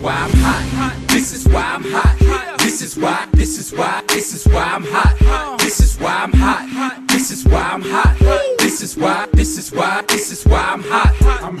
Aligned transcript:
why 0.00 0.12
I'm 0.14 0.30
hot. 0.30 0.94
This 1.08 1.32
is 1.32 1.48
why 1.48 1.62
I'm 1.62 1.84
hot. 1.84 2.58
This 2.58 2.82
is 2.82 2.96
why, 2.96 3.26
this 3.32 3.58
is 3.58 3.72
why, 3.72 4.02
this 4.08 4.34
is 4.34 4.46
why 4.46 4.62
I'm 4.62 4.84
hot. 4.84 5.58
This 5.58 5.80
is 5.80 5.98
why 5.98 6.14
I'm 6.24 6.32
hot. 6.32 7.08
This 7.08 7.30
is 7.30 7.44
why 7.44 7.62
I'm 7.72 7.82
hot. 7.82 8.16
This 8.58 8.82
is 8.82 8.96
why, 8.96 9.26
this 9.32 9.58
is 9.58 9.72
why, 9.72 10.02
this 10.08 10.30
is 10.32 10.44
why 10.44 10.60
I'm 10.60 10.82
hot. 10.82 11.14
I'm 11.42 11.58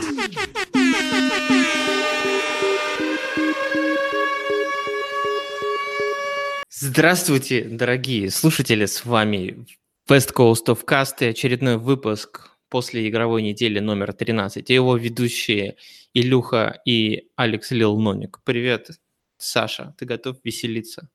Здравствуйте, 6.70 7.64
дорогие 7.64 8.30
слушатели, 8.30 8.86
с 8.86 9.04
вами 9.04 9.66
West 10.08 10.32
Coast 10.32 10.66
of 10.66 10.84
Cast 10.86 11.16
и 11.20 11.26
очередной 11.26 11.76
выпуск 11.76 12.50
после 12.68 13.08
игровой 13.08 13.42
недели 13.42 13.80
номер 13.80 14.12
13. 14.12 14.70
И 14.70 14.74
его 14.74 14.96
ведущие 14.96 15.76
Илюха 16.14 16.80
и 16.84 17.30
Алекс 17.36 17.70
Лил 17.70 17.98
Ноник. 17.98 18.40
Привет, 18.44 18.90
Саша, 19.36 19.94
ты 19.98 20.04
готов 20.04 20.38
веселиться? 20.44 21.08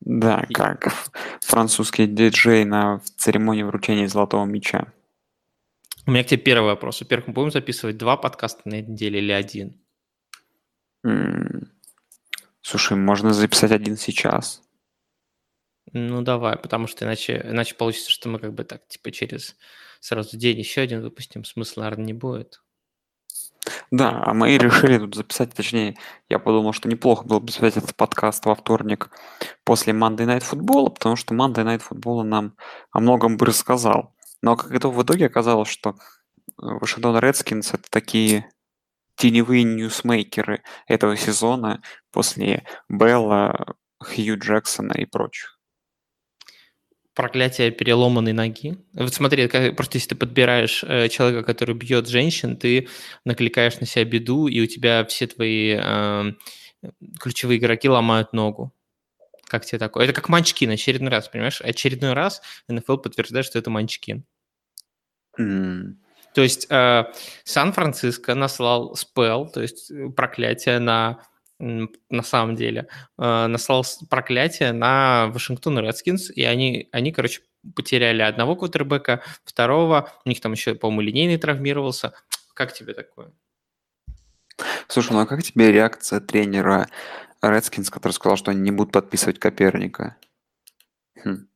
Да, 0.00 0.46
как 0.52 0.92
французский 1.40 2.06
диджей 2.06 2.64
на 2.64 3.00
церемонии 3.16 3.62
вручения 3.62 4.06
золотого 4.06 4.44
мяча. 4.44 4.92
У 6.06 6.10
меня 6.10 6.22
к 6.22 6.26
тебе 6.26 6.42
первый 6.42 6.66
вопрос. 6.66 7.00
Во-первых, 7.00 7.28
мы 7.28 7.34
будем 7.34 7.50
записывать 7.50 7.96
два 7.96 8.16
подкаста 8.16 8.68
на 8.68 8.82
неделе 8.82 9.20
или 9.20 9.32
один? 9.32 9.80
М, 11.02 11.70
Слушай, 12.60 12.96
можно 12.96 13.34
записать 13.34 13.72
один 13.72 13.96
сейчас. 13.98 14.62
Ну, 15.92 16.22
давай, 16.22 16.56
потому 16.56 16.86
что 16.86 17.04
иначе, 17.04 17.42
иначе 17.44 17.74
получится, 17.74 18.10
что 18.10 18.30
мы 18.30 18.38
как 18.38 18.54
бы 18.54 18.64
так, 18.64 18.86
типа, 18.88 19.12
через 19.12 19.54
сразу 20.00 20.36
день 20.38 20.58
еще 20.58 20.80
один 20.80 21.02
выпустим. 21.02 21.44
Смысла, 21.44 21.82
наверное, 21.82 22.06
не 22.06 22.12
будет. 22.14 22.63
Да, 23.90 24.22
а 24.24 24.34
мы 24.34 24.56
решили 24.58 24.98
тут 24.98 25.14
записать, 25.14 25.54
точнее, 25.54 25.96
я 26.28 26.38
подумал, 26.38 26.72
что 26.72 26.88
неплохо 26.88 27.24
было 27.24 27.40
бы 27.40 27.50
записать 27.50 27.78
этот 27.78 27.96
подкаст 27.96 28.44
во 28.44 28.54
вторник 28.54 29.10
после 29.64 29.92
Monday 29.92 30.26
Night 30.26 30.44
Football, 30.50 30.90
потому 30.90 31.16
что 31.16 31.34
Monday 31.34 31.64
Night 31.64 31.82
Football 31.88 32.22
нам 32.24 32.56
о 32.92 33.00
многом 33.00 33.36
бы 33.36 33.46
рассказал. 33.46 34.14
Но 34.42 34.56
как 34.56 34.72
это 34.72 34.88
в 34.88 35.02
итоге 35.02 35.26
оказалось, 35.26 35.68
что 35.68 35.90
э, 35.90 35.94
Вашингтон 36.56 37.18
Редскинс 37.18 37.72
это 37.72 37.84
такие 37.90 38.50
теневые 39.16 39.64
ньюсмейкеры 39.64 40.62
этого 40.86 41.16
сезона 41.16 41.82
после 42.12 42.66
Белла, 42.88 43.76
Хью 44.02 44.38
Джексона 44.38 44.92
и 44.92 45.06
прочих. 45.06 45.53
Проклятие 47.14 47.70
переломанной 47.70 48.32
ноги. 48.32 48.76
Вот 48.92 49.14
смотри, 49.14 49.46
как- 49.46 49.76
просто 49.76 49.98
если 49.98 50.10
ты 50.10 50.14
подбираешь 50.16 50.82
э, 50.82 51.08
человека, 51.08 51.44
который 51.44 51.74
бьет 51.76 52.08
женщин, 52.08 52.56
ты 52.56 52.88
накликаешь 53.24 53.78
на 53.78 53.86
себя 53.86 54.04
беду, 54.04 54.48
и 54.48 54.60
у 54.60 54.66
тебя 54.66 55.04
все 55.04 55.28
твои 55.28 55.76
э, 55.80 56.32
ключевые 57.20 57.58
игроки 57.58 57.88
ломают 57.88 58.32
ногу. 58.32 58.72
Как 59.46 59.64
тебе 59.64 59.78
такое? 59.78 60.04
Это 60.04 60.12
как 60.12 60.28
Манчкин 60.28 60.70
очередной 60.70 61.10
раз, 61.10 61.28
понимаешь? 61.28 61.60
Очередной 61.60 62.14
раз 62.14 62.42
НФЛ 62.68 62.96
подтверждает, 62.96 63.46
что 63.46 63.58
это 63.60 63.70
Манчкин. 63.70 64.24
М, 65.38 65.98
То 66.34 66.42
есть 66.42 66.66
э, 66.70 67.04
Сан-Франциско 67.44 68.34
наслал 68.34 68.96
спел, 68.96 69.48
то 69.48 69.62
есть 69.62 69.90
э, 69.92 70.08
проклятие 70.10 70.80
на 70.80 71.22
на 72.10 72.22
самом 72.22 72.56
деле 72.56 72.88
э, 73.18 73.46
наслал 73.46 73.84
с- 73.84 74.04
проклятие 74.08 74.72
на 74.72 75.28
Вашингтон 75.28 75.78
Редскинс, 75.78 76.30
и 76.30 76.44
они, 76.44 76.88
они, 76.92 77.12
короче, 77.12 77.40
потеряли 77.74 78.22
одного 78.22 78.56
квотербека, 78.56 79.22
второго, 79.44 80.12
у 80.24 80.28
них 80.28 80.40
там 80.40 80.52
еще, 80.52 80.74
по-моему, 80.74 81.00
линейный 81.00 81.38
травмировался. 81.38 82.12
Как 82.54 82.72
тебе 82.72 82.92
такое? 82.94 83.32
Слушай, 84.88 85.12
ну 85.12 85.20
а 85.20 85.26
как 85.26 85.42
тебе 85.42 85.72
реакция 85.72 86.20
тренера 86.20 86.88
Редскинс, 87.42 87.90
который 87.90 88.12
сказал, 88.12 88.36
что 88.36 88.50
они 88.50 88.60
не 88.60 88.70
будут 88.70 88.92
подписывать 88.92 89.38
Коперника? 89.38 90.16
Хм. 91.24 91.48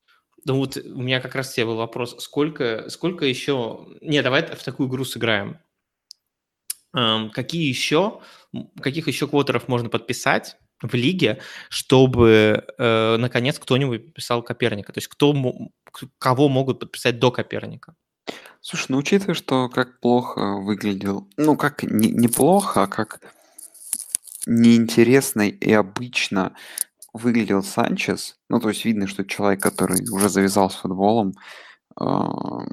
Ну 0.45 0.57
вот 0.57 0.77
у 0.77 1.03
меня 1.03 1.21
как 1.21 1.35
раз 1.35 1.53
тебе 1.53 1.67
был 1.67 1.77
вопрос, 1.77 2.17
сколько, 2.23 2.89
сколько 2.89 3.27
еще... 3.27 3.87
Не, 4.01 4.23
давай 4.23 4.45
в 4.47 4.63
такую 4.63 4.89
игру 4.89 5.05
сыграем. 5.05 5.59
Эм, 6.95 7.31
какие 7.31 7.69
еще, 7.69 8.21
каких 8.81 9.09
еще 9.09 9.29
квотеров 9.29 9.69
можно 9.69 9.89
подписать 9.89 10.57
в 10.81 10.95
лиге, 10.95 11.41
чтобы 11.69 12.65
э, 12.79 13.17
наконец 13.19 13.59
кто-нибудь 13.59 14.07
подписал 14.07 14.43
Коперника? 14.43 14.93
То 14.93 14.99
есть 14.99 15.09
кто, 15.09 15.35
кого 16.19 16.49
могут 16.49 16.81
подписать 16.81 17.19
до 17.19 17.31
Коперника? 17.31 17.95
Слушай, 18.61 18.87
ну 18.91 18.99
учитывая, 18.99 19.35
что 19.35 19.69
как 19.69 20.01
плохо 20.01 20.57
выглядел, 20.57 21.29
ну 21.37 21.57
как 21.57 21.83
не, 21.83 22.11
неплохо, 22.11 22.83
а 22.83 22.87
как 22.87 23.21
неинтересно 24.47 25.49
и 25.49 25.73
обычно 25.73 26.55
выглядел 27.13 27.63
Санчес, 27.63 28.37
ну 28.49 28.61
то 28.61 28.69
есть 28.69 28.85
видно, 28.85 29.07
что 29.07 29.25
человек, 29.25 29.63
который 29.63 30.09
уже 30.11 30.29
завязал 30.29 30.71
с 30.71 30.77
футболом, 30.77 31.35
ам, 31.97 32.69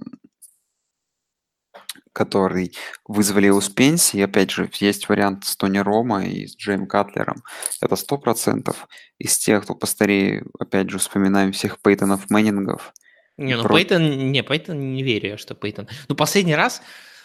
который 2.15 2.73
вызвали 3.05 3.47
его 3.47 3.59
с 3.59 3.67
пенсии, 3.67 4.21
опять 4.21 4.49
же, 4.49 4.69
есть 4.79 5.09
вариант 5.09 5.43
с 5.43 5.57
Тони 5.57 5.79
Рома 5.79 6.25
и 6.25 6.47
с 6.47 6.55
Джейм 6.55 6.87
Катлером, 6.87 7.43
это 7.81 7.97
сто 7.97 8.17
процентов. 8.17 8.87
Из 9.19 9.37
тех, 9.37 9.63
кто 9.63 9.75
постарее, 9.75 10.45
опять 10.57 10.89
же, 10.89 10.97
вспоминаем 10.97 11.51
всех 11.51 11.81
Пейтонов 11.81 12.29
Мэннингов, 12.29 12.93
Не, 13.37 13.57
ну 13.57 13.63
Про- 13.63 13.75
Пейтон, 13.75 14.31
не, 14.31 14.43
Пейтон 14.43 14.93
не 14.93 15.03
верю, 15.03 15.31
я, 15.31 15.37
что 15.37 15.55
Пейтон. 15.55 15.89
Ну, 16.07 16.15
последний 16.15 16.55
раз, 16.55 16.81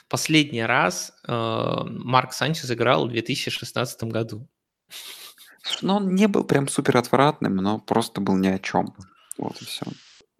последний 0.09 0.65
раз 0.65 1.13
э, 1.29 1.33
Марк 1.33 2.33
Санчес 2.33 2.69
играл 2.73 3.07
в 3.07 3.11
2016 3.11 4.03
году. 4.05 4.49
Слушай, 5.63 5.85
ну 5.85 5.95
он 5.95 6.15
не 6.17 6.27
был 6.27 6.43
прям 6.43 6.67
супер 6.67 6.97
отвратным, 6.97 7.55
но 7.57 7.79
просто 7.79 8.21
был 8.21 8.37
ни 8.37 8.49
о 8.49 8.59
чем. 8.59 8.93
Вот 9.39 9.63
и 9.63 9.65
все. 9.65 9.87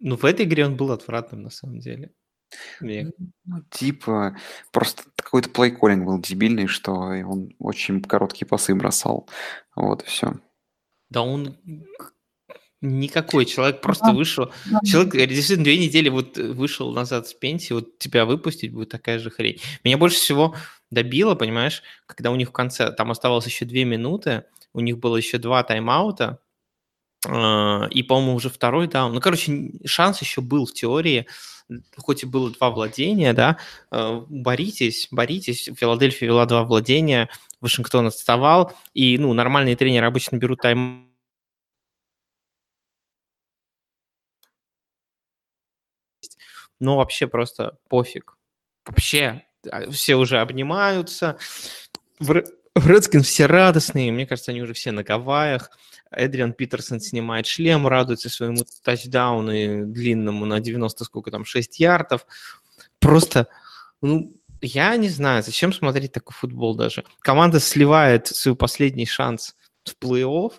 Ну, 0.01 0.17
в 0.17 0.25
этой 0.25 0.45
игре 0.45 0.65
он 0.65 0.75
был 0.75 0.91
отвратным, 0.91 1.43
на 1.43 1.49
самом 1.51 1.79
деле. 1.79 2.11
Мне 2.79 3.11
Ну, 3.45 3.63
типа, 3.69 4.37
просто 4.71 5.03
какой-то 5.15 5.49
плейколлинг 5.49 6.05
был 6.05 6.19
дебильный, 6.19 6.67
что 6.67 6.93
он 6.93 7.53
очень 7.59 8.01
короткие 8.01 8.47
пасы 8.47 8.75
бросал. 8.75 9.27
Вот 9.75 10.03
и 10.03 10.05
все. 10.05 10.39
Да 11.09 11.21
он 11.21 11.57
никакой 12.81 13.45
человек 13.45 13.81
просто 13.81 14.11
вышел. 14.11 14.51
Человек 14.83 15.15
э, 15.15 15.27
действительно 15.27 15.65
две 15.65 15.77
недели 15.77 16.09
вот 16.09 16.37
э, 16.37 16.51
вышел 16.51 16.91
назад 16.91 17.27
с 17.27 17.33
пенсии, 17.33 17.73
вот 17.73 17.99
тебя 17.99 18.25
выпустить 18.25 18.73
будет 18.73 18.89
такая 18.89 19.19
же 19.19 19.29
хрень. 19.29 19.59
Меня 19.83 19.97
больше 19.97 20.17
всего 20.17 20.55
добило, 20.89 21.35
понимаешь, 21.35 21.83
когда 22.07 22.31
у 22.31 22.35
них 22.35 22.49
в 22.49 22.51
конце, 22.51 22.91
там 22.91 23.11
оставалось 23.11 23.45
еще 23.45 23.65
две 23.65 23.85
минуты, 23.85 24.45
у 24.73 24.79
них 24.79 24.97
было 24.97 25.15
еще 25.17 25.37
два 25.37 25.63
тайм-аута, 25.63 26.39
и, 27.23 28.03
по-моему, 28.03 28.33
уже 28.33 28.49
второй 28.49 28.87
даун. 28.87 29.13
Ну, 29.13 29.19
короче, 29.19 29.71
шанс 29.85 30.21
еще 30.21 30.41
был 30.41 30.65
в 30.65 30.73
теории, 30.73 31.27
хоть 31.97 32.23
и 32.23 32.25
было 32.25 32.49
два 32.51 32.71
владения, 32.71 33.33
да, 33.33 33.57
э, 33.91 34.21
боритесь, 34.27 35.07
боритесь. 35.11 35.69
Филадельфия 35.75 36.27
вела 36.27 36.45
два 36.45 36.63
владения, 36.63 37.29
Вашингтон 37.61 38.07
отставал, 38.07 38.73
и, 38.93 39.17
ну, 39.17 39.33
нормальные 39.33 39.75
тренеры 39.75 40.07
обычно 40.07 40.37
берут 40.37 40.61
тайм 40.61 41.11
ну, 46.79 46.95
вообще 46.95 47.27
просто 47.27 47.77
пофиг. 47.87 48.35
Вообще, 48.85 49.43
а, 49.69 49.89
все 49.91 50.15
уже 50.15 50.39
обнимаются. 50.39 51.37
В, 52.19 52.31
Ре- 52.31 52.45
в 52.75 52.89
Redskins 52.89 53.21
все 53.21 53.45
радостные. 53.45 54.11
Мне 54.11 54.25
кажется, 54.25 54.51
они 54.51 54.61
уже 54.61 54.73
все 54.73 54.91
на 54.91 55.03
Гавайях. 55.03 55.69
Эдриан 56.11 56.53
Питерсон 56.53 56.99
снимает 56.99 57.47
шлем, 57.47 57.87
радуется 57.87 58.29
своему 58.29 58.65
тачдауну 58.83 59.51
и 59.51 59.83
длинному 59.85 60.45
на 60.45 60.59
90, 60.59 61.03
сколько 61.05 61.31
там, 61.31 61.45
6 61.45 61.79
ярдов. 61.79 62.25
Просто, 62.99 63.47
ну, 64.01 64.33
я 64.61 64.95
не 64.97 65.09
знаю, 65.09 65.43
зачем 65.43 65.73
смотреть 65.73 66.11
такой 66.11 66.33
футбол 66.33 66.75
даже. 66.75 67.03
Команда 67.19 67.59
сливает 67.59 68.27
свой 68.27 68.55
последний 68.55 69.05
шанс 69.05 69.55
в 69.83 69.95
плей-офф 70.03 70.53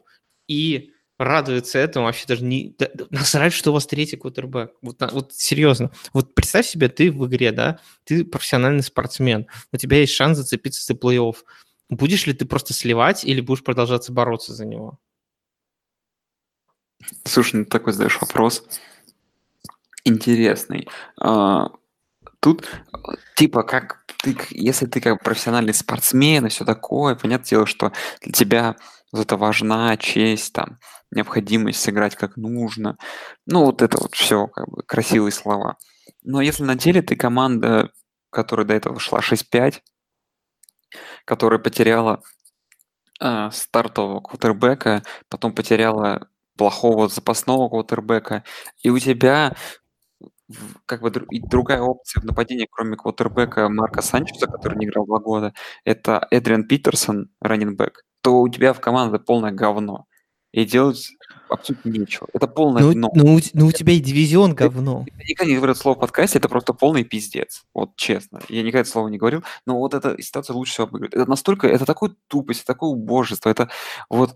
и 0.49 0.93
радуется 1.19 1.79
этому, 1.79 2.07
вообще 2.07 2.27
даже 2.27 2.45
не... 2.45 2.75
да- 2.79 2.91
насрать, 3.11 3.53
что 3.53 3.71
у 3.71 3.75
вас 3.75 3.87
третий 3.87 4.17
квотербек. 4.17 4.73
Вот, 4.83 5.01
вот 5.13 5.33
серьезно. 5.35 5.93
Вот 6.13 6.35
представь 6.35 6.67
себе, 6.67 6.89
ты 6.89 7.13
в 7.13 7.27
игре, 7.27 7.53
да, 7.53 7.79
ты 8.05 8.25
профессиональный 8.25 8.83
спортсмен, 8.83 9.47
у 9.71 9.77
тебя 9.77 9.99
есть 9.99 10.15
шанс 10.15 10.39
зацепиться 10.39 10.85
за 10.85 10.95
плей-офф. 10.95 11.37
Будешь 11.91 12.27
ли 12.27 12.33
ты 12.33 12.45
просто 12.47 12.73
сливать 12.73 13.25
или 13.25 13.41
будешь 13.41 13.63
продолжаться 13.63 14.13
бороться 14.13 14.55
за 14.55 14.65
него? 14.65 14.99
Слушай, 17.25 17.61
ну 17.61 17.65
такой 17.65 17.93
задаешь 17.93 18.21
вопрос 18.21 18.65
интересный. 20.05 20.89
А, 21.21 21.69
Тут 22.43 22.67
э, 22.67 22.97
типа 23.37 23.63
как 23.63 24.05
ты, 24.19 24.37
если 24.51 24.87
ты 24.87 25.01
как 25.01 25.23
профессиональный 25.23 25.73
спортсмен 25.73 26.47
и 26.47 26.49
все 26.49 26.65
такое, 26.65 27.15
понятное 27.15 27.49
дело, 27.49 27.67
что 27.67 27.93
для 28.21 28.33
тебя 28.33 28.77
вот 29.13 29.23
это 29.23 29.37
важна 29.37 29.97
честь, 29.97 30.53
там, 30.53 30.81
необходимость 31.13 31.81
сыграть 31.81 32.17
как 32.17 32.37
нужно. 32.37 32.97
Ну, 33.47 33.65
вот 33.67 33.81
это 33.81 33.97
вот 33.99 34.15
все, 34.15 34.49
как 34.49 34.69
бы, 34.69 34.83
красивые 34.83 35.31
слова. 35.31 35.77
Но 36.25 36.41
если 36.41 36.65
на 36.65 36.75
деле 36.75 37.01
ты 37.01 37.15
команда, 37.15 37.93
которая 38.31 38.67
до 38.67 38.75
этого 38.75 38.99
шла 38.99 39.21
6-5, 39.21 39.81
которая 41.25 41.61
потеряла 41.61 42.23
а, 43.21 43.53
стартового 43.53 44.21
квотербека, 44.21 45.05
потом 45.29 45.55
потеряла 45.55 46.29
плохого 46.57 47.09
запасного 47.09 47.69
квотербека, 47.69 48.45
и 48.83 48.91
у 48.91 48.99
тебя 48.99 49.55
как 50.87 51.01
бы 51.03 51.11
и 51.31 51.41
другая 51.41 51.81
опция 51.81 52.21
в 52.21 52.25
нападении, 52.25 52.69
кроме 52.71 52.97
квотербека 52.97 53.69
Марка 53.69 54.03
Санчеса, 54.03 54.47
который 54.47 54.79
не 54.79 54.87
играл 54.87 55.07
два 55.07 55.19
года, 55.19 55.55
это 55.85 56.27
Эдриан 56.31 56.67
Питерсон, 56.69 57.31
раннинбэк, 57.41 58.05
то 58.23 58.41
у 58.41 58.49
тебя 58.49 58.73
в 58.73 58.81
команде 58.81 59.19
полное 59.19 59.53
говно. 59.53 60.07
И 60.53 60.67
делать 60.67 61.09
абсолютно 61.49 61.89
нечего. 61.89 62.29
Это 62.35 62.47
полное 62.47 62.83
Ну, 62.83 62.93
дно. 62.93 63.11
ну, 63.15 63.41
ну, 63.55 63.67
у 63.67 63.73
тебя 63.73 63.95
и 63.95 64.01
дивизион 64.01 64.55
говно. 64.55 65.07
Я 65.19 65.25
никогда 65.27 65.51
не 65.51 65.57
говорил 65.57 65.73
это 65.73 65.81
слово 65.81 65.97
в 65.97 66.01
подкасте, 66.01 66.39
это 66.39 66.51
просто 66.51 66.75
полный 66.75 67.05
пиздец. 67.05 67.63
Вот 67.73 67.97
честно. 67.97 68.39
Я 68.51 68.61
никогда 68.63 68.81
это 68.81 68.91
слово 68.91 69.09
не 69.09 69.17
говорил, 69.17 69.43
но 69.67 69.79
вот 69.79 69.95
эта 69.95 70.21
ситуация 70.21 70.53
лучше 70.53 70.73
всего 70.75 70.89
обыгрывает. 70.89 71.15
Это 71.15 71.31
настолько, 71.31 71.69
это 71.69 71.87
такое 71.87 72.15
тупость, 72.29 72.61
это 72.65 72.75
такое 72.75 72.91
убожество, 72.91 73.49
это 73.49 73.71
вот, 74.11 74.35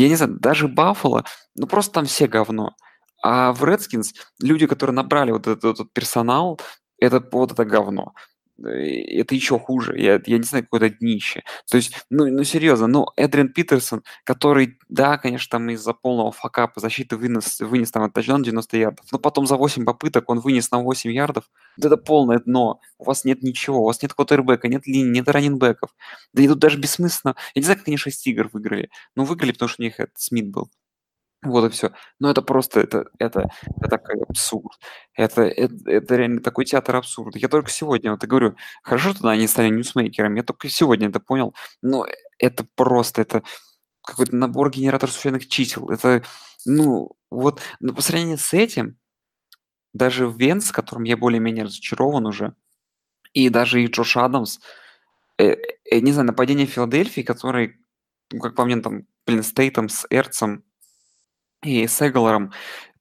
я 0.00 0.08
не 0.08 0.16
знаю, 0.16 0.38
даже 0.38 0.68
Баффало, 0.68 1.24
ну 1.54 1.66
просто 1.66 1.92
там 1.92 2.04
все 2.06 2.26
говно. 2.26 2.74
А 3.22 3.52
в 3.52 3.64
Redskins 3.64 4.14
люди, 4.40 4.66
которые 4.66 4.94
набрали 4.94 5.32
вот 5.32 5.46
этот, 5.46 5.64
этот 5.64 5.92
персонал, 5.92 6.60
это 6.98 7.26
вот 7.32 7.52
это 7.52 7.64
говно. 7.64 8.14
Это 8.62 9.34
еще 9.34 9.58
хуже. 9.58 9.98
Я, 9.98 10.20
я 10.24 10.38
не 10.38 10.44
знаю, 10.44 10.64
какое-то 10.64 10.88
днище. 10.88 11.42
То 11.70 11.76
есть, 11.76 11.92
ну, 12.08 12.26
ну 12.26 12.42
серьезно, 12.42 12.86
ну, 12.86 13.06
Эдриан 13.16 13.52
Питерсон, 13.52 14.02
который, 14.24 14.78
да, 14.88 15.18
конечно, 15.18 15.58
там 15.58 15.68
из-за 15.70 15.92
полного 15.92 16.32
факапа 16.32 16.80
защиты 16.80 17.16
вынес, 17.16 17.60
вынес 17.60 17.90
там 17.90 18.10
тачдаун 18.10 18.42
90 18.42 18.76
ярдов, 18.78 19.06
но 19.12 19.18
потом 19.18 19.46
за 19.46 19.56
8 19.56 19.84
попыток 19.84 20.30
он 20.30 20.40
вынес 20.40 20.70
на 20.70 20.78
8 20.78 21.12
ярдов. 21.12 21.44
Это 21.78 21.98
полное 21.98 22.38
дно. 22.38 22.80
У 22.98 23.04
вас 23.04 23.24
нет 23.24 23.42
ничего, 23.42 23.82
у 23.82 23.86
вас 23.86 24.00
нет 24.02 24.14
квотербека, 24.14 24.68
нет 24.68 24.86
линии, 24.86 25.10
нет 25.10 25.28
раненбеков. 25.28 25.90
Да 26.32 26.42
и 26.42 26.48
тут 26.48 26.58
даже 26.58 26.78
бессмысленно. 26.78 27.36
Я 27.54 27.60
не 27.60 27.64
знаю, 27.64 27.78
как 27.78 27.88
они 27.88 27.98
6 27.98 28.26
игр 28.28 28.48
выиграли. 28.52 28.90
Ну, 29.16 29.24
выиграли, 29.24 29.52
потому 29.52 29.68
что 29.68 29.82
у 29.82 29.84
них 29.84 30.00
этот 30.00 30.18
Смит 30.18 30.48
был. 30.48 30.70
Вот 31.42 31.64
и 31.64 31.68
все. 31.68 31.92
Но 32.18 32.30
это 32.30 32.42
просто, 32.42 32.80
это, 32.80 33.06
это, 33.18 33.48
это 33.78 33.88
такой 33.88 34.20
абсурд. 34.28 34.78
Это, 35.14 35.42
это, 35.42 35.74
это 35.90 36.16
реально 36.16 36.40
такой 36.40 36.64
театр 36.64 36.96
абсурда. 36.96 37.38
Я 37.38 37.48
только 37.48 37.70
сегодня 37.70 38.10
вот 38.10 38.24
и 38.24 38.26
говорю, 38.26 38.56
хорошо, 38.82 39.14
что 39.14 39.28
они 39.28 39.46
стали 39.46 39.68
ньюсмейкерами, 39.68 40.38
я 40.38 40.42
только 40.42 40.68
сегодня 40.68 41.08
это 41.08 41.20
понял, 41.20 41.54
но 41.82 42.06
это 42.38 42.66
просто, 42.74 43.22
это 43.22 43.42
какой-то 44.02 44.34
набор 44.34 44.70
генератор 44.70 45.10
случайных 45.10 45.48
чисел. 45.48 45.90
Это, 45.90 46.22
ну, 46.64 47.10
вот, 47.30 47.60
но 47.80 47.92
по 47.92 48.02
сравнению 48.02 48.38
с 48.38 48.52
этим, 48.54 48.96
даже 49.92 50.30
Венс, 50.30 50.72
которым 50.72 51.04
я 51.04 51.16
более-менее 51.16 51.64
разочарован 51.64 52.26
уже, 52.26 52.54
и 53.32 53.48
даже 53.50 53.82
и 53.82 53.86
Джош 53.86 54.16
Адамс, 54.16 54.60
э, 55.38 55.56
э, 55.90 56.00
не 56.00 56.12
знаю, 56.12 56.26
нападение 56.28 56.66
Филадельфии, 56.66 57.22
который, 57.22 57.76
ну, 58.32 58.40
как 58.40 58.54
по 58.54 58.64
мне, 58.64 58.76
там, 58.78 59.06
блин, 59.26 59.42
Стейтом 59.42 59.88
с 59.88 60.06
Эрцем 60.10 60.64
и 61.62 61.86
с 61.86 62.02
Эглером, 62.02 62.52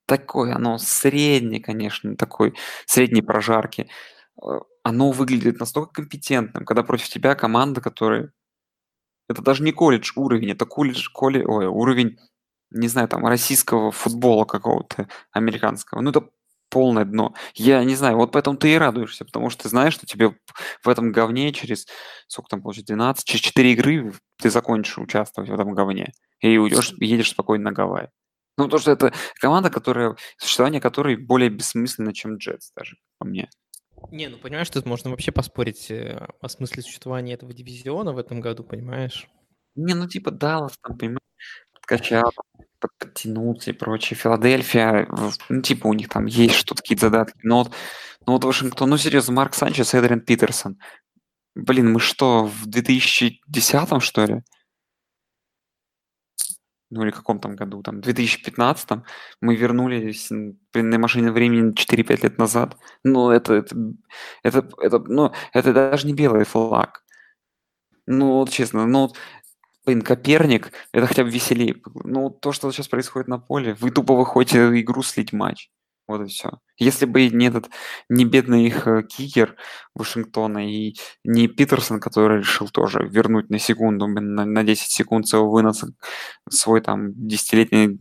такое 0.05 0.55
оно 0.55 0.77
среднее, 0.77 1.61
конечно, 1.61 2.15
такой 2.17 2.55
средней 2.85 3.21
прожарки. 3.21 3.89
Э, 4.43 4.59
Оно 4.83 5.11
выглядит 5.11 5.59
настолько 5.59 5.93
компетентным, 5.93 6.65
когда 6.65 6.83
против 6.83 7.09
тебя 7.09 7.35
команда, 7.35 7.81
которая... 7.81 8.31
Это 9.27 9.41
даже 9.41 9.63
не 9.63 9.71
колледж 9.71 10.11
уровень, 10.15 10.51
это 10.51 10.65
колледж, 10.65 11.09
колледж, 11.11 11.45
ой, 11.47 11.65
уровень, 11.67 12.17
не 12.71 12.87
знаю, 12.87 13.07
там, 13.07 13.25
российского 13.25 13.91
футбола 13.91 14.45
какого-то, 14.45 15.07
американского. 15.31 16.01
Ну, 16.01 16.11
это 16.11 16.29
полное 16.69 17.05
дно. 17.05 17.33
Я 17.55 17.83
не 17.83 17.95
знаю, 17.95 18.17
вот 18.17 18.31
поэтому 18.33 18.57
ты 18.57 18.73
и 18.73 18.77
радуешься, 18.77 19.25
потому 19.25 19.49
что 19.49 19.63
ты 19.63 19.69
знаешь, 19.69 19.93
что 19.93 20.05
тебе 20.05 20.35
в 20.83 20.89
этом 20.89 21.11
говне 21.11 21.53
через, 21.53 21.87
сколько 22.27 22.49
там 22.49 22.61
получится, 22.61 22.87
12, 22.93 23.25
через 23.25 23.41
4 23.43 23.73
игры 23.73 24.13
ты 24.41 24.49
закончишь 24.49 24.97
участвовать 24.99 25.49
в 25.49 25.53
этом 25.53 25.73
говне. 25.73 26.13
И 26.41 26.57
уйдешь, 26.57 26.93
едешь 26.99 27.31
спокойно 27.31 27.65
на 27.65 27.71
Гавайи. 27.71 28.09
Ну, 28.57 28.65
потому 28.65 28.79
что 28.79 28.91
это 28.91 29.13
команда, 29.39 29.69
которая, 29.69 30.15
существование 30.37 30.79
которой 30.79 31.17
более 31.17 31.49
бессмысленно, 31.49 32.13
чем 32.13 32.37
Джетс 32.37 32.71
даже, 32.75 32.97
по 33.17 33.25
мне. 33.25 33.49
Не, 34.11 34.27
ну 34.27 34.37
понимаешь, 34.37 34.69
тут 34.69 34.85
можно 34.85 35.09
вообще 35.09 35.31
поспорить 35.31 35.89
э, 35.89 36.27
о 36.41 36.49
смысле 36.49 36.83
существования 36.83 37.33
этого 37.33 37.53
дивизиона 37.53 38.13
в 38.13 38.17
этом 38.17 38.39
году, 38.39 38.63
понимаешь? 38.63 39.27
Не, 39.75 39.93
ну 39.93 40.07
типа 40.07 40.31
Даллас, 40.31 40.77
там, 40.81 40.97
понимаешь, 40.97 41.19
подкачал, 41.73 42.31
под- 42.79 42.91
подтянулся 42.97 43.71
и 43.71 43.73
прочее. 43.73 44.17
Филадельфия, 44.17 45.07
ну 45.49 45.61
типа 45.61 45.87
у 45.87 45.93
них 45.93 46.09
там 46.09 46.25
есть 46.25 46.55
что-то, 46.55 46.81
какие-то 46.81 47.07
задатки. 47.07 47.39
Но 47.43 47.63
вот, 47.63 47.73
ну 48.25 48.33
вот 48.33 48.43
Вашингтон, 48.43 48.89
ну 48.89 48.97
серьезно, 48.97 49.33
Марк 49.33 49.53
Санчес, 49.53 49.93
Эдриан 49.93 50.21
Питерсон. 50.21 50.77
Блин, 51.55 51.91
мы 51.91 51.99
что, 51.99 52.45
в 52.45 52.65
2010 52.67 54.03
что 54.03 54.25
ли? 54.25 54.41
Ну 56.95 57.03
или 57.03 57.11
каком 57.11 57.39
там 57.39 57.55
году? 57.57 57.83
Там, 57.83 57.97
в 57.97 58.01
2015 58.03 59.03
мы 59.41 59.55
вернулись 59.57 60.29
блин, 60.29 60.89
на 60.89 60.97
машине 60.97 61.31
времени 61.31 61.73
4-5 61.73 62.23
лет 62.23 62.37
назад. 62.37 62.77
Ну 63.03 63.31
это, 63.31 63.55
это, 63.55 63.75
это, 64.43 64.69
это, 64.79 64.99
ну, 64.99 65.33
это 65.51 65.73
даже 65.73 66.07
не 66.07 66.13
белый 66.13 66.45
флаг. 66.45 67.03
Ну, 68.07 68.33
вот 68.33 68.49
честно, 68.49 68.85
ну, 68.87 69.11
блин, 69.85 70.03
Коперник, 70.03 70.71
это 70.93 71.05
хотя 71.07 71.25
бы 71.25 71.29
веселее. 71.29 71.75
Ну, 72.05 72.29
то, 72.29 72.53
что 72.53 72.71
сейчас 72.71 72.87
происходит 72.87 73.27
на 73.27 73.39
поле, 73.39 73.73
вы 73.73 73.91
тупо 73.91 74.15
выходите 74.15 74.59
игру 74.79 75.03
слить 75.03 75.33
матч. 75.33 75.69
Вот 76.07 76.21
и 76.21 76.25
все. 76.25 76.59
Если 76.77 77.05
бы 77.05 77.27
не 77.29 77.47
этот, 77.47 77.69
не 78.09 78.25
бедный 78.25 78.65
их 78.65 78.87
э, 78.87 79.03
кикер 79.03 79.55
Вашингтона 79.95 80.69
и 80.69 80.95
не 81.23 81.47
Питерсон, 81.47 81.99
который 81.99 82.39
решил 82.39 82.69
тоже 82.69 83.07
вернуть 83.09 83.49
на 83.49 83.57
секунду, 83.57 84.07
на, 84.07 84.45
на 84.45 84.63
10 84.63 84.89
секунд 84.89 85.27
своего 85.27 85.49
выноса 85.49 85.87
свой 86.49 86.81
там 86.81 87.13
десятилетний, 87.27 87.97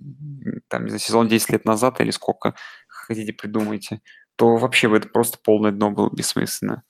там, 0.68 0.84
не 0.84 0.90
знаю, 0.90 1.00
сезон 1.00 1.28
10 1.28 1.50
лет 1.50 1.64
назад 1.64 2.00
или 2.00 2.10
сколько 2.10 2.54
хотите 2.88 3.32
придумайте, 3.32 4.00
то 4.36 4.56
вообще 4.56 4.88
бы 4.88 4.96
это 4.96 5.08
просто 5.08 5.38
полное 5.42 5.70
дно 5.70 5.90
было 5.90 6.10
бессмысленно. 6.10 6.82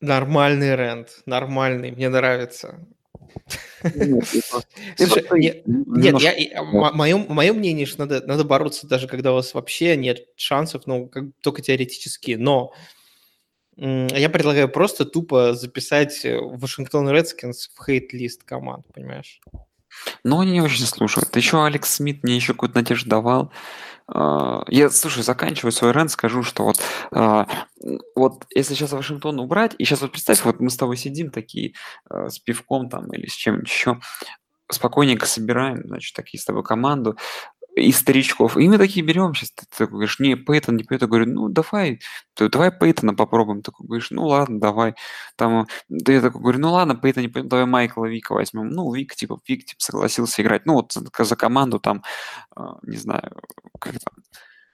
Нормальный 0.00 0.74
рент, 0.76 1.20
нормальный, 1.26 1.90
мне 1.90 2.08
нравится. 2.08 2.86
Нет, 3.94 4.24
Слушай, 4.96 5.24
Нет, 5.66 6.20
я, 6.20 6.32
и, 6.32 6.54
мо- 6.56 6.92
моё, 6.92 7.18
моё 7.18 7.54
мнение, 7.54 7.86
что 7.86 8.00
надо, 8.00 8.26
надо 8.26 8.44
бороться 8.44 8.86
даже 8.86 9.08
когда 9.08 9.32
у 9.32 9.36
вас 9.36 9.54
вообще 9.54 9.96
нет 9.96 10.26
шансов, 10.36 10.86
ну, 10.86 11.08
как, 11.08 11.24
только 11.42 11.62
теоретически. 11.62 12.32
Но 12.32 12.72
я 13.76 14.28
предлагаю 14.28 14.68
просто 14.68 15.04
тупо 15.06 15.54
записать 15.54 16.24
э, 16.24 16.38
Вашингтон 16.38 17.08
Редскинс 17.10 17.68
в 17.74 17.84
хейт-лист 17.84 18.44
команд, 18.44 18.86
понимаешь? 18.92 19.40
Но 20.24 20.40
они 20.40 20.52
не 20.52 20.60
очень 20.60 20.86
слушают. 20.86 21.34
Еще 21.36 21.64
Алекс 21.64 21.94
Смит 21.94 22.22
мне 22.22 22.36
еще 22.36 22.52
какую-то 22.52 22.76
надежду 22.76 23.08
давал. 23.08 23.52
А, 24.08 24.64
Я, 24.68 24.90
слушай, 24.90 25.22
заканчиваю 25.22 25.72
свой 25.72 25.92
рен, 25.92 26.08
скажу, 26.08 26.42
что 26.42 26.64
вот, 26.64 26.80
а, 27.12 27.46
вот 28.14 28.44
если 28.54 28.74
сейчас 28.74 28.92
Вашингтон 28.92 29.38
убрать, 29.38 29.74
и 29.78 29.84
сейчас 29.84 30.00
вот 30.02 30.12
представь, 30.12 30.44
вот 30.44 30.60
мы 30.60 30.70
с 30.70 30.76
тобой 30.76 30.96
сидим 30.96 31.30
такие 31.30 31.74
а, 32.08 32.28
с 32.28 32.38
пивком 32.38 32.88
там 32.88 33.12
или 33.12 33.26
с 33.26 33.32
чем-нибудь 33.34 33.68
еще, 33.68 34.00
спокойненько 34.70 35.26
собираем, 35.26 35.82
значит, 35.86 36.14
такие 36.14 36.40
с 36.40 36.44
тобой 36.44 36.62
команду 36.62 37.16
из 37.76 37.98
старичков. 37.98 38.56
И 38.56 38.68
мы 38.68 38.78
такие 38.78 39.04
берем 39.04 39.34
сейчас, 39.34 39.52
ты 39.52 39.64
такой 39.70 39.88
говоришь, 39.88 40.18
не, 40.18 40.34
Пейтон, 40.36 40.76
не 40.76 40.84
Пейтон. 40.84 41.08
Говорю, 41.08 41.26
ну, 41.26 41.48
давай, 41.48 42.00
давай 42.36 42.70
Пейтона 42.72 43.14
попробуем. 43.14 43.62
Такой 43.62 43.86
говоришь, 43.86 44.10
ну, 44.10 44.26
ладно, 44.26 44.60
давай. 44.60 44.94
Там, 45.36 45.66
да 45.88 46.12
я 46.12 46.20
такой 46.20 46.40
говорю, 46.40 46.58
ну, 46.58 46.72
ладно, 46.72 46.96
Пейтон, 46.96 47.22
не 47.22 47.28
Пейтон, 47.28 47.48
давай 47.48 47.66
Майкла 47.66 48.06
Вика 48.06 48.34
возьмем. 48.34 48.68
Ну, 48.68 48.92
Вик, 48.92 49.14
типа, 49.14 49.38
Вик, 49.46 49.64
типа, 49.64 49.80
согласился 49.80 50.42
играть. 50.42 50.66
Ну, 50.66 50.74
вот 50.74 50.92
за, 50.92 51.04
за 51.18 51.36
команду 51.36 51.78
там, 51.78 52.02
а, 52.54 52.78
не 52.82 52.96
знаю, 52.96 53.40
как 53.78 53.92
там, 53.92 54.14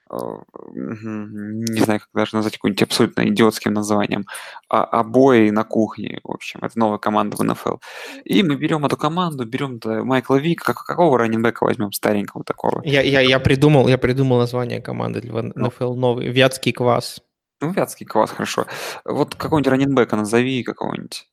не 0.08 1.80
знаю, 1.80 2.00
как 2.00 2.08
даже 2.14 2.36
назвать 2.36 2.54
каким-нибудь 2.54 2.82
абсолютно 2.82 3.28
идиотским 3.28 3.72
названием, 3.72 4.26
а, 4.68 4.84
обои 4.84 5.50
на 5.50 5.64
кухне, 5.64 6.20
в 6.22 6.30
общем, 6.30 6.60
это 6.62 6.78
новая 6.78 6.98
команда 6.98 7.36
в 7.36 7.42
НФЛ. 7.42 7.76
И 8.24 8.42
мы 8.42 8.56
берем 8.56 8.84
эту 8.86 8.96
команду, 8.96 9.44
берем 9.44 9.80
Майкла 10.06 10.36
Вика, 10.36 10.64
как, 10.64 10.84
какого 10.84 11.18
раненбека 11.18 11.64
возьмем, 11.64 11.92
старенького 11.92 12.44
такого? 12.44 12.82
Я, 12.84 13.02
я, 13.02 13.20
я, 13.20 13.40
придумал, 13.40 13.88
я 13.88 13.98
придумал 13.98 14.38
название 14.38 14.80
команды 14.80 15.20
для 15.20 15.32
Ну. 15.42 15.52
НФЛ 15.66 15.94
новый. 15.94 16.28
Вятский 16.28 16.72
квас. 16.72 17.20
Ну, 17.60 17.72
вятский 17.72 18.06
квас, 18.06 18.30
хорошо. 18.30 18.66
Вот 19.04 19.34
какого-нибудь 19.34 19.70
раненбека 19.70 20.16
назови, 20.16 20.62
какого-нибудь. 20.62 21.26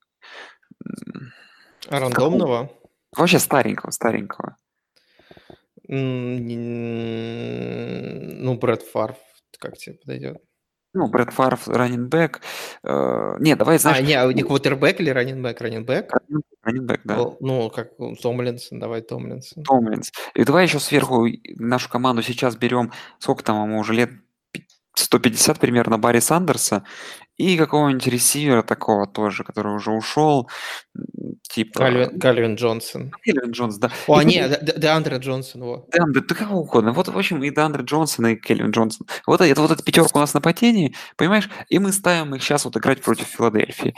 Рандомного? 1.89 2.71
Вообще 3.15 3.39
старенького, 3.39 3.91
старенького. 3.91 4.57
Ну, 8.43 8.55
Брэд 8.55 8.81
Фарф, 8.81 9.17
как 9.59 9.77
тебе 9.77 9.95
подойдет? 9.95 10.38
Ну, 10.95 11.07
Брэд 11.07 11.31
Фарф, 11.31 11.67
раненбек. 11.67 12.41
Э, 12.83 13.35
Не, 13.39 13.55
давай, 13.55 13.75
А, 13.77 13.79
знаешь, 13.79 14.07
не, 14.07 14.13
а 14.13 14.31
не 14.31 14.43
квотербек 14.43 15.00
или 15.00 15.09
раненбэк? 15.09 15.59
Раненбэк? 15.62 16.12
раненбек, 16.63 17.01
да. 17.03 17.15
Ну, 17.39 17.69
как 17.69 17.91
ну, 17.97 18.15
Томлинсон, 18.15 18.79
давай 18.79 19.01
Томлинсон. 19.01 19.63
Томлинс. 19.63 20.12
И 20.33 20.43
давай 20.43 20.65
еще 20.65 20.79
сверху 20.79 21.27
нашу 21.57 21.89
команду 21.89 22.21
сейчас 22.21 22.55
берем, 22.55 22.91
сколько 23.19 23.43
там 23.43 23.63
ему 23.63 23.79
уже 23.79 23.93
лет, 23.93 24.09
150 24.95 25.59
примерно 25.59 25.97
Барри 25.97 26.19
Сандерса 26.19 26.83
и 27.38 27.57
какого-нибудь 27.57 28.05
ресивера 28.07 28.62
такого 28.62 29.07
тоже, 29.07 29.43
который 29.43 29.73
уже 29.73 29.91
ушел, 29.91 30.50
типа... 31.41 31.79
Кальвин, 31.79 32.19
Кальвин 32.19 32.55
Джонсон. 32.55 33.12
Кельвин 33.23 33.51
Джонс, 33.51 33.77
да. 33.77 33.91
О, 34.07 34.21
И 34.21 34.25
не, 34.25 34.47
Де- 34.47 34.73
Деандре 34.77 35.17
Джонсон, 35.17 35.63
вот. 35.63 35.89
Деандре, 35.91 36.21
да 36.21 36.35
кого 36.35 36.59
угодно. 36.59 36.93
Вот, 36.93 37.07
в 37.07 37.17
общем, 37.17 37.43
и 37.43 37.50
Деандре 37.50 37.83
Джонсон, 37.83 38.27
и 38.27 38.35
Кельвин 38.35 38.69
Джонсон. 38.69 39.07
Вот 39.25 39.41
это 39.41 39.62
вот 39.62 39.71
эта 39.71 39.83
пятерка 39.83 40.19
у 40.19 40.19
нас 40.19 40.33
на 40.33 40.39
нападении, 40.39 40.95
понимаешь? 41.17 41.50
И 41.69 41.79
мы 41.79 41.91
ставим 41.91 42.35
их 42.35 42.43
сейчас 42.43 42.65
вот 42.65 42.77
играть 42.77 43.01
против 43.01 43.25
Филадельфии. 43.25 43.95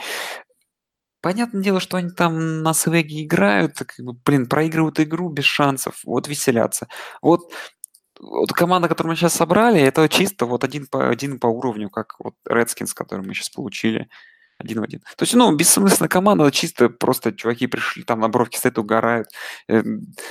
Понятное 1.20 1.60
дело, 1.62 1.80
что 1.80 1.96
они 1.96 2.10
там 2.10 2.62
на 2.62 2.72
свеге 2.72 3.24
играют, 3.24 3.78
как 3.78 3.96
бы, 3.98 4.12
блин, 4.24 4.46
проигрывают 4.46 5.00
игру 5.00 5.28
без 5.28 5.44
шансов, 5.44 6.00
вот 6.04 6.28
веселятся. 6.28 6.86
Вот, 7.20 7.52
вот 8.20 8.52
команда, 8.52 8.88
которую 8.88 9.12
мы 9.12 9.16
сейчас 9.16 9.34
собрали, 9.34 9.80
это 9.80 10.08
чисто 10.08 10.46
вот 10.46 10.64
один 10.64 10.86
по, 10.86 11.08
один 11.08 11.38
по 11.38 11.46
уровню, 11.46 11.90
как 11.90 12.14
вот 12.18 12.34
Redskins, 12.48 12.92
который 12.94 13.24
мы 13.26 13.34
сейчас 13.34 13.50
получили. 13.50 14.08
Один 14.58 14.80
в 14.80 14.84
один. 14.84 15.00
То 15.00 15.24
есть, 15.24 15.34
ну, 15.34 15.54
бессмысленная 15.54 16.08
команда, 16.08 16.50
чисто 16.50 16.88
просто 16.88 17.30
чуваки 17.32 17.66
пришли, 17.66 18.04
там 18.04 18.20
на 18.20 18.28
бровке 18.30 18.56
стоят, 18.56 18.78
угорают. 18.78 19.28
Э, 19.68 19.82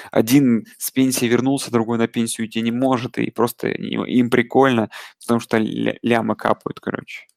Один 0.10 0.65
с 0.80 0.89
пенсии 0.89 1.25
вернулся, 1.27 1.70
другой 1.72 2.00
на 2.00 2.08
пенсию 2.08 2.48
идти 2.48 2.62
не 2.62 2.72
может, 2.72 3.20
и 3.20 3.30
просто 3.30 3.68
им 3.68 4.32
прикольно, 4.32 4.89
потому 5.22 5.39
что 5.39 5.58
ля- 5.58 5.98
лямы 6.01 6.36
капают, 6.36 6.80
короче. 6.80 7.27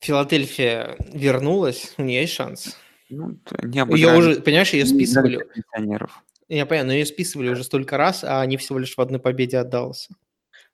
Филадельфия 0.00 0.96
вернулась, 1.12 1.94
у 1.96 2.02
нее 2.02 2.22
есть 2.22 2.34
шанс. 2.34 2.76
Ну, 3.08 3.38
не 3.62 3.76
Ее 3.78 3.82
обыграли. 3.82 4.18
уже, 4.18 4.40
понимаешь, 4.40 4.70
ее 4.72 4.86
списывали, 4.86 5.44
пенсионеров. 5.54 6.22
Я 6.48 6.66
понимаю, 6.66 6.86
но 6.88 6.92
ее 6.92 7.06
списывали 7.06 7.48
уже 7.50 7.64
столько 7.64 7.96
раз, 7.96 8.24
а 8.24 8.40
они 8.40 8.56
всего 8.56 8.78
лишь 8.78 8.96
в 8.96 9.00
одной 9.00 9.20
победе 9.20 9.58
отдался. 9.58 10.14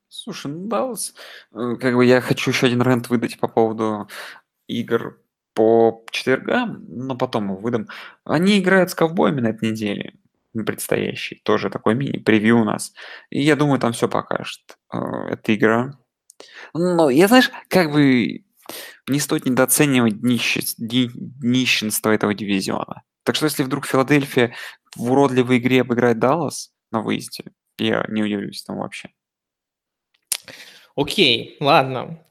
Слушай, 0.08 0.52
ну 0.52 0.66
Даллас, 0.68 1.14
э, 1.54 1.76
как 1.80 1.94
бы 1.96 2.04
я 2.04 2.20
хочу 2.20 2.50
еще 2.50 2.66
один 2.66 2.82
рент 2.82 3.08
выдать 3.08 3.38
по 3.40 3.48
поводу 3.48 4.08
игр 4.66 5.18
по 5.54 6.04
четвергам, 6.10 6.84
но 6.88 7.16
потом 7.16 7.44
его 7.46 7.56
выдам. 7.56 7.88
Они 8.24 8.58
играют 8.58 8.90
с 8.90 8.94
ковбоями 8.94 9.40
на 9.40 9.48
этой 9.48 9.70
неделе, 9.70 10.14
предстоящей. 10.66 11.40
Тоже 11.44 11.70
такой 11.70 11.94
мини-превью 11.94 12.60
у 12.60 12.64
нас. 12.64 12.92
И 13.30 13.40
я 13.42 13.56
думаю, 13.56 13.78
там 13.80 13.92
все 13.92 14.08
покажет. 14.08 14.60
э, 14.92 14.98
Эта 15.30 15.54
игра. 15.54 15.98
Но 16.74 17.08
я, 17.10 17.28
знаешь, 17.28 17.50
как 17.68 17.90
бы 17.92 18.44
не 19.08 19.20
стоит 19.20 19.46
недооценивать 19.46 20.14
днище- 20.14 20.74
дни- 20.78 21.10
этого 22.14 22.34
дивизиона. 22.34 23.02
Так 23.24 23.36
что 23.36 23.46
если 23.46 23.62
вдруг 23.62 23.86
Филадельфия 23.86 24.54
в 24.96 25.10
уродливой 25.12 25.58
игре 25.58 25.82
обыграет 25.82 26.18
Даллас 26.18 26.72
на 26.90 27.00
выезде, 27.02 27.44
я 27.78 28.04
не 28.08 28.22
удивлюсь 28.22 28.62
там 28.62 28.78
вообще. 28.78 29.10
Окей, 30.96 31.56
ладно. 31.60 32.24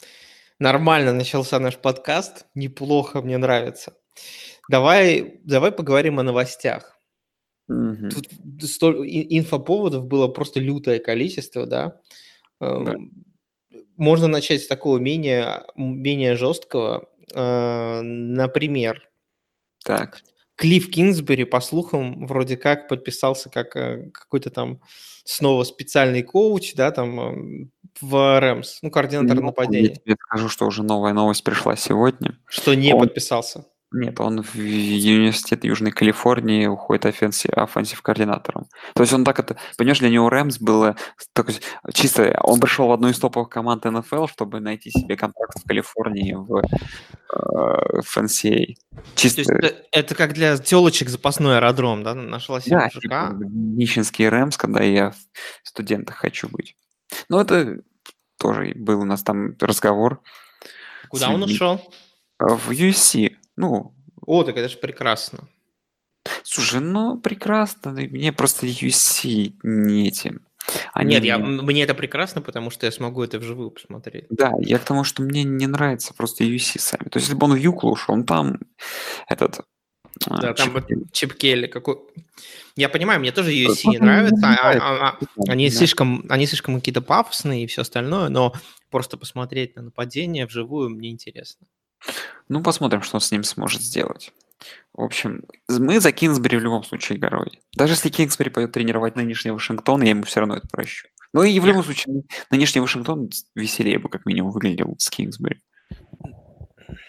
Нормально 0.60 1.14
начался 1.14 1.60
наш 1.60 1.78
подкаст. 1.78 2.46
Неплохо, 2.54 3.22
мне 3.22 3.38
нравится. 3.38 3.94
Давай, 4.70 5.40
давай 5.44 5.72
поговорим 5.72 6.20
о 6.20 6.24
новостях. 6.24 6.98
Мгм. 7.68 8.10
Тут 8.10 8.28
столь- 8.64 9.08
инфоповодов 9.08 10.06
было 10.06 10.28
просто 10.28 10.60
лютое 10.60 11.00
количество, 11.00 11.66
да. 11.66 12.00
Эм, 12.60 13.12
Можно 13.98 14.28
начать 14.28 14.62
с 14.64 14.68
такого 14.68 14.98
менее, 14.98 15.64
менее 15.76 16.36
жесткого. 16.36 17.10
Э, 17.34 18.02
Например, 18.02 19.08
Так. 19.86 20.22
Клифф 20.62 20.92
Кингсбери, 20.92 21.44
по 21.44 21.60
слухам, 21.60 22.28
вроде 22.28 22.56
как 22.56 22.88
подписался 22.88 23.50
как 23.50 23.76
э, 23.76 24.12
какой-то 24.14 24.52
там 24.52 24.80
снова 25.24 25.64
специальный 25.64 26.22
коуч, 26.22 26.76
да, 26.76 26.92
там 26.92 27.20
эм, 27.20 27.72
в 28.00 28.40
Rams, 28.40 28.78
ну, 28.84 28.92
координатор 28.92 29.36
Ну, 29.38 29.42
Я 29.42 29.46
нападения. 29.48 29.90
тебе 29.96 30.16
скажу, 30.20 30.50
что 30.50 30.68
уже 30.68 30.84
новая 30.84 31.14
новость 31.14 31.44
пришла 31.44 31.76
сегодня. 31.76 32.38
Что 32.46 32.76
не 32.76 32.94
Он- 32.94 33.00
подписался. 33.02 33.66
Нет, 33.94 34.20
он 34.22 34.42
в 34.42 34.56
университет 34.56 35.66
Южной 35.66 35.92
Калифорнии 35.92 36.66
уходит 36.66 37.06
offensi- 37.06 37.52
offensive 37.52 38.02
координатором. 38.02 38.68
То 38.96 39.04
есть 39.04 39.12
он 39.12 39.26
так 39.26 39.38
это, 39.40 39.58
понимаешь, 39.78 40.00
для 40.00 40.10
него 40.10 40.30
Рэмс 40.30 40.60
было 40.60 40.96
такой, 41.34 41.60
чисто, 41.94 42.40
он 42.44 42.62
пришел 42.62 42.88
в 42.88 42.92
одну 42.94 43.10
из 43.10 43.20
топовых 43.20 43.50
команд 43.50 43.84
НФЛ, 43.84 44.28
чтобы 44.28 44.62
найти 44.62 44.92
себе 44.92 45.18
контракт 45.18 45.60
в 45.60 45.68
Калифорнии 45.68 46.34
в, 46.34 46.58
э, 46.60 48.02
в 48.02 48.18
NCAA. 48.18 48.76
То 48.96 49.02
Чисто, 49.16 49.42
есть 49.42 49.50
это, 49.52 49.76
это 49.92 50.16
как 50.16 50.34
для 50.34 50.58
телочек 50.58 51.10
запасной 51.10 51.58
аэродром, 51.58 52.04
да? 52.04 52.14
Нашла 52.16 52.62
себе 52.62 52.78
да, 52.78 52.86
мужика. 52.94 53.28
типа, 53.32 53.44
нищенский 53.50 54.30
Рэмс, 54.30 54.56
когда 54.56 54.84
я 54.84 55.12
в 55.12 55.68
студентах 55.68 56.16
хочу 56.16 56.48
быть. 56.48 56.78
Ну, 57.28 57.40
это 57.42 57.82
тоже 58.40 58.72
был 58.76 59.02
у 59.02 59.06
нас 59.06 59.22
там 59.22 59.56
разговор 59.60 60.22
Куда 61.10 61.30
он 61.30 61.42
людьми. 61.42 61.56
ушел? 61.56 61.94
в 62.40 62.72
USC. 62.72 63.31
Ну, 63.62 63.94
О, 64.26 64.44
так 64.44 64.58
это 64.58 64.68
же 64.70 64.78
прекрасно. 64.78 65.48
Слушай, 66.44 66.80
ну 66.82 67.18
прекрасно, 67.20 67.92
мне 67.92 68.34
просто 68.34 68.66
UC 68.66 69.54
не 69.64 70.08
этим. 70.08 70.42
Они 70.94 71.12
Нет, 71.16 71.24
я, 71.24 71.38
мне- 71.38 71.84
это 71.84 71.94
прекрасно, 71.94 72.42
потому 72.42 72.72
что 72.72 72.86
я 72.86 72.92
смогу 72.92 73.24
это 73.24 73.38
вживую 73.40 73.70
посмотреть. 73.72 74.26
Да, 74.30 74.52
я 74.60 74.80
к 74.80 74.84
тому, 74.86 75.04
что 75.04 75.22
мне 75.22 75.44
не 75.44 75.68
нравится 75.68 76.14
просто 76.14 76.44
UC 76.44 76.80
сами. 76.80 77.10
То 77.10 77.18
есть, 77.18 77.28
если 77.28 77.36
бы 77.36 77.46
он 77.46 77.54
в 77.54 77.58
Юклу 77.58 77.92
ушел, 77.92 78.16
он 78.16 78.24
там 78.24 78.60
этот... 79.28 79.62
а, 80.28 80.42
Да, 80.42 80.54
там 80.54 80.66
Чип 80.68 80.74
вот 80.74 80.86
Келли. 80.88 81.04
Чип 81.12 81.34
Келли 81.34 81.68
какой... 81.68 81.98
Я 82.76 82.90
понимаю, 82.90 83.20
мне 83.20 83.32
тоже 83.32 83.52
UFC 83.52 83.66
Просто 83.66 83.90
не 83.90 83.98
нравится. 84.00 84.36
не 84.36 84.42
а- 84.56 84.62
нравится, 84.64 84.86
а- 84.88 85.10
а- 85.10 85.14
прикольно, 85.18 85.54
Они 85.54 85.70
да. 85.70 85.76
слишком, 85.76 86.26
они 86.30 86.46
слишком 86.48 86.76
какие-то 86.76 87.02
пафосные 87.02 87.64
и 87.64 87.68
все 87.68 87.82
остальное, 87.82 88.30
но 88.30 88.54
просто 88.90 89.18
посмотреть 89.18 89.76
на 89.76 89.82
нападение 89.84 90.46
вживую 90.46 90.90
мне 90.90 91.10
интересно. 91.12 91.68
Ну, 92.50 92.62
посмотрим, 92.62 93.02
что 93.02 93.18
он 93.18 93.22
с 93.22 93.32
ним 93.32 93.44
сможет 93.44 93.82
сделать. 93.82 94.34
В 94.94 95.02
общем, 95.02 95.44
мы 95.68 96.00
за 96.00 96.12
Кингсбери 96.12 96.58
в 96.58 96.62
любом 96.62 96.84
случае 96.84 97.18
горой. 97.18 97.62
Даже 97.76 97.94
если 97.94 98.10
Кингсбери 98.10 98.50
пойдет 98.50 98.74
тренировать 98.74 99.16
нынешний 99.16 99.52
Вашингтон, 99.52 100.02
я 100.02 100.10
ему 100.10 100.24
все 100.24 100.42
равно 100.42 100.58
это 100.58 100.68
прощу. 100.68 101.08
Ну 101.34 101.44
и 101.44 101.60
в 101.60 101.66
любом 101.66 101.84
случае, 101.84 102.24
нынешний 102.50 102.82
Вашингтон 102.82 103.30
веселее 103.56 104.00
бы 104.00 104.10
как 104.10 104.26
минимум 104.26 104.52
выглядел 104.52 104.96
с 105.00 105.10
Кингсбери. 105.10 105.62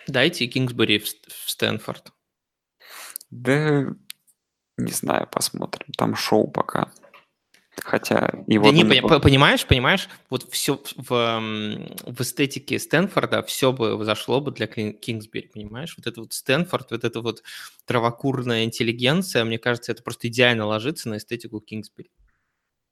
Дайте 0.06 0.46
Кингсбери 0.46 0.98
в, 1.00 1.06
в 1.06 1.50
Стэнфорд. 1.50 2.12
Да, 3.30 3.86
не 4.76 4.92
знаю, 4.92 5.26
посмотрим. 5.26 5.88
Там 5.96 6.14
шоу 6.14 6.48
пока. 6.48 6.92
Хотя 7.80 8.30
его... 8.46 8.70
Да 8.70 8.70
не, 8.70 8.84
по- 9.00 9.18
понимаешь, 9.18 9.66
понимаешь, 9.66 10.08
вот 10.28 10.50
все 10.52 10.80
в, 10.96 11.12
м, 11.12 11.88
в 12.04 12.20
эстетике 12.20 12.78
Стэнфорда 12.78 13.42
все 13.42 13.72
бы 13.72 14.04
зашло 14.04 14.40
бы 14.40 14.52
для 14.52 14.66
Кингсбери, 14.66 15.48
понимаешь? 15.48 15.94
Вот 15.96 16.06
это 16.06 16.20
вот 16.20 16.32
Стэнфорд, 16.32 16.90
вот 16.90 17.04
эта 17.04 17.20
вот 17.20 17.42
травокурная 17.86 18.64
интеллигенция, 18.64 19.44
мне 19.44 19.58
кажется, 19.58 19.92
это 19.92 20.02
просто 20.02 20.28
идеально 20.28 20.66
ложится 20.66 21.08
на 21.08 21.16
эстетику 21.16 21.60
Кингсбери. 21.60 22.10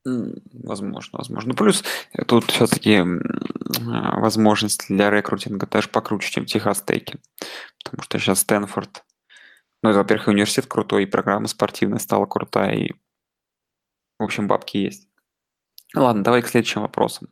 Возможно, 0.05 1.19
возможно. 1.19 1.55
Плюс 1.55 1.85
тут 2.27 2.51
все-таки 2.51 3.03
возможность 3.85 4.87
для 4.89 5.11
рекрутинга 5.11 5.67
даже 5.67 5.89
покруче, 5.89 6.31
чем 6.31 6.47
Техас 6.47 6.83
Теки. 6.83 7.19
Потому 7.85 8.03
что 8.03 8.19
сейчас 8.19 8.41
Стэнфорд... 8.41 9.05
Ну, 9.83 9.91
это, 9.91 9.99
во-первых, 9.99 10.29
университет 10.29 10.67
крутой, 10.67 11.03
и 11.03 11.07
программа 11.07 11.49
спортивная 11.49 11.99
стала 11.99 12.27
крутая, 12.27 12.77
и, 12.77 12.93
в 14.21 14.25
общем, 14.25 14.47
бабки 14.47 14.77
есть. 14.77 15.09
Ладно, 15.95 16.23
давай 16.23 16.43
к 16.43 16.49
следующим 16.49 16.83
вопросам. 16.83 17.29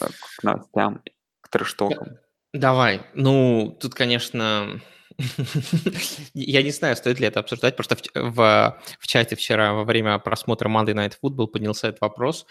Э, 0.00 0.06
К 0.06 0.42
новостям, 0.42 1.02
к 1.40 1.48
трэштокам. 1.48 2.18
Давай. 2.52 3.02
Ну, 3.14 3.76
тут, 3.80 3.94
конечно, 3.94 4.80
я 6.34 6.62
не 6.62 6.70
знаю, 6.70 6.96
стоит 6.96 7.20
ли 7.20 7.26
это 7.26 7.40
обсуждать, 7.40 7.76
просто 7.76 7.96
в, 7.96 8.00
в, 8.14 8.82
в 8.98 9.06
чате 9.06 9.36
вчера 9.36 9.72
во 9.72 9.84
время 9.84 10.18
просмотра 10.18 10.68
Monday 10.68 10.94
Night 10.94 11.14
Football 11.22 11.46
поднялся 11.46 11.88
этот 11.88 12.00
вопрос, 12.00 12.46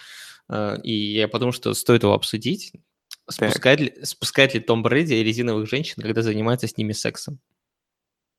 э, 0.50 0.78
и 0.84 0.94
я 1.14 1.28
подумал, 1.28 1.54
что 1.54 1.74
стоит 1.74 2.04
его 2.04 2.14
обсудить. 2.14 2.74
Спускает 3.30 3.80
ли, 3.80 3.94
спускает 4.04 4.54
ли 4.54 4.60
Том 4.60 4.82
Брэди 4.82 5.14
резиновых 5.14 5.70
женщин, 5.70 6.02
когда 6.02 6.22
занимается 6.22 6.68
с 6.68 6.78
ними 6.78 6.94
сексом? 6.94 7.40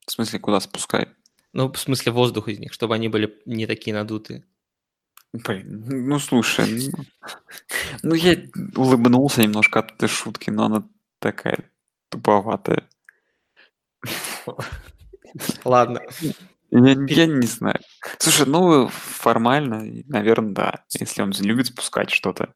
В 0.07 0.11
смысле, 0.11 0.40
куда 0.40 0.61
спускать? 0.61 1.09
Ну, 1.52 1.71
в 1.71 1.78
смысле 1.78 2.12
воздух 2.12 2.49
из 2.49 2.59
них, 2.59 2.73
чтобы 2.73 2.95
они 2.95 3.09
были 3.09 3.40
не 3.47 3.66
такие 3.66 3.95
надутые. 3.95 4.45
Блин, 5.32 5.84
ну 6.08 6.18
слушай, 6.18 6.90
ну, 6.92 7.04
ну 8.02 8.14
я 8.14 8.36
улыбнулся 8.76 9.42
немножко 9.42 9.80
от 9.80 9.92
этой 9.92 10.08
шутки, 10.08 10.50
но 10.50 10.66
она 10.66 10.88
такая 11.18 11.70
туповатая. 12.10 12.86
Ладно. 15.64 16.02
Я, 16.70 16.96
я 17.08 17.26
не 17.26 17.46
знаю. 17.46 17.80
Слушай, 18.18 18.46
ну 18.46 18.88
формально, 18.88 19.82
наверное, 20.06 20.54
да. 20.54 20.84
Если 20.90 21.22
он 21.22 21.32
любит 21.40 21.68
спускать 21.68 22.10
что-то. 22.10 22.54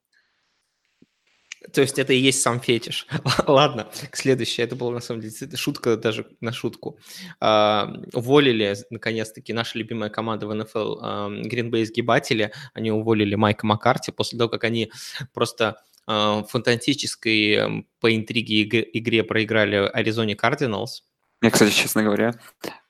То 1.73 1.81
есть 1.81 1.99
это 1.99 2.13
и 2.13 2.19
есть 2.19 2.43
сам 2.43 2.61
фетиш. 2.61 3.07
Ладно, 3.47 3.89
к 4.11 4.17
следующей. 4.17 4.63
Это 4.63 4.77
была 4.77 4.93
на 4.93 5.01
самом 5.01 5.21
деле 5.21 5.57
шутка 5.57 5.97
даже 5.97 6.27
на 6.41 6.53
шутку. 6.53 6.99
А, 7.41 7.93
уволили, 8.13 8.77
наконец-таки, 8.91 9.53
наша 9.53 9.79
любимая 9.79 10.11
команда 10.11 10.47
в 10.47 10.55
НФЛ 10.55 11.01
Green 11.47 11.71
Bay 11.71 11.85
сгибатели. 11.85 12.53
Они 12.75 12.91
уволили 12.91 13.35
Майка 13.35 13.67
Маккарти 13.67 14.13
после 14.13 14.39
того, 14.39 14.49
как 14.49 14.65
они 14.65 14.91
просто 15.33 15.77
э, 16.07 16.43
фантастической 16.49 17.87
по 18.01 18.15
интриге 18.15 18.63
иг- 18.63 18.89
игре 18.93 19.25
проиграли 19.25 19.77
Аризоне 19.77 20.37
Кардиналс. 20.37 21.05
Я, 21.43 21.51
кстати, 21.51 21.73
честно 21.73 22.03
говоря, 22.03 22.35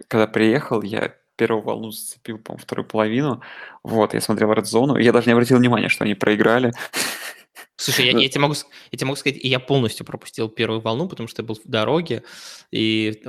когда 0.09 0.27
приехал, 0.27 0.83
я 0.83 1.15
первую 1.37 1.63
волну 1.63 1.91
зацепил, 1.91 2.39
по-моему, 2.39 2.63
вторую 2.63 2.87
половину. 2.87 3.43
Вот, 3.83 4.15
я 4.15 4.21
смотрел 4.21 4.53
Red 4.53 4.65
Zone, 4.65 5.03
я 5.03 5.13
даже 5.13 5.27
не 5.27 5.33
обратил 5.33 5.59
внимания, 5.59 5.89
что 5.89 6.05
они 6.05 6.15
проиграли. 6.15 6.73
Слушай, 7.77 8.07
я, 8.07 8.13
Ну. 8.13 8.21
я, 8.21 8.29
тебе 8.29 8.41
могу, 8.41 8.55
я 8.91 8.99
тебе 8.99 9.07
могу 9.07 9.17
сказать, 9.17 9.39
и 9.43 9.49
я 9.49 9.61
полностью 9.61 10.07
пропустил 10.07 10.49
первую 10.49 10.81
волну, 10.81 11.09
потому 11.09 11.29
что 11.29 11.43
я 11.43 11.47
был 11.47 11.57
в 11.57 11.69
дороге, 11.69 12.23
и, 12.71 13.23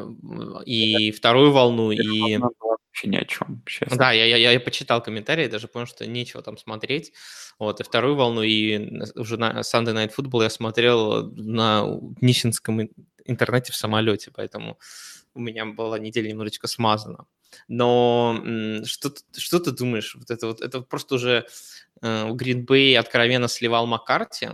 и 0.66 1.12
вторую 1.12 1.52
волну, 1.52 1.92
и... 1.92 2.38
Вообще 2.38 3.10
ни 3.10 3.18
о 3.18 3.26
чем, 3.26 3.62
честно. 3.68 3.96
Да, 3.96 4.12
я, 4.12 4.26
я, 4.26 4.52
я 4.52 4.60
почитал 4.60 5.04
комментарии, 5.04 5.48
даже 5.48 5.68
понял, 5.68 5.86
что 5.86 6.08
нечего 6.08 6.42
там 6.42 6.58
смотреть. 6.58 7.14
Вот, 7.60 7.80
и 7.80 7.84
вторую 7.84 8.16
волну, 8.16 8.42
и 8.42 9.02
уже 9.16 9.38
на 9.38 9.60
Sunday 9.60 9.94
Night 9.94 10.12
Football 10.18 10.44
я 10.44 10.50
смотрел 10.50 11.32
на 11.36 11.86
нищенском 12.22 12.82
ин- 12.82 12.90
интернете 13.26 13.72
в 13.72 13.76
самолете, 13.76 14.32
поэтому 14.34 14.80
у 15.36 15.40
меня 15.40 15.66
была 15.66 16.00
неделя 16.00 16.30
немножечко 16.30 16.68
смазана. 16.68 17.26
Но 17.68 18.42
что, 18.86 19.12
что 19.36 19.60
ты 19.60 19.72
думаешь? 19.72 20.16
Вот 20.16 20.32
это 20.32 20.48
вот 20.48 20.62
это 20.62 20.82
просто 20.82 21.16
уже 21.16 21.46
э, 22.02 22.30
Green 22.30 22.66
Bay 22.66 22.96
откровенно 22.96 23.48
сливал 23.48 23.88
Маккарти. 23.88 24.50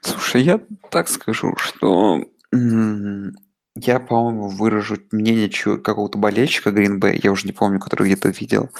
Слушай, 0.00 0.42
я 0.42 0.60
так 0.90 1.08
скажу, 1.08 1.54
что 1.56 2.24
я, 2.52 4.00
по-моему, 4.00 4.48
выражу 4.48 4.98
мнение 5.12 5.48
какого-то 5.78 6.18
болельщика 6.18 6.70
Green 6.70 6.98
Bay, 6.98 7.20
я 7.22 7.32
уже 7.32 7.46
не 7.46 7.52
помню, 7.52 7.78
который 7.78 8.06
где-то 8.06 8.30
видел, 8.30 8.70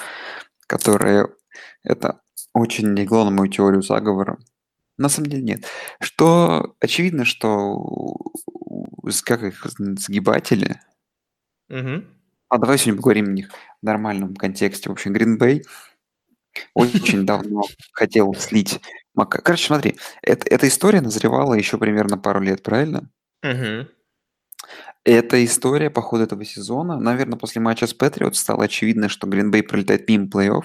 который 0.67 1.27
это 1.83 2.21
очень 2.53 2.95
легло 2.95 3.25
на 3.25 3.31
мою 3.31 3.51
теорию 3.51 3.83
заговора. 3.83 4.39
На 4.99 5.09
самом 5.09 5.31
деле 5.31 5.43
нет. 5.43 5.65
Что 6.01 6.75
очевидно, 6.81 7.25
что 7.25 7.49
у- 7.75 8.33
как 9.25 9.43
их 9.43 9.67
сгибатели, 9.99 10.81
Мгм. 11.69 12.05
А 12.51 12.59
давай 12.59 12.79
сегодня 12.79 12.97
поговорим 12.97 13.27
о 13.27 13.33
них 13.33 13.51
в 13.81 13.87
нормальном 13.87 14.35
контексте. 14.37 14.91
В 14.91 14.93
общем, 14.93 15.15
Green 15.15 15.39
Bay 15.39 15.63
очень 16.75 17.25
давно 17.25 17.63
хотел 17.93 18.35
слить 18.35 18.81
Мака. 19.15 19.41
Короче, 19.41 19.67
смотри, 19.67 19.97
это, 20.23 20.47
эта 20.49 20.69
история 20.69 21.01
назревала 21.01 21.55
еще 21.55 21.79
примерно 21.79 22.19
пару 22.19 22.41
лет, 22.41 22.63
правильно? 22.63 23.09
Мгм. 23.43 23.89
Эта 25.05 25.43
история 25.45 25.91
по 25.91 26.03
ходу 26.03 26.25
этого 26.25 26.45
сезона, 26.45 26.99
наверное, 26.99 27.39
после 27.39 27.61
матча 27.61 27.87
с 27.87 27.95
Патриот 27.95 28.37
стало 28.37 28.65
очевидно, 28.65 29.09
что 29.09 29.27
Green 29.27 29.51
Bay 29.51 29.63
пролетает 29.63 30.09
мимо 30.09 30.27
плей-офф. 30.27 30.65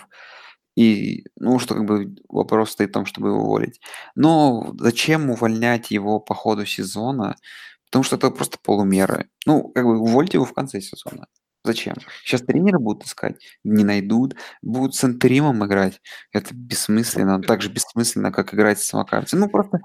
И, 0.75 1.25
ну, 1.38 1.58
что 1.60 1.75
как 1.75 1.86
бы 1.86 2.15
вопрос 2.27 2.72
стоит 2.72 2.89
в 2.89 2.94
том, 2.94 3.06
чтобы 3.06 3.30
его 3.30 3.44
уволить. 3.44 3.80
Но 4.13 4.75
зачем 4.77 5.30
увольнять 5.30 5.89
его 5.92 6.20
по 6.20 6.36
ходу 6.36 6.65
сезона? 6.65 7.38
Потому 7.86 8.04
что 8.04 8.18
это 8.18 8.30
просто 8.30 8.58
полумеры. 8.62 9.30
Ну, 9.46 9.70
как 9.70 9.86
бы 9.86 9.98
увольте 10.00 10.38
его 10.38 10.46
в 10.46 10.54
конце 10.54 10.82
сезона. 10.82 11.27
Зачем? 11.65 11.95
Сейчас 12.24 12.41
тренера 12.41 12.77
будут 12.77 13.05
искать, 13.05 13.41
не 13.63 13.84
найдут, 13.84 14.36
будут 14.62 14.93
с 14.93 15.03
Энтеримом 15.03 15.65
играть. 15.65 16.00
Это 16.31 16.53
бессмысленно, 16.53 17.41
так 17.41 17.62
же 17.63 17.69
бессмысленно, 17.69 18.31
как 18.31 18.53
играть 18.53 18.79
с 18.79 18.93
Маккарти. 18.93 19.36
Ну, 19.36 19.50
просто... 19.50 19.79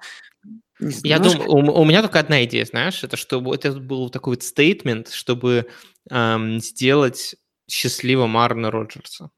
не 0.78 0.92
Я 1.02 1.18
думаю, 1.18 1.50
у, 1.50 1.84
меня 1.84 2.02
только 2.02 2.20
одна 2.20 2.44
идея, 2.44 2.66
знаешь, 2.66 3.02
это 3.02 3.16
чтобы 3.16 3.54
это 3.54 3.72
был 3.72 4.10
такой 4.10 4.34
вот 4.34 4.42
стейтмент, 4.42 5.08
чтобы 5.08 5.68
эм, 6.10 6.60
сделать 6.60 7.37
счастливым 7.66 8.37
Арна 8.37 8.70
Роджерса. 8.70 9.30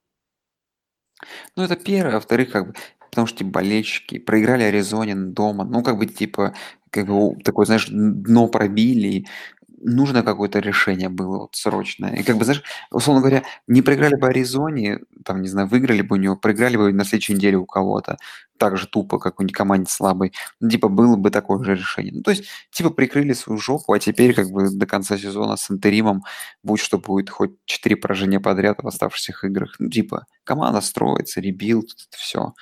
Ну, 1.56 1.62
это 1.62 1.76
первое. 1.76 2.14
Во-вторых, 2.14 2.50
как 2.50 2.68
бы, 2.68 2.74
потому 3.10 3.28
что, 3.28 3.38
типа, 3.38 3.50
болельщики 3.50 4.18
проиграли 4.18 4.64
Аризоне 4.64 5.14
дома. 5.14 5.64
Ну, 5.64 5.84
как 5.84 5.96
бы, 5.96 6.06
типа, 6.06 6.54
как 6.90 7.06
бы, 7.06 7.36
такое, 7.44 7.66
знаешь, 7.66 7.86
дно 7.88 8.48
пробили. 8.48 9.26
Нужно 9.84 10.22
какое-то 10.22 10.60
решение 10.60 11.08
было 11.08 11.38
вот 11.38 11.56
срочное. 11.56 12.14
И 12.14 12.22
как 12.22 12.36
бы, 12.36 12.44
знаешь, 12.44 12.62
условно 12.90 13.20
говоря, 13.20 13.42
не 13.66 13.82
проиграли 13.82 14.14
бы 14.14 14.28
Аризоне, 14.28 15.00
там, 15.24 15.42
не 15.42 15.48
знаю, 15.48 15.68
выиграли 15.68 16.02
бы 16.02 16.16
у 16.16 16.18
него, 16.18 16.36
проиграли 16.36 16.76
бы 16.76 16.92
на 16.92 17.04
следующей 17.04 17.34
неделе 17.34 17.56
у 17.56 17.66
кого-то. 17.66 18.18
Так 18.58 18.76
же 18.76 18.86
тупо, 18.86 19.18
как 19.18 19.40
у 19.40 19.46
команде 19.48 19.90
слабой. 19.90 20.32
Ну, 20.60 20.68
типа, 20.68 20.88
было 20.88 21.16
бы 21.16 21.30
такое 21.30 21.64
же 21.64 21.74
решение. 21.74 22.12
Ну, 22.14 22.22
то 22.22 22.30
есть, 22.30 22.44
типа, 22.70 22.90
прикрыли 22.90 23.32
свою 23.32 23.58
жопу, 23.58 23.92
а 23.92 23.98
теперь, 23.98 24.34
как 24.34 24.50
бы, 24.50 24.70
до 24.70 24.86
конца 24.86 25.18
сезона 25.18 25.56
с 25.56 25.70
interim 25.70 26.10
ом 26.10 26.22
будь 26.62 26.80
что 26.80 26.98
будет, 26.98 27.30
хоть 27.30 27.52
четыре 27.64 27.96
поражения 27.96 28.40
подряд 28.40 28.82
в 28.82 28.86
оставшихся 28.86 29.34
играх. 29.42 29.74
Ну, 29.80 29.90
типа, 29.90 30.26
команда 30.44 30.80
строится, 30.80 31.40
rebuild, 31.40 31.88
все. 32.10 32.54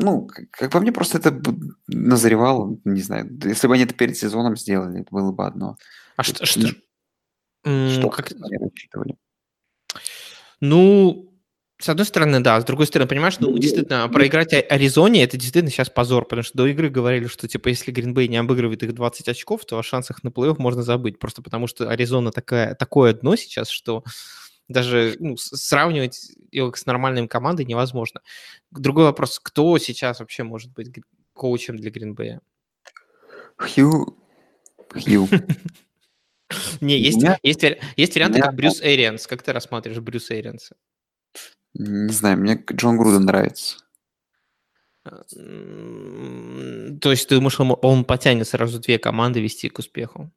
Ну, 0.00 0.28
как 0.50 0.70
по 0.70 0.80
мне, 0.80 0.92
просто 0.92 1.18
это 1.18 1.40
назревало, 1.88 2.78
не 2.84 3.02
знаю. 3.02 3.30
Если 3.44 3.66
бы 3.68 3.74
они 3.74 3.84
это 3.84 3.94
перед 3.94 4.16
сезоном 4.16 4.56
сделали, 4.56 5.00
это 5.02 5.08
было 5.10 5.32
бы 5.32 5.46
одно. 5.46 5.76
А 6.16 6.22
То 6.22 6.46
что, 6.46 6.66
что, 6.66 8.08
как- 8.10 8.32
они 8.32 8.56
рассчитывали. 8.58 9.16
ну, 10.60 11.26
с 11.78 11.88
одной 11.88 12.04
стороны, 12.04 12.40
да, 12.40 12.60
с 12.60 12.64
другой 12.64 12.86
стороны, 12.86 13.08
понимаешь, 13.08 13.38
ну, 13.40 13.50
Ну, 13.50 13.58
действительно, 13.58 14.06
проиграть 14.08 14.52
Аризоне, 14.52 15.24
это 15.24 15.38
действительно 15.38 15.70
сейчас 15.70 15.88
позор, 15.88 16.24
потому 16.26 16.42
что 16.42 16.58
до 16.58 16.66
игры 16.66 16.90
говорили, 16.90 17.26
что, 17.26 17.48
типа, 17.48 17.68
если 17.68 17.90
Гринбей 17.90 18.28
не 18.28 18.36
обыгрывает 18.36 18.82
их 18.82 18.94
20 18.94 19.28
очков, 19.28 19.64
то 19.64 19.78
о 19.78 19.82
шансах 19.82 20.22
на 20.22 20.28
плей-офф 20.28 20.56
можно 20.58 20.82
забыть, 20.82 21.18
просто 21.18 21.40
потому 21.42 21.66
что 21.66 21.88
Аризона 21.88 22.32
такая, 22.32 22.74
такое 22.74 23.14
дно 23.14 23.34
сейчас, 23.36 23.70
что 23.70 24.04
даже 24.70 25.16
ну, 25.18 25.36
сравнивать 25.36 26.32
их 26.50 26.76
с 26.76 26.86
нормальной 26.86 27.26
командой 27.26 27.66
невозможно. 27.66 28.22
Другой 28.70 29.04
вопрос, 29.04 29.40
кто 29.40 29.76
сейчас 29.78 30.20
вообще 30.20 30.44
может 30.44 30.72
быть 30.72 30.92
коучем 31.32 31.76
для 31.76 31.90
Гринбея? 31.90 32.40
Хью... 33.56 34.16
Хью. 34.92 35.28
Не, 36.80 36.98
есть, 36.98 37.22
есть, 37.42 37.64
есть 37.96 38.14
варианты, 38.14 38.40
как 38.40 38.54
Брюс 38.54 38.80
Эрианс. 38.80 39.26
Как 39.26 39.42
ты 39.42 39.52
рассматриваешь 39.52 40.00
Брюса 40.00 40.38
Эрианса? 40.38 40.76
Не 41.74 42.12
знаю, 42.12 42.38
мне 42.38 42.64
Джон 42.72 42.96
Груден 42.96 43.24
нравится. 43.24 43.78
То 45.04 47.10
есть 47.10 47.28
ты 47.28 47.36
думаешь, 47.36 47.60
он 47.60 48.04
потянет 48.04 48.48
сразу 48.48 48.80
две 48.80 48.98
команды 48.98 49.40
вести 49.40 49.68
к 49.68 49.78
успеху? 49.78 50.32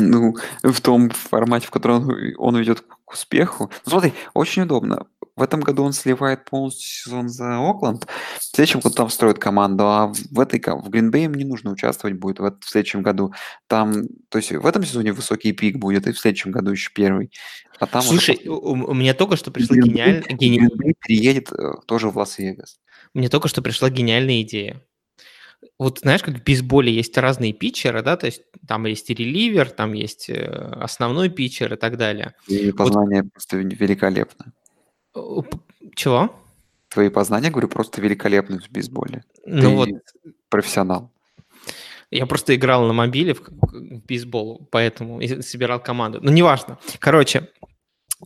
Ну, 0.00 0.34
в 0.62 0.80
том 0.80 1.10
формате, 1.10 1.66
в 1.68 1.70
котором 1.70 2.08
он, 2.08 2.16
он 2.36 2.56
ведет 2.56 2.80
к 2.80 3.12
успеху. 3.12 3.70
Ну, 3.86 3.90
смотри, 3.90 4.12
очень 4.34 4.62
удобно. 4.62 5.06
В 5.36 5.42
этом 5.42 5.60
году 5.60 5.84
он 5.84 5.92
сливает 5.92 6.44
полностью 6.46 6.82
сезон 7.04 7.28
за 7.28 7.58
Окленд. 7.60 8.08
В 8.40 8.42
следующем 8.42 8.80
году 8.80 8.96
там 8.96 9.08
строит 9.08 9.38
команду, 9.38 9.84
а 9.84 10.12
в 10.32 10.40
этой 10.40 10.58
в 10.60 10.88
Гринбей 10.88 11.22
ему 11.24 11.36
не 11.36 11.44
нужно 11.44 11.70
участвовать 11.70 12.16
будет 12.18 12.40
в, 12.40 12.58
в 12.60 12.68
следующем 12.68 13.02
году. 13.02 13.32
Там, 13.68 14.08
то 14.30 14.38
есть 14.38 14.50
в 14.50 14.66
этом 14.66 14.84
сезоне 14.84 15.12
высокий 15.12 15.52
пик 15.52 15.76
будет, 15.78 16.08
и 16.08 16.12
в 16.12 16.18
следующем 16.18 16.50
году 16.50 16.72
еще 16.72 16.90
первый. 16.92 17.30
А 17.78 17.86
там 17.86 18.00
уже 18.00 18.08
Слушай, 18.08 18.34
после- 18.38 18.50
у, 18.50 18.90
у 18.90 18.94
меня 18.94 19.14
только 19.14 19.36
что 19.36 19.52
пришла 19.52 19.76
Green 19.76 19.82
Bay- 19.94 20.24
гениаль- 20.28 20.36
гени- 20.36 20.94
переедет 21.06 21.52
э, 21.52 21.74
тоже 21.86 22.10
в 22.10 22.18
Лас-Вегас. 22.18 22.80
мне 23.14 23.28
только 23.28 23.46
что 23.46 23.62
пришла 23.62 23.90
гениальная 23.90 24.42
идея. 24.42 24.82
Вот 25.78 26.00
знаешь, 26.00 26.22
как 26.22 26.36
в 26.36 26.42
бейсболе 26.44 26.92
есть 26.92 27.16
разные 27.18 27.52
питчеры, 27.52 28.02
да, 28.02 28.16
то 28.16 28.26
есть 28.26 28.42
там 28.66 28.86
есть 28.86 29.10
и 29.10 29.14
реливер, 29.14 29.70
там 29.70 29.92
есть 29.92 30.28
э, 30.28 30.44
основной 30.80 31.30
питчер 31.30 31.74
и 31.74 31.76
так 31.76 31.96
далее. 31.96 32.34
Твои 32.46 32.72
познания 32.72 33.24
просто 33.24 33.56
великолепны. 33.58 34.52
Э, 35.14 35.20
п- 35.42 35.58
Чего? 35.94 36.34
Твои 36.88 37.08
познания, 37.10 37.50
говорю, 37.50 37.68
просто 37.68 38.00
великолепны 38.00 38.58
в 38.60 38.70
бейсболе. 38.70 39.24
Ну 39.46 39.60
Ты 39.60 39.68
вот, 39.68 39.88
профессионал. 40.48 41.10
Я 42.10 42.26
просто 42.26 42.54
играл 42.54 42.86
на 42.86 42.94
мобиле 42.94 43.34
в, 43.34 43.42
в 43.48 44.06
бейсбол, 44.06 44.66
поэтому 44.70 45.20
и 45.20 45.42
собирал 45.42 45.80
команду. 45.80 46.20
Ну, 46.22 46.30
неважно. 46.30 46.78
Короче, 46.98 47.50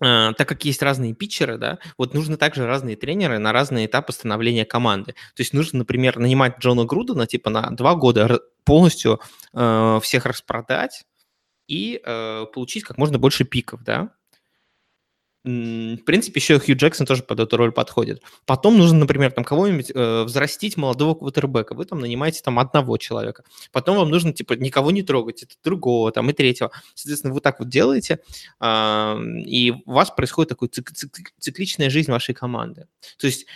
так 0.01 0.49
как 0.49 0.65
есть 0.65 0.83
разные 0.83 1.15
питчеры, 1.15 1.59
да, 1.59 1.79
вот 1.99 2.15
нужны 2.15 2.37
также 2.37 2.67
разные 2.67 2.97
тренеры 2.97 3.39
на 3.39 3.53
разные 3.53 3.87
этапы 3.87 4.13
становления 4.13 4.65
команды. 4.65 5.13
То 5.13 5.41
есть 5.41 5.53
нужно, 5.53 5.81
например, 5.81 6.19
нанимать 6.19 6.59
Джона 6.59 6.85
Грудена 6.85 7.27
типа 7.27 7.51
на 7.51 7.71
два 7.71 7.95
года 7.95 8.41
полностью 8.65 9.21
э, 9.53 10.01
всех 10.03 10.27
распродать 10.27 11.05
и 11.67 12.01
э, 12.05 12.47
получить 12.53 12.85
как 12.85 12.99
можно 12.99 13.19
больше 13.19 13.45
пиков, 13.45 13.83
да. 13.83 14.11
В 15.45 15.97
принципе, 16.05 16.39
еще 16.39 16.61
Хью 16.61 16.77
Джексон 16.77 17.05
тоже 17.05 17.25
под 17.25 17.41
эту 17.41 17.57
роль 17.57 17.73
подходит. 17.73 18.23
Потом 18.47 18.79
нужно, 18.79 19.01
например, 19.01 19.33
там 19.33 19.43
кого-нибудь 19.43 19.91
э, 19.93 20.23
взрастить 20.23 20.77
молодого 20.77 21.17
квотербека. 21.17 21.75
Вы 21.75 21.85
там 21.85 21.99
нанимаете 21.99 22.43
там 22.45 22.61
одного 22.61 22.97
человека. 22.97 23.43
Потом 23.73 23.97
вам 23.97 24.09
нужно, 24.09 24.33
типа, 24.33 24.53
никого 24.53 24.93
не 24.93 25.03
трогать, 25.03 25.43
это 25.43 25.55
другого, 25.65 26.13
там, 26.13 26.31
и 26.31 26.33
третьего. 26.33 26.71
Соответственно, 26.95 27.35
вы 27.35 27.41
так 27.41 27.59
вот 27.59 27.69
делаете, 27.69 28.21
а, 28.61 29.19
и 29.45 29.73
у 29.85 29.93
вас 29.93 30.11
происходит 30.11 30.51
такая 30.51 30.69
цик- 30.69 30.93
цик- 30.93 31.33
цикличная 31.41 31.91
жизнь 31.91 32.13
вашей 32.13 32.37
команды. 32.37 32.87
То 33.19 33.27
есть 33.27 33.47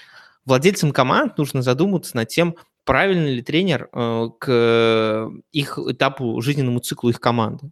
владельцам 0.44 0.90
команд 0.90 1.38
нужно 1.38 1.62
задуматься 1.62 2.16
над 2.16 2.29
тем, 2.29 2.57
правильно 2.83 3.29
ли 3.29 3.42
тренер 3.42 3.88
э, 3.92 4.29
к 4.40 5.31
их 5.53 5.79
этапу, 5.79 6.40
жизненному 6.40 6.81
циклу 6.81 7.11
их 7.11 7.20
команды. 7.20 7.70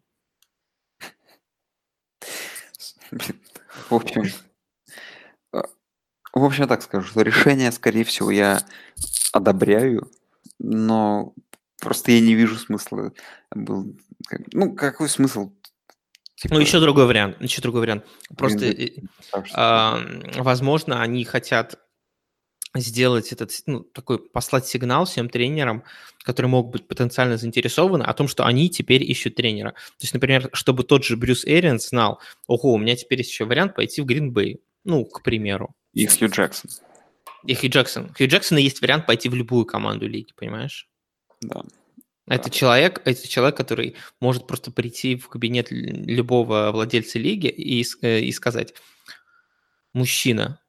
В 3.91 3.95
общем, 3.95 4.25
э, 5.53 5.63
в 6.33 6.45
общем, 6.45 6.63
я 6.63 6.69
так 6.69 6.83
скажу, 6.83 7.07
что 7.07 7.23
решение, 7.23 7.73
скорее 7.73 8.05
всего, 8.05 8.31
я 8.31 8.63
одобряю, 9.33 10.11
но 10.59 11.35
просто 11.81 12.13
я 12.13 12.21
не 12.21 12.35
вижу 12.35 12.57
смысла. 12.57 13.13
Был, 13.55 13.97
ну, 14.53 14.75
какой 14.75 15.09
смысл? 15.09 15.53
Ну, 16.51 16.59
еще 16.59 16.73
Типа, 16.73 16.81
другой 16.81 17.07
вариант. 17.07 17.41
Еще 17.41 17.63
другой 17.63 17.83
вариант. 17.83 18.05
Просто, 18.37 18.67
э, 18.67 18.91
а, 19.55 20.01
возможно, 20.37 21.01
они 21.01 21.25
хотят 21.25 21.79
сделать 22.75 23.33
этот, 23.33 23.53
ну, 23.67 23.81
такой, 23.81 24.19
послать 24.19 24.67
сигнал 24.67 25.05
всем 25.05 25.29
тренерам, 25.29 25.85
которые 26.25 26.51
могут 26.51 26.73
быть 26.73 26.89
потенциально 26.89 27.37
заинтересованы, 27.37 28.03
о 28.03 28.15
том, 28.15 28.29
что 28.29 28.45
они 28.47 28.69
теперь 28.69 29.03
ищут 29.03 29.37
тренера. 29.37 29.71
То 29.73 30.03
есть, 30.03 30.15
например, 30.15 30.51
чтобы 30.53 30.83
тот 30.85 31.05
же 31.05 31.17
Брюс 31.17 31.45
Эрианс 31.45 31.89
знал, 31.89 32.21
ого, 32.47 32.73
у 32.73 32.79
меня 32.79 32.97
теперь 32.97 33.19
есть 33.19 33.31
еще 33.31 33.45
вариант 33.45 33.75
пойти 33.75 34.01
в 34.01 34.07
Гринбей. 34.07 34.61
Ну, 34.85 35.05
к 35.05 35.23
примеру. 35.23 35.75
И 35.93 36.07
Хью 36.07 36.29
Джексон. 36.29 36.71
И 37.47 37.55
Хью 37.55 37.71
Джексон. 37.71 38.13
Хью 38.15 38.29
Джексона 38.29 38.59
есть 38.59 38.81
вариант 38.83 39.07
пойти 39.07 39.29
в 39.29 39.35
любую 39.35 39.65
команду 39.67 40.09
лиги, 40.09 40.33
понимаешь? 40.37 40.89
Да. 41.41 41.63
Это 42.27 42.45
Да. 42.45 42.51
человек, 42.51 43.03
это 43.05 43.29
человек, 43.29 43.57
который 43.57 43.97
может 44.19 44.47
просто 44.47 44.71
прийти 44.71 45.17
в 45.17 45.29
кабинет 45.29 45.69
любого 45.71 46.71
владельца 46.73 47.19
лиги 47.19 47.49
и, 47.49 47.85
э, 48.03 48.21
и 48.21 48.33
сказать, 48.33 48.75
мужчина, 49.93 50.61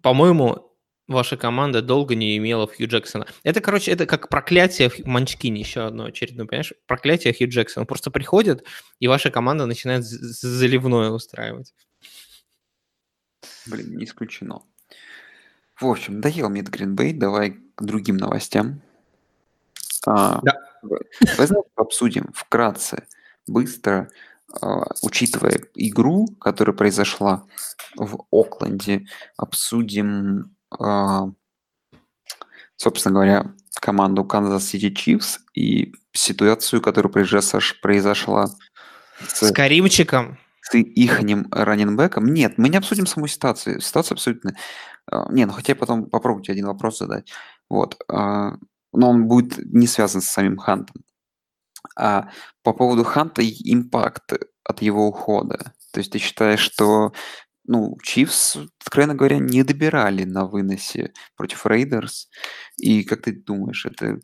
по-моему, 0.00 0.71
ваша 1.12 1.36
команда 1.36 1.82
долго 1.82 2.14
не 2.14 2.36
имела 2.36 2.66
Хью 2.66 2.88
Джексона. 2.88 3.26
Это, 3.42 3.60
короче, 3.60 3.90
это 3.92 4.06
как 4.06 4.28
проклятие 4.28 4.88
в 4.88 5.04
Манчкине, 5.06 5.60
еще 5.60 5.86
одно 5.86 6.04
очередное, 6.04 6.46
понимаешь? 6.46 6.72
Проклятие 6.86 7.34
Хью 7.34 7.48
Джексона. 7.48 7.82
Он 7.82 7.86
просто 7.86 8.10
приходит, 8.10 8.64
и 8.98 9.08
ваша 9.08 9.30
команда 9.30 9.66
начинает 9.66 10.04
заливное 10.04 11.10
устраивать. 11.10 11.72
Блин, 13.66 13.96
не 13.96 14.04
исключено. 14.04 14.62
В 15.76 15.86
общем, 15.86 16.20
доел 16.20 16.48
мне 16.48 16.62
Гринбей. 16.62 17.12
Давай 17.12 17.58
к 17.74 17.82
другим 17.82 18.16
новостям. 18.16 18.82
А, 20.06 20.40
Да. 20.42 20.54
Давай 20.82 21.46
давай 21.48 21.62
обсудим 21.76 22.32
вкратце, 22.34 23.06
быстро, 23.46 24.10
а, 24.60 24.84
учитывая 25.02 25.60
игру, 25.74 26.26
которая 26.40 26.76
произошла 26.76 27.46
в 27.96 28.24
Окленде, 28.30 29.06
обсудим, 29.36 30.56
собственно 32.76 33.14
говоря, 33.14 33.54
команду 33.80 34.22
Kansas 34.22 34.58
City 34.58 34.92
Chiefs 34.92 35.38
и 35.54 35.94
ситуацию, 36.12 36.80
которая 36.82 37.12
произош- 37.12 37.74
произошла 37.80 38.46
с 39.26 39.40
С 39.40 39.52
Каримчиком. 39.52 40.38
с 40.60 40.74
ихним 40.74 41.48
раненбеком. 41.50 42.26
Нет, 42.26 42.58
мы 42.58 42.68
не 42.68 42.76
обсудим 42.76 43.06
саму 43.06 43.26
ситуацию. 43.26 43.80
Ситуация 43.80 44.14
абсолютно... 44.14 44.56
а, 45.10 45.30
Не, 45.32 45.44
ну 45.46 45.52
хотя 45.52 45.74
потом 45.74 46.06
попробую 46.08 46.42
тебе 46.44 46.52
один 46.54 46.66
вопрос 46.66 46.98
задать. 46.98 47.30
Вот. 47.68 48.00
а, 48.08 48.56
Но 48.92 49.10
он 49.10 49.26
будет 49.26 49.58
не 49.72 49.86
связан 49.86 50.20
с 50.22 50.28
самим 50.28 50.56
Хантом. 50.58 51.02
А 51.96 52.28
по 52.62 52.72
поводу 52.72 53.04
Ханта 53.04 53.42
и 53.42 53.52
импакт 53.72 54.32
от 54.64 54.82
его 54.82 55.08
ухода. 55.08 55.72
То 55.92 55.98
есть 56.00 56.12
ты 56.12 56.18
считаешь, 56.18 56.60
что 56.60 57.12
ну, 57.64 57.96
Чивс, 58.02 58.56
откровенно 58.80 59.14
говоря, 59.14 59.38
не 59.38 59.62
добирали 59.62 60.24
на 60.24 60.46
выносе 60.46 61.12
против 61.36 61.66
Рейдерс. 61.66 62.28
И 62.76 63.04
как 63.04 63.22
ты 63.22 63.32
думаешь, 63.32 63.86
это 63.86 64.20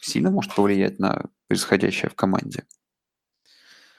сильно 0.00 0.30
может 0.30 0.54
повлиять 0.54 0.98
на 0.98 1.26
происходящее 1.48 2.10
в 2.10 2.14
команде? 2.14 2.64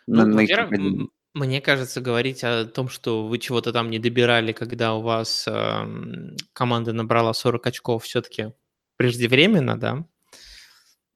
Ну, 0.07 0.25
На- 0.25 0.25
на 0.25 1.09
мне 1.33 1.61
кажется, 1.61 2.01
говорить 2.01 2.43
о 2.43 2.65
том, 2.65 2.89
что 2.89 3.27
вы 3.27 3.37
чего-то 3.37 3.71
там 3.71 3.91
не 3.91 3.99
добирали, 3.99 4.53
когда 4.53 4.95
у 4.95 5.01
вас 5.01 5.47
эм, 5.47 6.35
команда 6.53 6.93
набрала 6.93 7.33
40 7.33 7.67
очков, 7.67 8.05
все-таки 8.05 8.53
преждевременно, 8.95 9.79
да? 9.79 10.03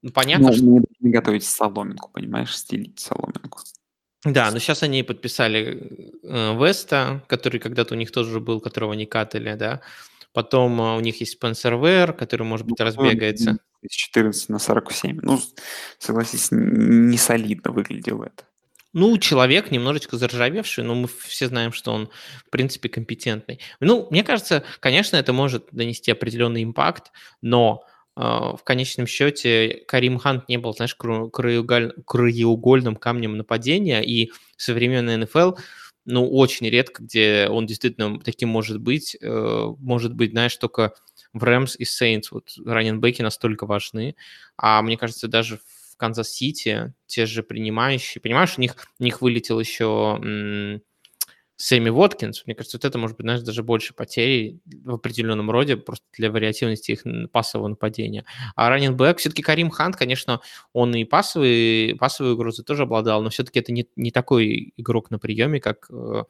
Ну, 0.03 0.11
понятно, 0.11 0.47
Ну, 0.47 0.53
что... 0.53 0.65
должны 0.65 1.11
готовить 1.11 1.43
соломинку, 1.43 2.11
понимаешь, 2.11 2.55
стелить 2.55 2.99
соломинку. 2.99 3.61
Да, 4.23 4.51
но 4.51 4.59
сейчас 4.59 4.83
они 4.83 5.03
подписали 5.03 6.19
э, 6.23 6.57
Веста, 6.57 7.23
который 7.27 7.59
когда-то 7.59 7.95
у 7.95 7.97
них 7.97 8.11
тоже 8.11 8.39
был, 8.39 8.61
которого 8.61 8.93
не 8.93 9.05
катали, 9.05 9.55
да? 9.55 9.81
Потом 10.33 10.79
э, 10.79 10.95
у 10.95 10.99
них 10.99 11.19
есть 11.19 11.33
Спенсер 11.33 11.75
Вэр, 11.75 12.13
который, 12.13 12.43
может 12.43 12.67
быть, 12.67 12.79
Ну, 12.79 12.85
разбегается. 12.85 13.57
Из 13.81 13.91
14 13.91 14.49
на 14.49 14.59
47. 14.59 15.19
Ну, 15.23 15.39
согласись, 15.97 16.49
не 16.51 17.17
солидно 17.17 17.71
выглядело 17.71 18.25
это. 18.25 18.43
Ну, 18.93 19.17
человек 19.17 19.71
немножечко 19.71 20.17
заржавевший, 20.17 20.83
но 20.83 20.95
мы 20.95 21.07
все 21.07 21.47
знаем, 21.47 21.71
что 21.71 21.93
он, 21.93 22.09
в 22.45 22.49
принципе, 22.49 22.89
компетентный. 22.89 23.59
Ну, 23.79 24.07
мне 24.11 24.23
кажется, 24.23 24.63
конечно, 24.81 25.15
это 25.15 25.31
может 25.33 25.67
донести 25.71 26.11
определенный 26.11 26.63
импакт, 26.63 27.11
но 27.41 27.85
в 28.21 28.59
конечном 28.63 29.07
счете 29.07 29.83
Карим 29.87 30.17
Хант 30.19 30.47
не 30.49 30.57
был, 30.57 30.73
знаешь, 30.73 30.95
краеугольным 30.95 32.95
камнем 32.95 33.37
нападения, 33.37 34.01
и 34.01 34.31
современный 34.57 35.17
НФЛ, 35.17 35.53
ну, 36.05 36.29
очень 36.29 36.67
редко, 36.69 37.03
где 37.03 37.47
он 37.49 37.65
действительно 37.65 38.19
таким 38.19 38.49
может 38.49 38.79
быть, 38.79 39.15
э, 39.21 39.65
может 39.79 40.13
быть, 40.15 40.31
знаешь, 40.31 40.55
только 40.57 40.93
в 41.33 41.43
Rams 41.43 41.75
и 41.77 41.85
Saints 41.85 42.31
вот 42.31 42.49
running 42.65 42.98
back 42.98 43.17
и 43.17 43.21
настолько 43.21 43.65
важны, 43.65 44.15
а 44.57 44.81
мне 44.81 44.97
кажется, 44.97 45.27
даже 45.27 45.57
в 45.57 45.97
Канзас-Сити 45.97 46.93
те 47.05 47.25
же 47.25 47.43
принимающие, 47.43 48.21
понимаешь, 48.21 48.55
у 48.57 48.61
них, 48.61 48.75
у 48.99 49.03
них 49.03 49.21
вылетел 49.21 49.59
еще 49.59 50.81
Сэмми 51.61 51.89
Воткинс, 51.89 52.43
мне 52.45 52.55
кажется, 52.55 52.77
вот 52.77 52.85
это 52.85 52.97
может 52.97 53.17
быть, 53.17 53.25
знаешь, 53.25 53.41
даже 53.41 53.61
больше 53.61 53.93
потерей 53.93 54.59
в 54.65 54.95
определенном 54.95 55.51
роде, 55.51 55.77
просто 55.77 56.05
для 56.17 56.31
вариативности 56.31 56.91
их 56.91 57.03
пассового 57.31 57.67
нападения. 57.67 58.25
А 58.55 58.69
running 58.69 58.97
back, 58.97 59.19
все-таки 59.19 59.43
Карим 59.43 59.69
Хант, 59.69 59.95
конечно, 59.95 60.41
он 60.73 60.95
и 60.95 61.03
пассовый, 61.03 61.95
пассовую 61.99 62.33
угрозу 62.33 62.63
тоже 62.63 62.83
обладал, 62.83 63.21
но 63.21 63.29
все-таки 63.29 63.59
это 63.59 63.71
не, 63.71 63.87
не 63.95 64.09
такой 64.09 64.73
игрок 64.75 65.11
на 65.11 65.19
приеме, 65.19 65.59
как, 65.59 65.85
э, 65.91 66.23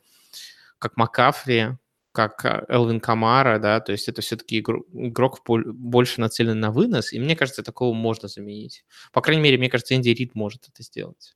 как 0.77 0.97
Маккафри, 0.97 1.77
как 2.11 2.43
э, 2.43 2.65
Элвин 2.67 2.99
Камара, 2.99 3.57
да, 3.57 3.79
то 3.79 3.93
есть 3.93 4.09
это 4.09 4.21
все-таки 4.21 4.59
игрок 4.59 5.39
больше 5.45 6.19
нацелен 6.19 6.59
на 6.59 6.71
вынос, 6.71 7.13
и 7.13 7.19
мне 7.19 7.37
кажется, 7.37 7.63
такого 7.63 7.93
можно 7.93 8.27
заменить. 8.27 8.83
По 9.13 9.21
крайней 9.21 9.41
мере, 9.41 9.57
мне 9.57 9.69
кажется, 9.69 9.95
Энди 9.95 10.09
Рид 10.09 10.35
может 10.35 10.67
это 10.67 10.83
сделать. 10.83 11.35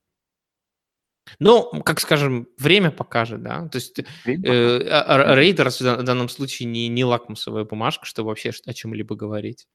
Ну, 1.40 1.82
как 1.84 2.00
скажем, 2.00 2.48
время 2.58 2.92
покажет, 2.92 3.42
да. 3.42 3.68
То 3.68 3.78
есть 3.78 4.00
Время 4.24 4.50
э, 4.52 4.88
а- 4.90 5.32
а- 5.32 5.36
Raiders 5.36 5.82
в 5.82 5.84
дан- 5.84 6.00
в 6.00 6.04
данном 6.04 6.30
случае 6.30 6.70
не, 6.70 6.88
не 6.88 7.04
лакмусовая 7.04 7.64
бумажка, 7.66 8.06
чтобы 8.06 8.30
вообще 8.30 8.52
о 8.66 8.74
чем-либо 8.74 9.16
говорить. 9.16 9.68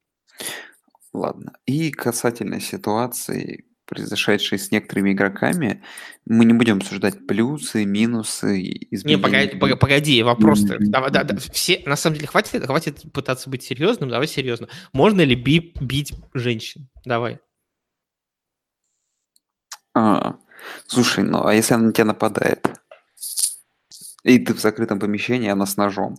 Ладно. 1.12 1.52
И 1.66 1.90
касательно 1.90 2.60
ситуации, 2.60 3.64
произошедшей 3.84 4.60
с 4.60 4.70
некоторыми 4.70 5.12
игроками, 5.12 5.82
мы 6.24 6.44
не 6.44 6.52
будем 6.52 6.76
обсуждать 6.76 7.26
плюсы, 7.26 7.84
минусы, 7.84 8.60
и 8.60 8.88
Не, 8.92 8.96
изменения. 8.96 9.48
погоди, 9.58 9.74
погоди 9.74 10.22
вопрос 10.22 10.60
Мгм. 10.62 10.88
давай, 10.92 11.10
да, 11.10 11.24
да, 11.24 11.36
все, 11.36 11.82
на 11.84 11.96
самом 11.96 12.14
деле, 12.14 12.28
хватит, 12.28 12.64
хватит 12.64 13.02
пытаться 13.12 13.50
быть 13.50 13.64
серьезным, 13.64 14.08
давай 14.08 14.28
серьезно. 14.28 14.68
Можно 14.92 15.22
ли 15.22 15.34
би- 15.34 15.74
бить 15.80 16.12
женщин? 16.32 16.88
Давай. 17.04 17.40
А, 19.94 20.36
слушай, 20.86 21.24
ну 21.24 21.46
а 21.46 21.54
если 21.54 21.74
она 21.74 21.84
на 21.84 21.92
тебя 21.92 22.06
нападает? 22.06 22.68
И 24.22 24.38
ты 24.38 24.52
в 24.54 24.60
закрытом 24.60 25.00
помещении, 25.00 25.48
она 25.48 25.64
с 25.66 25.76
ножом. 25.76 26.18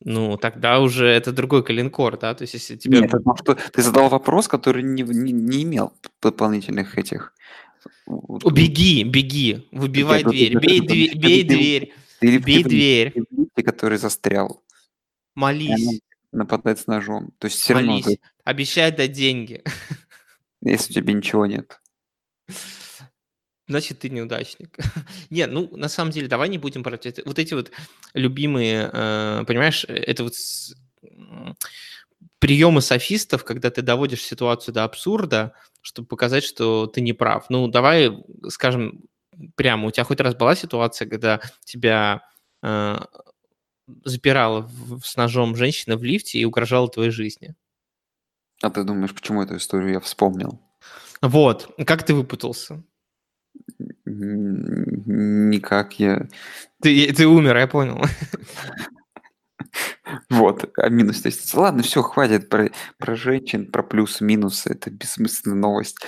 Ну, 0.00 0.36
тогда 0.36 0.80
уже 0.80 1.06
это 1.08 1.32
другой 1.32 1.64
калинкор, 1.64 2.18
да? 2.18 2.34
То 2.34 2.42
есть, 2.42 2.54
если 2.54 2.76
тебе... 2.76 3.00
Нет, 3.00 3.10
потому 3.10 3.36
что 3.36 3.54
ты 3.54 3.82
задал 3.82 4.08
вопрос, 4.08 4.46
который 4.46 4.82
не, 4.82 5.02
не- 5.02 5.32
не 5.32 5.62
имел 5.64 5.92
дополнительных 6.22 6.96
этих... 6.98 7.32
вот, 8.06 8.44
Беги, 8.52 9.02
беги, 9.02 9.68
выбивай 9.72 10.20
Это- 10.20 10.30
дверь, 10.30 10.58
бей, 10.58 10.80
дверь, 10.80 11.16
бей 11.18 11.42
дверь, 11.42 11.94
Или 12.20 12.38
бей 12.38 12.62
дверь, 12.62 13.12
ты 13.54 13.62
который 13.64 13.98
застрял, 13.98 14.62
молись, 15.34 16.00
нападает 16.30 16.78
с 16.78 16.86
ножом. 16.86 17.32
То 17.38 17.46
есть 17.46 17.58
все 17.58 17.74
равно, 17.74 17.92
молись, 17.92 18.04
ты- 18.04 18.20
обещай 18.44 18.92
дать 18.92 19.12
деньги. 19.12 19.64
если 20.62 20.92
у 20.92 20.94
тебя 21.02 21.12
ничего 21.12 21.46
нет. 21.46 21.80
Значит, 23.68 23.98
ты 24.00 24.08
неудачник. 24.08 24.76
Нет, 25.30 25.50
ну, 25.52 25.68
на 25.76 25.88
самом 25.88 26.10
деле, 26.10 26.26
давай 26.26 26.48
не 26.48 26.58
будем 26.58 26.82
брать 26.82 27.06
это. 27.06 27.22
Вот 27.26 27.38
эти 27.38 27.54
вот 27.54 27.70
любимые, 28.14 28.90
э, 28.92 29.44
понимаешь, 29.46 29.84
э, 29.88 29.94
это 29.94 30.24
вот 30.24 30.34
с- 30.34 30.74
приемы 32.38 32.80
софистов, 32.80 33.44
когда 33.44 33.70
ты 33.70 33.82
доводишь 33.82 34.22
ситуацию 34.22 34.74
до 34.74 34.84
абсурда, 34.84 35.52
чтобы 35.82 36.08
показать, 36.08 36.44
что 36.44 36.86
ты 36.86 37.00
не 37.00 37.12
прав. 37.12 37.46
Ну, 37.50 37.68
давай 37.68 38.10
скажем 38.48 39.04
прямо, 39.54 39.86
у 39.88 39.90
тебя 39.90 40.04
хоть 40.04 40.20
раз 40.20 40.34
была 40.34 40.54
ситуация, 40.56 41.08
когда 41.08 41.40
тебя 41.64 42.22
э, 42.62 42.98
запирала 44.04 44.62
в- 44.62 45.02
с 45.04 45.16
ножом 45.16 45.54
женщина 45.56 45.96
в 45.96 46.02
лифте 46.04 46.38
и 46.38 46.44
угрожала 46.44 46.88
твоей 46.88 47.10
жизни? 47.10 47.54
А 48.62 48.70
ты 48.70 48.82
думаешь, 48.82 49.14
почему 49.14 49.42
эту 49.42 49.56
историю 49.56 49.92
я 49.92 50.00
вспомнил? 50.00 50.60
Вот, 51.22 51.72
как 51.86 52.02
ты 52.04 52.14
выпутался? 52.14 52.82
Никак 54.08 55.98
я... 55.98 56.28
Ты, 56.82 57.12
ты 57.12 57.26
умер, 57.26 57.56
я 57.56 57.66
понял. 57.66 58.02
Вот, 60.30 60.70
а 60.78 60.88
минус. 60.88 61.24
Есть, 61.24 61.54
ладно, 61.54 61.82
все, 61.82 62.02
хватит 62.02 62.48
про, 62.48 62.70
про 62.98 63.14
женщин, 63.14 63.70
про 63.70 63.82
плюсы-минусы. 63.82 64.70
Это 64.70 64.90
бессмысленная 64.90 65.58
новость. 65.58 65.98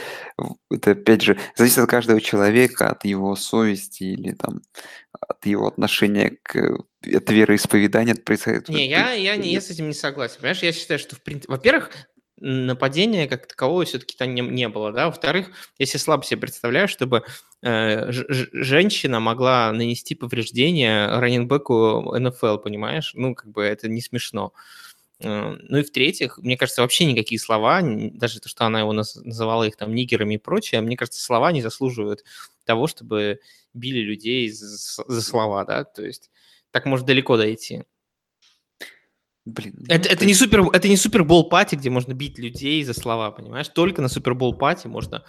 Это, 0.70 0.92
опять 0.92 1.22
же, 1.22 1.38
зависит 1.56 1.78
от 1.78 1.90
каждого 1.90 2.20
человека, 2.20 2.90
от 2.90 3.04
его 3.04 3.36
совести 3.36 4.04
или 4.04 4.32
там 4.32 4.62
от 5.12 5.44
его 5.44 5.66
отношения 5.66 6.38
к 6.42 6.78
от 7.02 7.30
вероисповедания, 7.30 8.14
от 8.14 8.24
происходящего. 8.24 8.72
Не, 8.72 8.88
я, 8.88 9.12
я, 9.12 9.36
не, 9.36 9.52
я 9.52 9.60
с 9.60 9.70
этим 9.70 9.88
не 9.88 9.94
согласен. 9.94 10.36
Понимаешь, 10.36 10.62
я 10.62 10.72
считаю, 10.72 10.98
что, 10.98 11.16
в 11.16 11.22
принципе, 11.22 11.52
во-первых, 11.52 11.90
нападения 12.40 13.29
как 13.29 13.46
такового 13.46 13.85
все-таки 13.85 14.16
там 14.16 14.35
не, 14.35 14.42
не 14.42 14.68
было, 14.68 14.92
да. 14.92 15.07
Во-вторых, 15.07 15.50
себе 15.87 15.98
слабо 16.00 16.24
себе 16.24 16.40
представляю, 16.40 16.88
чтобы 16.88 17.22
э, 17.62 18.11
женщина 18.53 19.20
могла 19.20 19.72
нанести 19.72 20.14
повреждение 20.14 21.07
раненбеку 21.07 22.14
НФЛ, 22.18 22.59
понимаешь? 22.59 23.12
Ну, 23.14 23.35
как 23.35 23.50
бы 23.50 23.62
это 23.62 23.88
не 23.88 24.00
смешно. 24.00 24.53
Э, 25.20 25.57
Ну 25.68 25.79
и 25.79 25.83
в-третьих, 25.83 26.38
мне 26.38 26.57
кажется, 26.57 26.83
вообще 26.83 27.05
никакие 27.05 27.38
слова, 27.38 27.81
даже 27.83 28.40
то, 28.40 28.48
что 28.48 28.64
она 28.66 28.81
его 28.81 28.92
наз- 28.94 29.20
называла 29.22 29.64
их 29.64 29.76
там 29.76 29.94
нигерами 29.94 30.35
и 30.35 30.38
прочее, 30.38 30.81
мне 30.81 30.96
кажется, 30.96 31.22
слова 31.22 31.53
не 31.53 31.62
заслуживают 31.62 32.24
того, 32.64 32.87
чтобы 32.87 33.40
били 33.74 34.00
людей 34.00 34.50
за, 34.50 34.76
за 35.07 35.22
слова, 35.22 35.64
да, 35.64 35.85
то 35.85 36.05
есть 36.05 36.31
так 36.70 36.87
может 36.87 37.07
далеко 37.07 37.37
дойти. 37.37 37.85
Блин, 39.46 39.74
ну, 39.79 39.87
Это, 39.88 40.09
то 40.09 40.14
это 40.14 40.26
не 40.26 40.35
супер, 40.35 40.62
это 40.72 40.87
не 40.88 40.96
супербол 40.96 41.48
пати, 41.48 41.74
где 41.74 41.88
можно 41.88 42.12
бить 42.12 42.38
людей 42.38 42.85
за 42.85 42.92
слова, 42.92 43.31
понимаешь? 43.31 43.68
Только 43.68 44.03
на 44.03 44.09
супербол 44.09 44.55
пати 44.55 44.87
можно 44.87 45.24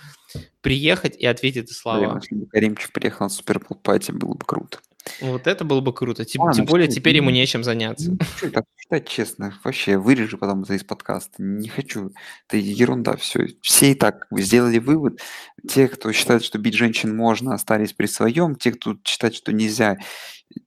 приехать 0.61 1.15
и 1.15 1.25
ответить 1.25 1.69
за 1.69 1.75
Блин, 1.93 2.01
слова. 2.03 2.19
если 2.21 2.35
бы 2.35 2.45
Каримчев 2.47 2.91
приехал 2.91 3.25
на 3.25 3.29
Супербол 3.29 3.77
пати, 3.77 4.11
было 4.11 4.33
бы 4.33 4.45
круто. 4.45 4.79
Вот 5.19 5.47
это 5.47 5.63
было 5.63 5.81
бы 5.81 5.93
круто. 5.93 6.25
Тем, 6.25 6.41
Ладно, 6.43 6.55
тем 6.55 6.65
более 6.65 6.87
всё, 6.87 6.95
теперь 6.95 7.15
ему 7.15 7.29
ну, 7.29 7.35
нечем 7.35 7.63
заняться. 7.63 8.11
Ну, 8.11 8.17
что 8.37 8.51
так 8.51 8.65
считать 8.77 9.07
честно? 9.07 9.59
Вообще, 9.63 9.97
вырежи 9.97 10.37
потом 10.37 10.63
это 10.63 10.73
из 10.73 10.83
подкаста. 10.83 11.41
Не 11.41 11.69
хочу. 11.69 12.11
Это 12.47 12.57
ерунда 12.57 13.15
все. 13.17 13.47
Все 13.61 13.91
и 13.91 13.95
так 13.95 14.27
сделали 14.31 14.79
вывод. 14.79 15.19
Те, 15.67 15.87
кто 15.87 16.11
считает, 16.11 16.43
что 16.43 16.59
бить 16.59 16.75
женщин 16.75 17.15
можно, 17.15 17.53
остались 17.53 17.93
при 17.93 18.05
своем. 18.05 18.55
Те, 18.55 18.71
кто 18.71 18.95
считает, 19.03 19.35
что 19.35 19.51
нельзя, 19.51 19.97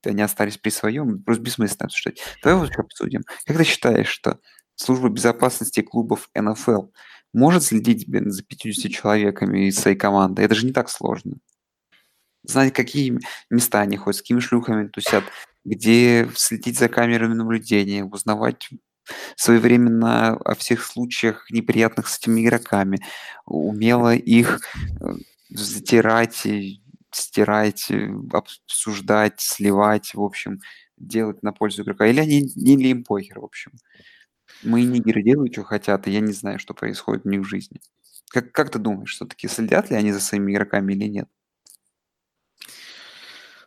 они 0.05 0.23
остались 0.23 0.59
при 0.59 0.71
своем. 0.71 1.23
Просто 1.23 1.43
бессмысленно 1.43 1.87
обсуждать. 1.87 2.21
Давай 2.43 2.59
вот 2.59 2.73
что 2.73 2.83
обсудим. 2.83 3.23
Как 3.47 3.57
ты 3.57 3.65
считаешь, 3.65 4.09
что 4.09 4.41
служба 4.75 5.09
безопасности 5.09 5.81
клубов 5.81 6.29
НФЛ 6.35 6.87
может 7.33 7.63
следить 7.63 8.07
за 8.09 8.43
50 8.43 8.91
человеками 8.91 9.69
из 9.69 9.79
своей 9.79 9.97
команды? 9.97 10.43
Это 10.43 10.55
же 10.55 10.67
не 10.67 10.73
так 10.73 10.91
сложно. 10.91 11.37
Знать, 12.45 12.73
какие 12.75 13.19
места 13.51 13.81
они 13.81 13.97
ходят, 13.97 14.19
с 14.19 14.23
какими 14.23 14.41
шлюхами 14.41 14.89
тусят, 14.89 15.25
где 15.65 16.29
следить 16.37 16.79
за 16.79 16.89
камерами 16.89 17.35
наблюдения, 17.35 18.05
узнавать 18.05 18.69
своевременно 19.37 20.33
о 20.37 20.55
всех 20.55 20.85
случаях 20.85 21.51
неприятных 21.51 22.09
с 22.09 22.19
этими 22.19 22.43
игроками, 22.45 22.99
умело 23.47 24.15
их 24.15 24.61
э, 25.01 25.15
затирать, 25.51 26.47
стирать, 27.11 27.91
э, 27.91 28.09
обсуждать, 28.33 29.41
сливать, 29.41 30.15
в 30.15 30.23
общем, 30.23 30.61
делать 30.99 31.43
на 31.43 31.53
пользу 31.53 31.83
игрока. 31.83 32.07
Или 32.07 32.21
они 32.21 32.41
или 32.41 32.89
им 32.89 33.05
похер, 33.05 33.41
в 33.41 33.45
общем. 33.45 33.73
Мои 34.63 34.85
нигеры 34.85 35.23
делают, 35.23 35.53
что 35.53 35.65
хотят, 35.65 36.07
и 36.09 36.13
я 36.13 36.21
не 36.21 36.33
знаю, 36.33 36.59
что 36.59 36.75
происходит 36.75 37.27
у 37.27 37.31
них 37.31 37.43
в 37.43 37.45
жизни. 37.49 37.81
Как, 38.31 38.53
как 38.53 38.71
ты 38.71 38.79
думаешь, 38.79 39.15
все-таки 39.15 39.49
следят 39.49 39.91
ли 39.91 39.97
они 39.97 40.13
за 40.13 40.21
своими 40.21 40.53
игроками 40.53 40.93
или 40.95 41.07
нет? 41.07 41.29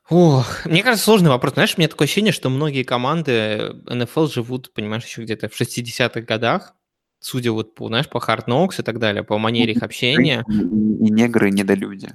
Ох, 0.10 0.66
мне 0.66 0.84
кажется, 0.84 1.04
сложный 1.04 1.30
вопрос. 1.30 1.54
Знаешь, 1.54 1.74
у 1.76 1.82
меня 1.82 1.90
такое 1.90 2.06
ощущение, 2.06 2.32
что 2.32 2.50
многие 2.50 2.84
команды 2.84 3.74
НФЛ 3.86 4.28
живут, 4.28 4.72
понимаешь, 4.74 5.06
еще 5.06 5.24
где-то 5.24 5.50
в 5.50 5.60
60-х 5.60 6.22
годах, 6.22 6.76
судя 7.20 7.52
вот 7.52 7.76
по, 7.76 7.88
знаешь, 7.88 8.08
по 8.08 8.18
Hard 8.18 8.46
Knocks 8.46 8.80
и 8.80 8.84
так 8.84 9.00
далее, 9.00 9.24
по 9.24 9.38
манере 9.38 9.74
их 9.74 9.84
общения. 9.84 10.46
И, 10.48 11.12
негры, 11.12 11.50
и 11.50 11.52
недолюди. 11.52 12.10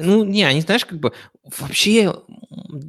Ну, 0.00 0.24
не, 0.24 0.42
они, 0.42 0.62
знаешь, 0.62 0.84
как 0.84 0.98
бы 0.98 1.12
вообще 1.60 2.12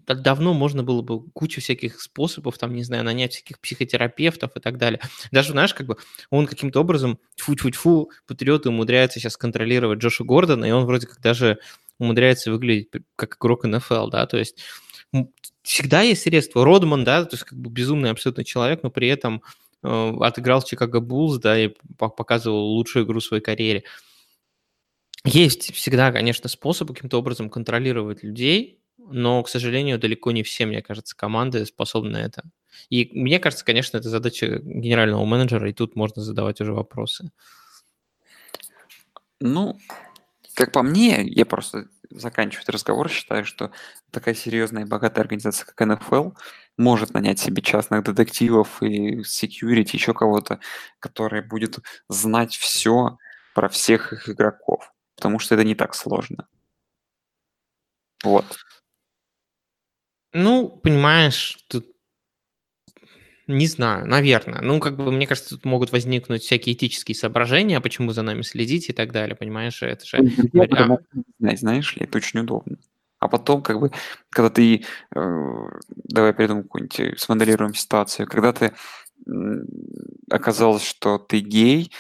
давно 0.08 0.56
можно 0.56 0.82
было 0.82 1.04
бы 1.04 1.30
кучу 1.30 1.62
всяких 1.62 2.02
способов, 2.02 2.58
там, 2.58 2.74
не 2.74 2.84
знаю, 2.84 3.04
нанять 3.04 3.34
всяких 3.34 3.60
психотерапевтов 3.60 4.52
и 4.56 4.60
так 4.60 4.80
далее. 4.80 5.00
Даже, 5.32 5.52
знаешь, 5.52 5.76
как 5.76 5.86
бы 5.86 5.98
он 6.32 6.48
каким-то 6.48 6.82
образом, 6.82 7.20
тьфу-тьфу-тьфу, 7.36 8.10
патриоты 8.26 8.70
умудряется 8.70 9.20
сейчас 9.20 9.38
контролировать 9.38 10.00
Джоша 10.00 10.24
Гордона, 10.24 10.66
и 10.66 10.72
он 10.72 10.86
вроде 10.86 11.06
как 11.06 11.22
даже 11.22 11.60
умудряется 12.00 12.52
выглядеть 12.52 12.90
как 13.16 13.38
игрок 13.38 13.66
НФЛ, 13.66 14.08
да, 14.10 14.26
то 14.26 14.38
есть 14.38 14.64
всегда 15.62 16.02
есть 16.02 16.24
средства. 16.24 16.64
Родман, 16.64 17.04
да, 17.04 17.26
то 17.26 17.36
есть 17.36 17.44
как 17.44 17.58
бы 17.58 17.70
безумный 17.70 18.12
абсолютно 18.12 18.44
человек, 18.44 18.84
но 18.84 18.90
при 18.90 19.08
этом 19.08 19.42
э, 19.84 20.14
отыграл 20.22 20.62
Чикаго 20.62 21.00
Буллс, 21.00 21.40
да, 21.40 21.60
и 21.60 21.70
по- 21.98 22.10
показывал 22.10 22.74
лучшую 22.74 23.06
игру 23.06 23.20
в 23.20 23.24
своей 23.24 23.44
карьере. 23.44 23.84
Есть 25.26 25.74
всегда, 25.74 26.12
конечно, 26.12 26.48
способ 26.50 26.90
каким-то 26.90 27.20
образом 27.20 27.50
контролировать 27.50 28.24
людей, 28.24 28.80
но, 28.98 29.42
к 29.44 29.50
сожалению, 29.50 30.00
далеко 30.00 30.32
не 30.32 30.44
все, 30.44 30.66
мне 30.66 30.82
кажется, 30.82 31.16
команды 31.16 31.66
способны 31.66 32.12
на 32.12 32.18
это. 32.18 32.44
И 32.90 33.10
мне 33.14 33.40
кажется, 33.40 33.66
конечно, 33.66 33.98
это 33.98 34.10
задача 34.10 34.60
генерального 34.60 35.26
менеджера, 35.26 35.70
и 35.70 35.74
тут 35.74 35.96
можно 35.96 36.22
задавать 36.22 36.62
уже 36.62 36.74
вопросы. 36.74 37.32
Ну, 39.40 39.78
как 40.58 40.72
по 40.72 40.82
мне, 40.82 41.22
я 41.22 41.46
просто 41.46 41.88
заканчиваю 42.10 42.64
этот 42.64 42.74
разговор, 42.74 43.10
считаю, 43.10 43.46
что 43.46 43.72
такая 44.10 44.34
серьезная 44.34 44.86
и 44.86 44.88
богатая 44.88 45.22
организация, 45.22 45.68
как 45.68 45.88
НФЛ, 45.88 46.32
может 46.78 47.14
нанять 47.14 47.38
себе 47.38 47.62
частных 47.62 48.04
детективов 48.04 48.82
и 48.82 49.20
security, 49.20 49.92
еще 49.94 50.16
кого-то, 50.16 50.60
который 51.00 51.44
будет 51.44 51.78
знать 52.10 52.56
все 52.56 53.20
про 53.54 53.70
всех 53.70 54.14
их 54.14 54.30
игроков, 54.30 54.92
потому 55.16 55.38
что 55.38 55.54
это 55.54 55.64
не 55.64 55.76
так 55.76 55.94
сложно. 55.94 56.48
Вот. 58.24 58.58
Ну, 60.34 60.70
понимаешь, 60.70 61.60
тут 61.68 61.86
не 63.48 63.68
знаю, 63.68 64.06
наверное. 64.06 64.62
Ну, 64.62 64.80
как 64.80 64.98
бы, 64.98 65.12
мне 65.12 65.26
кажется, 65.26 65.56
тут 65.56 65.66
могут 65.66 65.92
возникнуть 65.92 66.44
всякие 66.44 66.76
этические 66.76 67.16
соображения, 67.16 67.82
почему 67.82 68.12
за 68.12 68.22
нами 68.22 68.42
следить 68.42 68.90
и 68.90 68.94
так 68.94 69.12
далее, 69.12 69.36
понимаешь? 69.36 69.82
Это 69.82 70.06
же... 70.06 70.18
Могут 70.54 71.08
не 71.14 71.24
знать, 71.40 71.60
знаешь 71.60 71.96
ли, 71.96 72.04
это 72.04 72.18
очень 72.18 72.42
удобно. 72.42 72.78
А 73.20 73.28
потом, 73.28 73.64
как 73.64 73.80
бы, 73.80 73.92
когда 74.30 74.50
ты, 74.50 74.84
э, 75.16 75.66
давай 76.04 76.34
придумаем 76.34 76.64
какую-нибудь, 76.64 77.00
э, 77.00 77.16
смоделируем 77.18 77.74
ситуацию, 77.74 78.28
когда 78.28 78.54
ты 78.54 78.74
м, 79.28 79.66
оказалось, 80.30 80.84
что 80.84 81.18
ты 81.18 81.40
гей, 81.40 81.92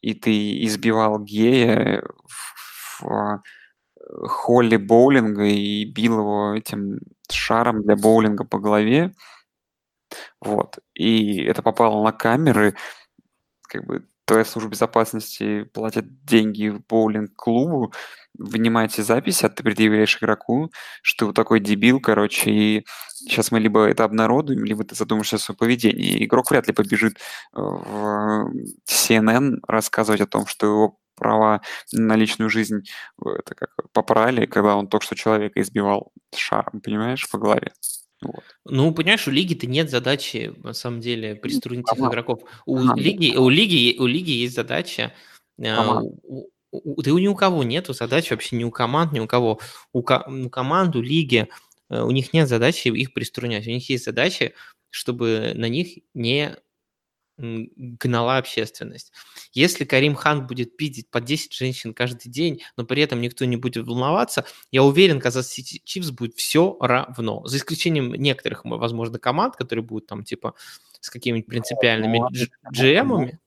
и 0.00 0.14
ты 0.14 0.64
избивал 0.64 1.20
гея 1.20 2.02
в, 2.26 3.02
в, 3.04 3.10
э, 3.10 3.38
холле 4.26 4.78
боулинга 4.78 5.44
и 5.44 5.84
бил 5.84 6.18
его 6.20 6.54
этим 6.54 6.98
шаром 7.30 7.82
для 7.82 7.96
боулинга 7.96 8.44
по 8.44 8.58
голове, 8.58 9.12
вот, 10.40 10.78
и 10.94 11.42
это 11.44 11.62
попало 11.62 12.02
на 12.04 12.12
камеры, 12.12 12.74
как 13.68 13.86
бы 13.86 14.06
твоя 14.28 14.44
служба 14.44 14.70
безопасности 14.70 15.64
платит 15.64 16.24
деньги 16.24 16.68
в 16.68 16.80
боулинг-клубу, 16.86 17.92
вынимает 18.38 18.92
все 18.92 19.02
записи, 19.02 19.46
а 19.46 19.48
ты 19.48 19.62
предъявляешь 19.62 20.18
игроку, 20.18 20.70
что 21.02 21.18
ты 21.18 21.26
вот 21.26 21.36
такой 21.36 21.60
дебил, 21.60 21.98
короче, 22.00 22.50
и 22.50 22.86
сейчас 23.14 23.50
мы 23.50 23.58
либо 23.58 23.86
это 23.86 24.04
обнародуем, 24.04 24.64
либо 24.64 24.84
ты 24.84 24.94
задумаешься 24.94 25.36
о 25.36 25.38
своем 25.38 25.58
поведении. 25.58 26.24
Игрок 26.24 26.50
вряд 26.50 26.66
ли 26.68 26.74
побежит 26.74 27.16
э, 27.16 27.60
в 27.60 28.52
CNN 28.86 29.56
рассказывать 29.66 30.20
о 30.20 30.26
том, 30.26 30.46
что 30.46 30.66
его 30.66 30.98
права 31.16 31.62
на 31.92 32.14
личную 32.14 32.50
жизнь 32.50 32.84
э, 33.24 33.28
это 33.30 33.54
как 33.54 33.70
попрали, 33.92 34.46
когда 34.46 34.76
он 34.76 34.88
только 34.88 35.06
что 35.06 35.16
человека 35.16 35.60
избивал 35.60 36.12
шаром, 36.36 36.80
понимаешь, 36.80 37.28
по 37.30 37.38
голове. 37.38 37.72
Ну, 38.68 38.92
понимаешь, 38.92 39.26
у 39.26 39.30
лиги-то 39.30 39.66
нет 39.66 39.90
задачи, 39.90 40.52
на 40.62 40.72
самом 40.74 41.00
деле, 41.00 41.34
приструнить 41.34 41.86
команда. 41.86 42.12
игроков. 42.14 42.40
У 42.66 42.76
Команда. 42.76 43.02
лиги, 43.02 43.34
у 43.36 43.48
лиги, 43.48 43.96
у 43.98 44.06
лиги 44.06 44.30
есть 44.30 44.54
задача. 44.54 45.12
э, 45.58 45.74
Команда. 45.74 46.10
у- 46.22 46.48
у- 46.70 47.02
Да 47.02 47.12
у 47.12 47.18
ни 47.18 47.26
у 47.28 47.34
кого 47.34 47.64
нету 47.64 47.92
задач 47.94 48.30
вообще 48.30 48.56
ни 48.56 48.64
у 48.64 48.70
команд, 48.70 49.12
ни 49.12 49.20
у 49.20 49.26
кого. 49.26 49.58
У, 49.92 50.02
ко- 50.02 50.24
у 50.28 50.48
команд, 50.50 50.94
у 50.96 51.00
лиги, 51.00 51.48
э, 51.90 52.02
у 52.02 52.10
них 52.10 52.32
нет 52.34 52.48
задачи 52.48 52.88
их 52.88 53.12
приструнять. 53.14 53.66
У 53.66 53.70
них 53.70 53.88
есть 53.90 54.04
задача, 54.04 54.52
чтобы 54.90 55.52
на 55.54 55.68
них 55.68 55.98
не 56.14 56.56
гнала 57.38 58.36
общественность. 58.38 59.12
Если 59.52 59.84
Карим 59.84 60.14
Хан 60.14 60.46
будет 60.46 60.76
пиздить 60.76 61.10
по 61.10 61.20
10 61.20 61.52
женщин 61.52 61.94
каждый 61.94 62.28
день, 62.28 62.62
но 62.76 62.84
при 62.84 63.02
этом 63.02 63.20
никто 63.20 63.44
не 63.44 63.56
будет 63.56 63.86
волноваться, 63.86 64.44
я 64.70 64.82
уверен, 64.82 65.20
Казас 65.20 65.48
Сити 65.48 65.80
Чифс 65.84 66.10
будет 66.10 66.34
все 66.36 66.76
равно. 66.80 67.46
За 67.46 67.56
исключением 67.56 68.12
некоторых, 68.14 68.64
возможно, 68.64 69.18
команд, 69.18 69.56
которые 69.56 69.84
будут 69.84 70.06
там, 70.06 70.24
типа, 70.24 70.54
с 71.00 71.10
какими-нибудь 71.10 71.48
принципиальными 71.48 72.18
ну, 72.18 72.28
GM-ами. 72.72 73.38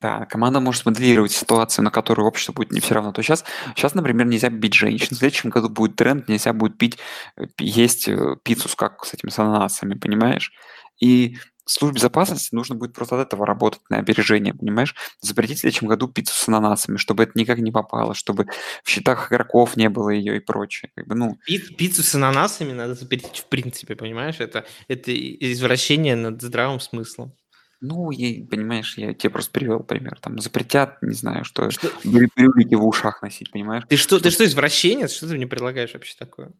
Да, 0.00 0.26
команда 0.26 0.60
может 0.60 0.86
моделировать 0.86 1.32
ситуацию, 1.32 1.84
на 1.84 1.90
которую 1.90 2.28
общество 2.28 2.52
будет 2.52 2.70
не 2.70 2.78
все 2.78 2.94
равно. 2.94 3.12
То 3.12 3.20
сейчас, 3.22 3.44
сейчас, 3.74 3.94
например, 3.94 4.26
нельзя 4.26 4.48
бить 4.48 4.74
женщин. 4.74 5.16
В 5.16 5.18
следующем 5.18 5.50
году 5.50 5.68
будет 5.68 5.96
тренд, 5.96 6.28
нельзя 6.28 6.52
будет 6.52 6.78
пить, 6.78 6.98
э, 7.36 7.46
есть 7.58 8.06
э, 8.06 8.36
пиццу 8.44 8.68
с 8.68 8.76
как 8.76 9.04
с 9.04 9.14
этими 9.14 9.30
с 9.30 9.38
ананасами, 9.40 9.94
понимаешь? 9.94 10.52
И 11.00 11.38
службе 11.70 11.96
безопасности 11.96 12.54
нужно 12.54 12.74
будет 12.74 12.92
просто 12.94 13.20
от 13.20 13.26
этого 13.26 13.46
работать 13.46 13.80
на 13.90 13.98
опережение, 13.98 14.54
понимаешь? 14.54 14.94
Запретить 15.20 15.58
в 15.58 15.60
следующем 15.60 15.86
году 15.88 16.08
пиццу 16.08 16.34
с 16.34 16.48
ананасами, 16.48 16.96
чтобы 16.96 17.22
это 17.24 17.32
никак 17.34 17.58
не 17.58 17.70
попало, 17.72 18.14
чтобы 18.14 18.46
в 18.84 18.88
счетах 18.88 19.30
игроков 19.32 19.76
не 19.76 19.88
было 19.88 20.10
ее 20.10 20.36
и 20.36 20.40
прочее. 20.40 20.90
Как 20.94 21.06
бы, 21.06 21.14
ну, 21.14 21.38
Пи- 21.46 21.58
Пиццу 21.74 22.02
с 22.02 22.14
ананасами 22.14 22.72
надо 22.72 22.94
запретить 22.94 23.38
в 23.38 23.44
принципе, 23.46 23.96
понимаешь? 23.96 24.36
Это, 24.40 24.64
это 24.88 25.12
извращение 25.14 26.16
над 26.16 26.40
здравым 26.42 26.80
смыслом. 26.80 27.32
ну, 27.80 28.10
и, 28.10 28.42
понимаешь, 28.42 28.98
я 28.98 29.14
тебе 29.14 29.30
просто 29.30 29.52
привел 29.52 29.80
пример. 29.80 30.18
Там 30.20 30.40
запретят, 30.40 31.00
не 31.02 31.14
знаю, 31.14 31.44
что, 31.44 31.70
Что- 31.70 31.92
брю- 32.04 32.28
брюлики 32.34 32.74
в 32.74 32.84
ушах 32.84 33.22
носить, 33.22 33.52
понимаешь? 33.52 33.84
Ты 33.88 33.96
что, 33.96 34.18
ты 34.18 34.30
что, 34.30 34.44
извращенец? 34.44 35.12
Что 35.12 35.28
ты 35.28 35.34
мне 35.36 35.46
предлагаешь 35.46 35.92
вообще 35.94 36.14
такое? 36.18 36.50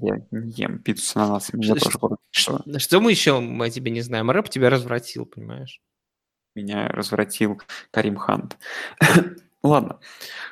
Я 0.00 0.20
не 0.30 0.50
ем 0.52 0.78
пиццу 0.78 1.04
с 1.04 1.16
ананасами. 1.16 1.64
Я 1.64 1.76
Что- 1.76 1.88
этого. 1.88 2.16
Что, 2.30 2.78
что 2.78 3.00
мы 3.00 3.10
еще 3.10 3.40
мы 3.40 3.66
о 3.66 3.70
тебе 3.70 3.90
не 3.90 4.00
знаем? 4.00 4.30
Рэп 4.30 4.48
тебя 4.48 4.70
развратил, 4.70 5.26
понимаешь? 5.26 5.80
Меня 6.54 6.88
развратил 6.88 7.60
Карим 7.90 8.16
Хант. 8.16 8.56
Ладно, 9.64 9.98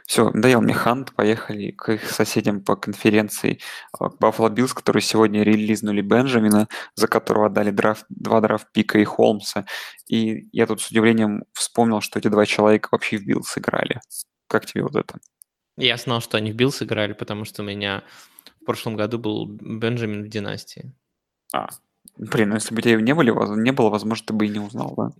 все, 0.07 0.31
надоел 0.31 0.63
мне 0.63 0.73
Хант, 0.73 1.13
поехали 1.15 1.71
к 1.71 1.93
их 1.93 2.11
соседям 2.11 2.63
по 2.63 2.77
конференции, 2.77 3.61
а, 3.93 4.09
к 4.09 4.19
Buffalo 4.19 4.49
Bills, 4.49 4.73
которые 4.73 5.03
сегодня 5.03 5.43
релизнули 5.43 6.01
Бенджамина, 6.01 6.67
за 6.95 7.09
которого 7.09 7.47
отдали 7.47 7.71
драфт, 7.71 8.07
два 8.09 8.41
драфт 8.41 8.73
pick 8.73 8.94
а 8.94 8.99
и 8.99 9.05
Холмса. 9.05 9.67
И 10.09 10.49
я 10.53 10.67
тут 10.67 10.81
с 10.81 10.91
удивлением 10.91 11.45
вспомнил, 11.53 12.01
что 12.01 12.19
эти 12.19 12.29
два 12.29 12.47
человека 12.47 12.89
вообще 12.91 13.19
в 13.19 13.27
Bills 13.27 13.59
играли. 13.59 14.01
Как 14.49 14.65
тебе 14.65 14.83
вот 14.83 14.97
это? 14.97 15.19
Я 15.77 15.99
знал, 15.99 16.23
что 16.23 16.39
они 16.39 16.51
в 16.51 16.57
Bills 16.57 16.83
играли, 16.83 17.13
потому 17.13 17.45
что 17.45 17.63
у 17.63 17.67
меня 17.67 18.05
в 18.63 18.65
прошлом 18.65 18.97
году 18.97 19.19
был 19.19 19.47
Бенджамин 19.47 20.25
в 20.25 20.29
династии. 20.29 20.93
А, 21.53 21.69
блин, 22.17 22.51
ну 22.51 22.55
если 22.55 22.75
бы 22.75 22.83
тебя 22.83 23.01
не, 23.01 23.15
были, 23.15 23.31
не 23.61 23.73
было, 23.73 23.91
возможно, 23.91 24.27
ты 24.27 24.33
бы 24.33 24.47
и 24.47 24.51
не 24.51 24.61
узнал, 24.61 24.95
да? 24.97 25.11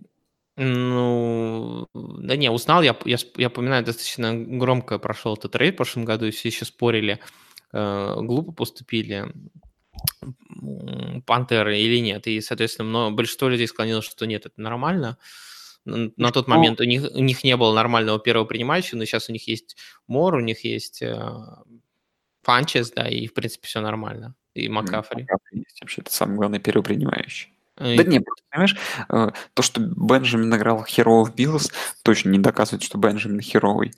Ну, 0.55 1.87
да 1.93 2.35
не, 2.35 2.51
узнал, 2.51 2.83
я, 2.83 2.95
я, 3.05 3.17
я 3.37 3.49
поминаю, 3.49 3.83
достаточно 3.83 4.35
громко 4.35 4.99
прошел 4.99 5.33
этот 5.33 5.53
trade 5.53 5.73
в 5.73 5.77
прошлом 5.77 6.05
году, 6.05 6.27
и 6.27 6.31
все 6.31 6.49
еще 6.49 6.65
спорили, 6.65 7.19
э, 7.71 8.15
глупо 8.21 8.51
поступили 8.51 9.33
пантеры 11.25 11.79
или 11.79 11.99
нет. 11.99 12.27
И, 12.27 12.39
соответственно, 12.41 12.87
много, 12.87 13.15
большинство 13.15 13.49
людей 13.49 13.67
склонилось, 13.67 14.05
что 14.05 14.25
нет, 14.25 14.45
это 14.45 14.61
нормально. 14.61 15.17
На 15.85 16.31
тот 16.31 16.45
что? 16.45 16.51
момент 16.51 16.79
у 16.79 16.85
них, 16.85 17.03
у 17.13 17.19
них 17.19 17.43
не 17.43 17.57
было 17.57 17.73
нормального 17.73 18.19
первого 18.19 18.45
принимающего, 18.45 18.99
но 18.99 19.05
сейчас 19.05 19.29
у 19.29 19.33
них 19.33 19.47
есть 19.47 19.75
Мор, 20.07 20.35
у 20.35 20.39
них 20.39 20.63
есть 20.63 21.01
э, 21.01 21.29
Фанчес, 22.43 22.91
да, 22.91 23.07
и, 23.07 23.27
в 23.27 23.33
принципе, 23.33 23.67
все 23.67 23.81
нормально. 23.81 24.35
И 24.53 24.67
М, 24.67 24.73
Маккафри. 24.73 25.21
Маккафри 25.23 25.59
есть 25.59 25.81
вообще, 25.81 26.01
это 26.01 26.13
самый 26.13 26.35
главный 26.37 26.59
первопринимающий. 26.59 27.53
Э, 27.77 27.95
Да 27.97 28.03
не, 28.03 28.21
понимаешь, 28.51 28.75
э, 29.09 29.31
то, 29.53 29.63
что 29.63 29.81
Бенджамин 29.81 30.53
играл 30.55 30.83
херово 30.85 31.25
в 31.25 31.35
Bills, 31.35 31.71
точно 32.03 32.29
не 32.29 32.39
доказывает, 32.39 32.83
что 32.83 32.97
Бенджамин 32.97 33.41
херовый. 33.41 33.93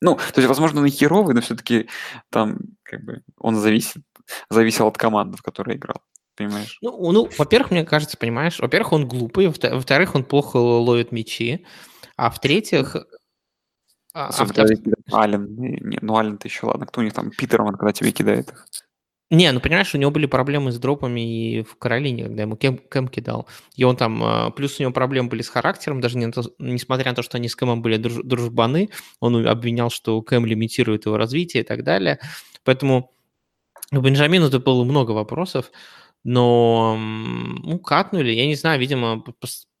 Ну, 0.00 0.16
то 0.16 0.40
есть, 0.40 0.48
возможно, 0.48 0.80
он 0.80 0.86
и 0.86 0.90
херовый, 0.90 1.34
но 1.34 1.40
все-таки 1.40 1.88
там, 2.30 2.58
как 2.82 3.04
бы, 3.04 3.22
он 3.38 3.56
зависит, 3.56 4.02
зависел 4.50 4.88
от 4.88 4.98
команды, 4.98 5.36
в 5.36 5.42
которой 5.42 5.76
играл. 5.76 6.02
Понимаешь? 6.36 6.78
Ну, 6.82 7.12
ну, 7.12 7.30
во-первых, 7.38 7.70
мне 7.70 7.84
кажется, 7.84 8.18
понимаешь, 8.18 8.58
во-первых, 8.58 8.92
он 8.92 9.08
глупый, 9.08 9.46
во-вто- 9.46 9.74
во-вторых, 9.74 10.14
он 10.14 10.24
плохо 10.24 10.56
ловит 10.58 11.12
мячи, 11.12 11.64
а 12.16 12.30
в-третьих... 12.30 12.96
а- 14.16 14.26
а 14.26 14.28
Особенно, 14.28 14.54
когда 14.54 14.74
кидает 14.74 14.96
Аллен. 15.12 15.56
Не, 15.56 15.98
ну, 16.00 16.16
Аллен-то 16.16 16.48
еще 16.48 16.66
ладно. 16.66 16.86
Кто 16.86 17.00
у 17.00 17.04
них 17.04 17.12
там? 17.12 17.30
Питерман, 17.30 17.74
когда 17.76 17.92
тебе 17.92 18.12
кидает 18.12 18.50
их. 18.50 18.66
Не, 19.30 19.50
ну 19.50 19.60
понимаешь, 19.60 19.92
у 19.94 19.98
него 19.98 20.12
были 20.12 20.26
проблемы 20.26 20.70
с 20.70 20.78
дропами 20.78 21.20
и 21.58 21.62
в 21.64 21.76
Каролине, 21.76 22.24
когда 22.24 22.42
ему 22.42 22.56
Кэм, 22.56 22.78
Кэм 22.78 23.08
кидал. 23.08 23.48
И 23.74 23.82
он 23.82 23.96
там, 23.96 24.22
э, 24.22 24.50
плюс 24.52 24.78
у 24.78 24.82
него 24.84 24.92
проблемы 24.92 25.28
были 25.28 25.42
с 25.42 25.48
характером, 25.48 26.00
даже 26.00 26.16
не 26.16 26.26
на 26.26 26.32
то- 26.32 26.52
несмотря 26.60 27.10
на 27.10 27.16
то, 27.16 27.22
что 27.22 27.36
они 27.36 27.48
с 27.48 27.56
Кэмом 27.56 27.82
были 27.82 27.98
друж- 27.98 28.22
дружбаны, 28.22 28.90
он 29.20 29.46
обвинял, 29.46 29.90
что 29.90 30.22
Кэм 30.22 30.46
лимитирует 30.46 31.06
его 31.06 31.16
развитие 31.16 31.64
и 31.64 31.66
так 31.66 31.82
далее. 31.82 32.20
Поэтому 32.64 33.10
у 33.92 34.00
Бенджамина 34.00 34.48
тут 34.48 34.64
было 34.64 34.84
много 34.84 35.10
вопросов, 35.10 35.72
но 36.24 36.96
ну, 36.98 37.78
катнули, 37.80 38.30
я 38.32 38.46
не 38.46 38.54
знаю, 38.54 38.80
видимо, 38.80 39.24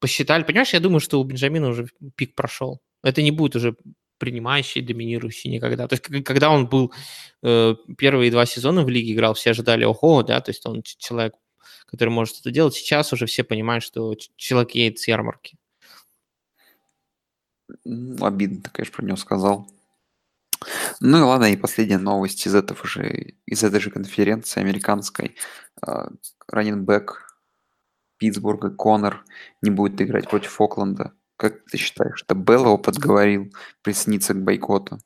посчитали. 0.00 0.42
Понимаешь, 0.42 0.74
я 0.74 0.80
думаю, 0.80 1.00
что 1.00 1.20
у 1.20 1.24
Бенджамина 1.24 1.68
уже 1.68 1.86
пик 2.16 2.34
прошел. 2.34 2.80
Это 3.04 3.22
не 3.22 3.30
будет 3.30 3.56
уже 3.56 3.76
принимающий, 4.18 4.82
доминирующий 4.82 5.50
никогда. 5.50 5.88
То 5.88 5.94
есть, 5.94 6.24
когда 6.24 6.50
он 6.50 6.68
был 6.68 6.92
э, 7.42 7.74
первые 7.98 8.30
два 8.30 8.46
сезона 8.46 8.82
в 8.84 8.88
лиге 8.88 9.12
играл, 9.12 9.34
все 9.34 9.50
ожидали, 9.50 9.84
ого, 9.84 10.22
да, 10.22 10.40
то 10.40 10.50
есть 10.50 10.64
он 10.66 10.82
человек, 10.82 11.34
который 11.86 12.10
может 12.10 12.40
это 12.40 12.50
делать. 12.50 12.74
Сейчас 12.74 13.12
уже 13.12 13.26
все 13.26 13.44
понимают, 13.44 13.84
что 13.84 14.14
человек 14.36 14.72
едет 14.72 14.98
с 14.98 15.08
ярмарки. 15.08 15.58
Ну, 17.84 18.24
обидно 18.24 18.62
ты, 18.62 18.70
конечно, 18.70 18.96
про 18.96 19.04
него 19.04 19.16
сказал. 19.16 19.68
Ну 21.00 21.18
и 21.18 21.22
ладно, 21.22 21.52
и 21.52 21.56
последняя 21.56 21.98
новость 21.98 22.46
из 22.46 22.54
этого 22.54 22.86
же, 22.86 23.34
из 23.44 23.62
этой 23.62 23.80
же 23.80 23.90
конференции 23.90 24.60
американской. 24.60 25.36
Раненбэк 26.48 27.26
Питтсбурга 28.16 28.70
Конор 28.70 29.24
не 29.62 29.70
будет 29.70 30.00
играть 30.00 30.28
против 30.28 30.60
Окленда. 30.60 31.12
Как 31.36 31.64
ты 31.66 31.76
считаешь, 31.76 32.22
это 32.22 32.34
Белл 32.34 32.64
его 32.64 32.78
подговорил 32.78 33.52
присоединиться 33.82 34.34
к 34.34 34.42
бойкоту? 34.42 34.98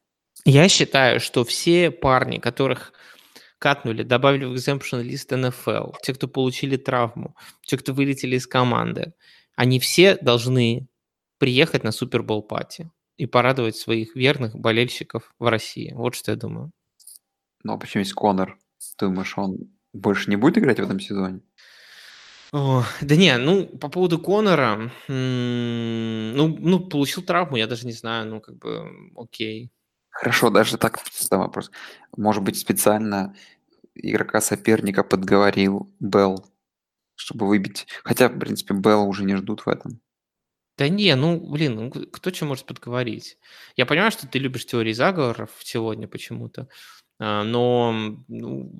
Я 0.44 0.68
считаю, 0.68 1.20
что 1.20 1.44
все 1.44 1.90
парни, 1.90 2.38
которых 2.38 2.92
катнули, 3.58 4.02
добавили 4.02 4.44
в 4.46 4.54
exemption 4.54 5.02
лист 5.02 5.30
НФЛ, 5.30 5.92
те, 6.02 6.14
кто 6.14 6.28
получили 6.28 6.76
травму, 6.76 7.36
те, 7.62 7.76
кто 7.76 7.92
вылетели 7.92 8.36
из 8.36 8.46
команды, 8.46 9.12
они 9.54 9.78
все 9.78 10.16
должны 10.16 10.88
приехать 11.38 11.84
на 11.84 11.92
Супербол 11.92 12.42
пати 12.42 12.90
и 13.16 13.26
порадовать 13.26 13.76
своих 13.76 14.16
верных 14.16 14.56
болельщиков 14.56 15.34
в 15.38 15.50
России. 15.50 15.92
Вот 15.92 16.14
что 16.14 16.32
я 16.32 16.36
думаю. 16.36 16.70
Ну, 17.62 17.74
а 17.74 17.76
почему 17.76 18.00
есть 18.00 18.14
Конор? 18.14 18.58
Ты 18.96 19.06
думаешь, 19.06 19.36
он 19.36 19.58
больше 19.92 20.30
не 20.30 20.36
будет 20.36 20.56
играть 20.56 20.78
в 20.78 20.84
этом 20.84 21.00
сезоне? 21.00 21.40
О, 22.52 22.82
да 23.00 23.14
не, 23.16 23.36
ну, 23.38 23.64
по 23.66 23.88
поводу 23.88 24.18
Конора, 24.18 24.90
м, 25.08 26.32
ну, 26.36 26.48
ну, 26.58 26.80
получил 26.80 27.22
травму, 27.22 27.56
я 27.56 27.66
даже 27.68 27.86
не 27.86 27.92
знаю, 27.92 28.26
ну, 28.28 28.40
как 28.40 28.56
бы, 28.58 28.90
окей. 29.16 29.70
Хорошо, 30.10 30.50
даже 30.50 30.76
так 30.76 30.98
задам 31.18 31.40
вопрос. 31.40 31.70
Может 32.16 32.42
быть, 32.42 32.58
специально 32.58 33.34
игрока 33.94 34.40
соперника 34.40 35.04
подговорил 35.04 35.92
Белл, 36.00 36.46
чтобы 37.16 37.48
выбить. 37.48 37.86
Хотя, 38.04 38.28
в 38.28 38.38
принципе, 38.38 38.74
Белла 38.74 39.04
уже 39.04 39.24
не 39.24 39.36
ждут 39.36 39.62
в 39.66 39.68
этом. 39.68 40.00
Да 40.78 40.88
не, 40.88 41.14
ну, 41.16 41.38
блин, 41.40 41.74
ну, 41.76 41.90
кто 41.90 42.32
что 42.32 42.46
может 42.46 42.66
подговорить? 42.66 43.38
Я 43.76 43.86
понимаю, 43.86 44.10
что 44.12 44.26
ты 44.26 44.38
любишь 44.38 44.66
теории 44.66 44.92
заговоров 44.92 45.50
сегодня 45.62 46.08
почему-то, 46.08 46.68
но 47.20 47.90
м, 47.92 48.24
ну, 48.28 48.72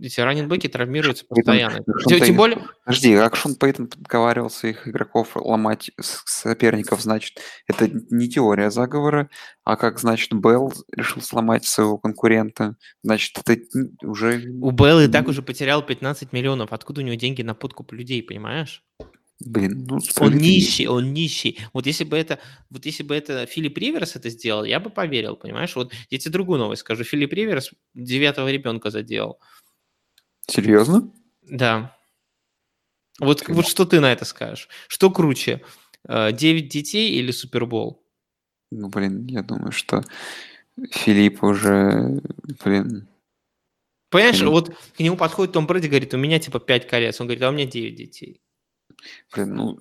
эти 0.00 0.18
раненбеки 0.18 0.66
травмируются 0.66 1.26
постоянно. 1.26 1.84
Тем, 2.08 2.20
тем 2.20 2.36
более, 2.36 2.58
Подожди, 2.86 3.14
как 3.16 3.36
Шон 3.36 3.54
Пейтон 3.54 3.88
подговаривал 3.88 4.48
своих 4.48 4.88
игроков 4.88 5.36
ломать 5.36 5.90
соперников, 6.00 7.02
значит, 7.02 7.38
это 7.66 7.90
не 8.08 8.30
теория 8.30 8.70
заговора, 8.70 9.28
а 9.62 9.76
как, 9.76 9.98
значит, 10.00 10.32
Белл 10.32 10.72
решил 10.96 11.20
сломать 11.20 11.66
своего 11.66 11.98
конкурента, 11.98 12.76
значит, 13.02 13.36
это 13.44 13.60
уже... 14.02 14.44
у 14.62 14.70
Беллы 14.70 15.04
и 15.04 15.08
так 15.08 15.28
уже 15.28 15.42
потерял 15.42 15.82
15 15.82 16.32
миллионов. 16.32 16.72
Откуда 16.72 17.02
у 17.02 17.04
него 17.04 17.16
деньги 17.16 17.42
на 17.42 17.54
подкуп 17.54 17.92
людей, 17.92 18.22
понимаешь? 18.22 18.82
Блин, 19.40 19.86
ну, 19.88 20.00
Он 20.18 20.36
нищий, 20.36 20.88
он 20.88 21.12
нищий. 21.12 21.58
Вот 21.72 21.86
если 21.86 22.02
бы 22.02 22.16
это, 22.16 22.40
вот 22.70 22.84
если 22.86 23.04
бы 23.04 23.14
это 23.14 23.46
Филипп 23.46 23.78
Риверс 23.78 24.16
это 24.16 24.30
сделал, 24.30 24.64
я 24.64 24.80
бы 24.80 24.90
поверил, 24.90 25.36
понимаешь? 25.36 25.76
Вот 25.76 25.92
я 26.10 26.18
тебе 26.18 26.32
другую 26.32 26.58
новость 26.58 26.80
скажу. 26.80 27.04
Филипп 27.04 27.32
Риверс 27.32 27.70
девятого 27.94 28.50
ребенка 28.50 28.90
заделал. 28.90 29.38
Серьезно? 30.48 31.12
Да. 31.42 31.96
Вот, 33.20 33.46
вот 33.48 33.66
что 33.68 33.84
ты 33.84 34.00
на 34.00 34.12
это 34.12 34.24
скажешь? 34.24 34.68
Что 34.88 35.10
круче, 35.10 35.62
э, 36.08 36.32
9 36.32 36.68
детей 36.68 37.12
или 37.12 37.30
Супербол? 37.30 38.02
Ну, 38.72 38.88
блин, 38.88 39.26
я 39.26 39.42
думаю, 39.42 39.70
что 39.70 40.02
Филипп 40.90 41.42
уже, 41.44 42.20
блин, 42.64 43.08
Понимаешь, 44.10 44.38
Конечно. 44.38 44.50
вот 44.50 44.74
к 44.96 45.00
нему 45.00 45.16
подходит 45.18 45.52
Том 45.52 45.66
Брэди, 45.66 45.86
говорит, 45.86 46.14
у 46.14 46.16
меня 46.16 46.38
типа 46.38 46.60
5 46.60 46.88
колец. 46.88 47.20
Он 47.20 47.26
говорит, 47.26 47.42
а 47.42 47.50
у 47.50 47.52
меня 47.52 47.66
9 47.66 47.94
детей. 47.94 48.40
Блин, 49.34 49.54
ну, 49.54 49.78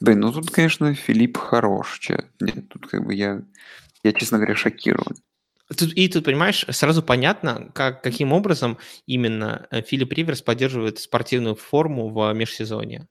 блин, 0.00 0.20
ну 0.20 0.32
тут, 0.32 0.50
конечно, 0.50 0.94
Филипп 0.94 1.36
хорош, 1.36 1.98
че. 1.98 2.28
Нет, 2.40 2.68
тут 2.68 2.86
как 2.86 3.04
бы 3.04 3.14
я, 3.14 3.42
я, 4.02 4.12
честно 4.12 4.38
говоря, 4.38 4.54
шокирован. 4.54 5.16
Тут, 5.68 5.92
и 5.92 6.08
тут, 6.08 6.24
понимаешь, 6.24 6.64
сразу 6.70 7.02
понятно, 7.02 7.70
как, 7.74 8.02
каким 8.02 8.32
образом 8.32 8.78
именно 9.06 9.66
э, 9.70 9.82
Филипп 9.82 10.12
Риверс 10.12 10.40
поддерживает 10.40 10.98
спортивную 10.98 11.56
форму 11.56 12.08
в 12.08 12.32
межсезонье. 12.32 13.06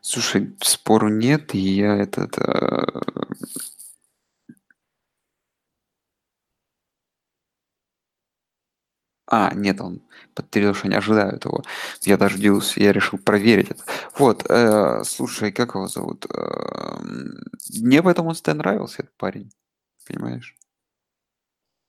Слушай, 0.00 0.54
спору 0.62 1.08
нет, 1.08 1.54
и 1.54 1.58
я 1.58 1.96
этот... 1.96 2.38
э, 2.38 3.02
А, 9.28 9.52
нет, 9.54 9.80
он 9.80 10.02
подтвердил, 10.34 10.74
что 10.74 10.88
не 10.88 10.94
ожидают 10.96 11.44
его. 11.44 11.62
Я 12.02 12.16
даже 12.16 12.36
удивился, 12.36 12.80
я 12.80 12.92
решил 12.92 13.18
проверить 13.18 13.70
это. 13.70 13.82
Вот, 14.18 14.44
э, 14.48 15.02
слушай, 15.04 15.50
как 15.50 15.74
его 15.74 15.88
зовут? 15.88 16.26
Э, 16.32 16.98
мне 17.80 18.02
в 18.02 18.08
этом 18.08 18.26
он 18.28 18.36
нравился, 18.46 19.02
этот 19.02 19.16
парень. 19.16 19.50
Понимаешь? 20.06 20.54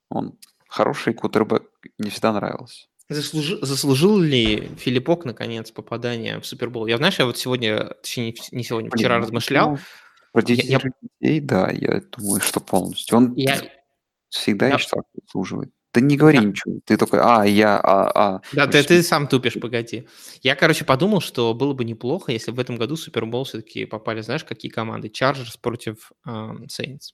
Он 0.10 0.38
хороший 0.68 1.14
кутербэк, 1.14 1.64
не 2.00 2.10
всегда 2.10 2.34
нравился. 2.34 2.88
Заслужи- 3.10 3.64
заслужил 3.64 4.18
ли 4.20 4.76
Филиппок, 4.78 5.24
наконец, 5.24 5.72
попадание 5.72 6.40
в 6.40 6.46
Супербол? 6.46 6.88
Я, 6.88 6.98
знаешь, 6.98 7.20
я 7.20 7.26
вот 7.26 7.38
сегодня, 7.38 7.86
точнее, 8.02 8.34
не 8.52 8.64
сегодня, 8.64 8.90
Блин, 8.90 9.00
вчера 9.00 9.18
ну, 9.18 9.24
размышлял. 9.24 9.80
Про 10.34 10.44
Я- 10.48 11.42
да, 11.42 11.70
я 11.72 12.02
думаю, 12.12 12.42
что 12.42 12.60
полностью. 12.60 13.18
Он 13.18 13.34
Я, 13.36 13.62
всегда, 14.30 14.68
я- 14.68 14.74
я 14.74 14.78
считаю, 14.78 15.04
заслуживает. 15.24 15.72
Да 15.94 16.02
не 16.02 16.18
говори 16.18 16.40
Да. 16.40 16.44
ничего. 16.46 16.80
Ты 16.86 16.98
такой, 16.98 17.20
а, 17.22 17.44
я, 17.46 17.80
а, 17.80 18.12
а. 18.38 18.42
да, 18.54 18.68
ты, 18.68 18.84
ты 18.84 19.02
сам 19.04 19.28
тупишь, 19.28 19.56
погоди. 19.60 20.08
Я, 20.44 20.56
короче, 20.56 20.86
подумал, 20.86 21.22
что 21.22 21.54
было 21.54 21.74
бы 21.74 21.86
неплохо, 21.86 22.32
если 22.32 22.52
в 22.52 22.60
этом 22.60 22.76
году 22.76 22.96
в 22.96 23.00
Супербол 23.00 23.46
все-таки 23.46 23.86
попали, 23.86 24.22
знаешь, 24.22 24.44
какие 24.44 24.72
команды? 24.72 25.10
Чарджерс 25.10 25.58
против 25.58 26.12
Сейнс. 26.68 27.14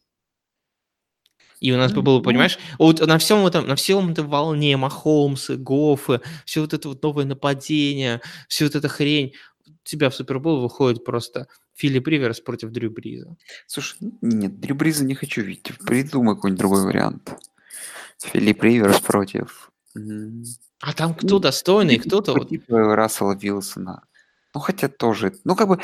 И 1.60 1.72
у 1.72 1.78
нас 1.78 1.94
бы 1.94 2.02
было, 2.02 2.18
Ну. 2.18 2.24
понимаешь, 2.24 2.58
вот 2.78 3.00
на 3.00 3.18
всем 3.20 3.46
этом, 3.46 3.66
на 3.68 3.76
всем 3.76 4.10
этом 4.12 4.28
волне 4.28 4.76
Махомсы, 4.76 5.56
Гофы, 5.56 6.20
все 6.46 6.60
вот 6.60 6.74
это 6.74 6.90
вот 6.90 7.02
новое 7.04 7.24
нападение, 7.26 8.20
все 8.50 8.66
вот 8.66 8.76
эта 8.76 8.90
хрень, 8.90 9.34
у 9.66 9.72
тебя 9.86 10.10
в 10.10 10.16
Супербол 10.16 10.62
выходит 10.62 11.06
просто 11.06 11.48
Филипп 11.76 12.08
Риверс 12.08 12.42
против 12.42 12.72
Дрю 12.72 12.92
Бриза. 12.92 13.38
Слушай, 13.66 13.96
нет, 14.22 14.60
Дрю 14.60 14.76
Бриза 14.76 15.06
не 15.06 15.16
хочу 15.16 15.42
видеть. 15.42 15.72
Придумай 15.86 16.36
какой-нибудь 16.36 16.60
другой 16.60 16.84
вариант. 16.84 17.34
Филипп 18.24 18.64
Риверс 18.64 19.00
против... 19.00 19.72
А 20.82 20.92
там 20.94 21.16
кто 21.16 21.40
достойный, 21.40 21.98
кто-то 21.98 22.34
вот... 22.34 22.50
типа 22.50 22.96
Рассела 22.96 23.36
Вилсона. 23.36 24.04
Ну, 24.54 24.60
хотя 24.60 24.88
тоже... 24.88 25.34
Ну, 25.46 25.56
как 25.56 25.68
бы 25.68 25.80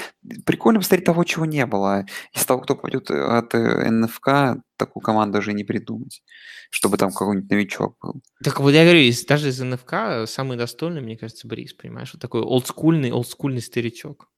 прикольно 0.46 0.80
посмотреть 0.80 1.06
того, 1.06 1.24
чего 1.24 1.46
не 1.46 1.66
было. 1.66 2.06
Из 2.34 2.46
того, 2.46 2.62
кто 2.62 2.76
пойдет 2.76 3.10
от 3.10 3.56
э, 3.56 3.90
НФК, 3.90 4.62
такую 4.78 5.02
команду 5.02 5.40
уже 5.40 5.54
не 5.54 5.64
придумать. 5.64 6.22
Чтобы 6.70 6.98
там 6.98 7.12
какой-нибудь 7.12 7.50
новичок 7.50 7.98
был. 8.00 8.22
Так 8.44 8.60
вот 8.60 8.72
я 8.72 8.84
говорю, 8.84 9.12
даже 9.28 9.50
из 9.50 9.60
НФК 9.60 10.28
самый 10.28 10.58
достойный, 10.58 11.02
мне 11.02 11.18
кажется, 11.18 11.48
Бриз, 11.48 11.74
понимаешь? 11.74 12.14
Вот 12.14 12.22
такой 12.22 12.42
олдскульный, 12.42 13.12
олдскульный 13.12 13.62
старичок. 13.62 14.30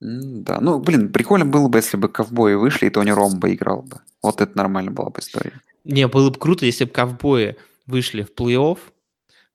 Да, 0.00 0.60
ну, 0.60 0.78
блин, 0.78 1.12
прикольно 1.12 1.44
было 1.44 1.68
бы, 1.68 1.78
если 1.78 1.96
бы 1.96 2.08
ковбои 2.08 2.54
вышли, 2.54 2.86
и 2.86 2.90
Тони 2.90 3.10
Ромбо 3.10 3.52
играл 3.52 3.82
бы. 3.82 4.00
Вот 4.22 4.40
это 4.40 4.56
нормально 4.56 4.92
была 4.92 5.10
бы 5.10 5.20
история. 5.20 5.60
Не, 5.88 6.06
было 6.06 6.28
бы 6.28 6.38
круто, 6.38 6.66
если 6.66 6.84
бы 6.84 6.90
ковбои 6.90 7.56
вышли 7.86 8.22
в 8.22 8.32
плей-офф, 8.34 8.78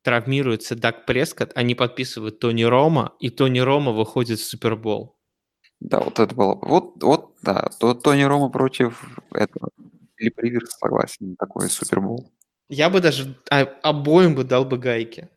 травмируется 0.01 0.75
Даг 0.75 1.05
Прескотт, 1.05 1.51
они 1.55 1.75
подписывают 1.75 2.39
Тони 2.39 2.63
Рома, 2.63 3.13
и 3.19 3.29
Тони 3.29 3.59
Рома 3.59 3.91
выходит 3.91 4.39
в 4.39 4.43
Супербол. 4.43 5.15
Да, 5.79 5.99
вот 5.99 6.19
это 6.19 6.34
было 6.34 6.55
бы. 6.55 6.67
Вот, 6.67 7.03
вот, 7.03 7.36
да, 7.43 7.69
то 7.79 7.93
Тони 7.93 8.23
Рома 8.23 8.49
против 8.49 9.03
этого. 9.31 9.69
Филипп 10.15 10.39
Риверс, 10.39 10.75
согласен, 10.79 11.36
такой 11.36 11.69
супербол. 11.69 12.31
Я 12.67 12.89
бы 12.89 12.99
даже 12.99 13.36
а- 13.51 13.69
обоим 13.84 14.34
бы 14.34 14.43
дал 14.43 14.65
бы 14.65 14.79
гайки. 14.79 15.29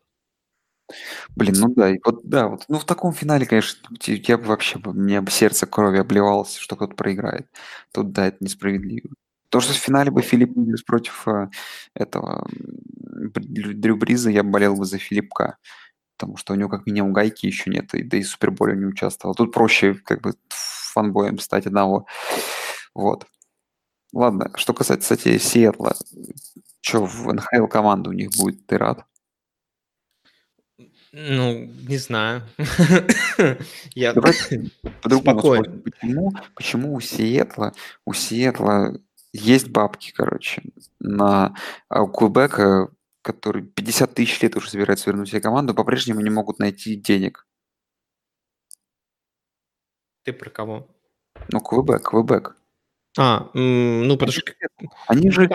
Блин, 1.35 1.57
ну 1.59 1.75
да, 1.75 1.91
и 1.91 1.99
вот 2.05 2.21
да, 2.25 2.49
вот, 2.49 2.65
ну 2.69 2.79
в 2.79 2.85
таком 2.87 3.13
финале, 3.13 3.45
конечно, 3.45 3.87
я 4.07 4.39
бы 4.39 4.45
вообще, 4.45 4.79
мне 4.83 5.21
бы 5.21 5.31
сердце 5.31 5.67
крови 5.67 5.99
обливалось, 5.99 6.57
что 6.57 6.77
кто-то 6.77 6.95
проиграет. 6.95 7.49
Тут 7.93 8.13
да, 8.13 8.29
это 8.29 8.39
несправедливо. 8.41 9.11
То, 9.49 9.61
что 9.61 9.73
в 9.73 9.77
финале 9.77 10.11
бы 10.11 10.23
Филипп 10.23 10.57
Риверс 10.57 10.83
против 10.83 11.27
э, 11.29 11.49
этого 11.95 12.47
Дрю 13.35 13.97
Бриза, 13.97 14.31
я 14.31 14.43
болел 14.43 14.77
бы 14.77 14.85
за 14.85 14.99
Филиппка, 14.99 15.59
потому 16.17 16.37
что 16.37 16.53
у 16.53 16.57
него 16.57 16.69
как 16.69 16.87
минимум 16.87 17.13
гайки 17.13 17.47
еще 17.47 17.71
нет, 17.71 17.95
и, 17.95 18.03
да 18.03 18.17
и 18.17 18.23
в 18.23 18.29
Суперболе 18.29 18.77
не 18.77 18.87
участвовал. 18.87 19.35
Тут 19.35 19.53
проще 19.53 19.95
как 19.95 20.21
бы 20.23 20.35
фанбоем 20.49 21.39
стать 21.39 21.67
одного. 21.67 22.07
Вот. 22.95 23.27
Ладно, 24.13 24.51
что 24.57 24.73
касается, 24.73 25.15
кстати, 25.15 25.39
Сиэтла, 25.39 25.95
что 26.81 27.05
в 27.05 27.33
НХЛ 27.33 27.67
команда 27.67 28.11
у 28.11 28.13
них 28.13 28.31
будет, 28.31 28.67
ты 28.67 28.79
рад? 28.79 29.05
Ну, 31.13 31.71
не 31.89 31.97
знаю. 31.97 32.43
Я... 33.95 34.13
По-другому 35.03 35.81
почему, 35.83 36.33
почему 36.55 36.95
у 36.95 37.01
Сиэтла, 37.01 37.73
у 38.05 38.13
Сиэтла 38.13 39.01
есть 39.37 39.69
бабки, 39.69 40.13
короче, 40.13 40.63
на 40.99 41.55
а 41.89 42.03
у 42.03 42.09
Квебека, 42.09 42.89
который 43.23 43.63
50 43.63 44.15
тысяч 44.15 44.41
лет 44.43 44.57
уже 44.57 44.71
собирается 44.71 45.11
вернуть 45.11 45.29
себе 45.29 45.41
команду, 45.41 45.75
по-прежнему 45.75 46.21
не 46.21 46.31
могут 46.31 46.59
найти 46.59 46.97
денег. 46.97 47.47
Ты 50.25 50.33
про 50.33 50.51
кого? 50.51 50.89
Ну, 51.51 51.61
Квебек, 51.61 52.09
Квебек. 52.09 52.57
А, 53.19 53.51
ну, 53.55 54.15
потому 54.15 54.33
что... 54.33 54.43
Они 55.07 55.31
же, 55.31 55.49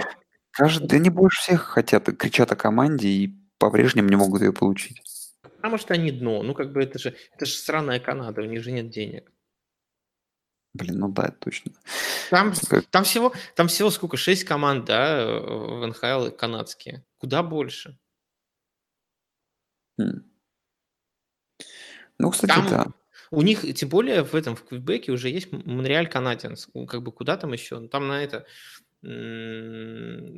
каждый, 0.51 0.97
они 0.97 1.09
больше 1.09 1.41
всех 1.41 1.61
хотят, 1.61 2.05
кричат 2.17 2.51
о 2.51 2.55
команде 2.55 3.07
и 3.07 3.35
по-прежнему 3.57 4.09
не 4.09 4.15
могут 4.15 4.41
ее 4.41 4.53
получить. 4.53 5.01
Потому 5.43 5.77
что 5.77 5.93
они 5.93 6.11
дно. 6.11 6.41
Ну, 6.41 6.53
как 6.53 6.71
бы 6.71 6.81
это 6.81 6.97
же, 6.97 7.15
это 7.35 7.45
же 7.45 7.53
сраная 7.53 7.99
Канада, 7.99 8.41
у 8.41 8.45
них 8.45 8.63
же 8.63 8.71
нет 8.71 8.89
денег. 8.89 9.31
Блин, 10.73 10.99
ну 10.99 11.09
да, 11.09 11.31
точно. 11.39 11.73
Там, 12.29 12.53
Как- 12.69 12.85
там, 12.85 13.03
всего, 13.03 13.33
там 13.55 13.67
всего 13.67 13.89
сколько? 13.89 14.15
Шесть 14.17 14.45
команд, 14.45 14.85
да, 14.85 15.25
в 15.39 15.85
НХЛ 15.85 16.29
канадские. 16.31 17.03
Куда 17.17 17.43
больше? 17.43 17.97
М. 19.99 20.23
Ну, 22.17 22.31
кстати, 22.31 22.53
Там- 22.53 22.69
да. 22.69 22.87
У 23.31 23.41
них, 23.43 23.61
тем 23.75 23.89
более, 23.89 24.23
в 24.23 24.35
этом, 24.35 24.55
в 24.55 24.63
Квебеке 24.65 25.11
уже 25.11 25.29
есть 25.29 25.51
Montreal 25.51 26.07
Canadiens. 26.09 26.67
Ну, 26.73 26.85
Как 26.85 27.01
бы 27.01 27.11
куда 27.11 27.37
там 27.37 27.53
еще? 27.53 27.79
Ну, 27.79 27.87
Там 27.87 28.07
на 28.07 28.23
это... 28.23 28.45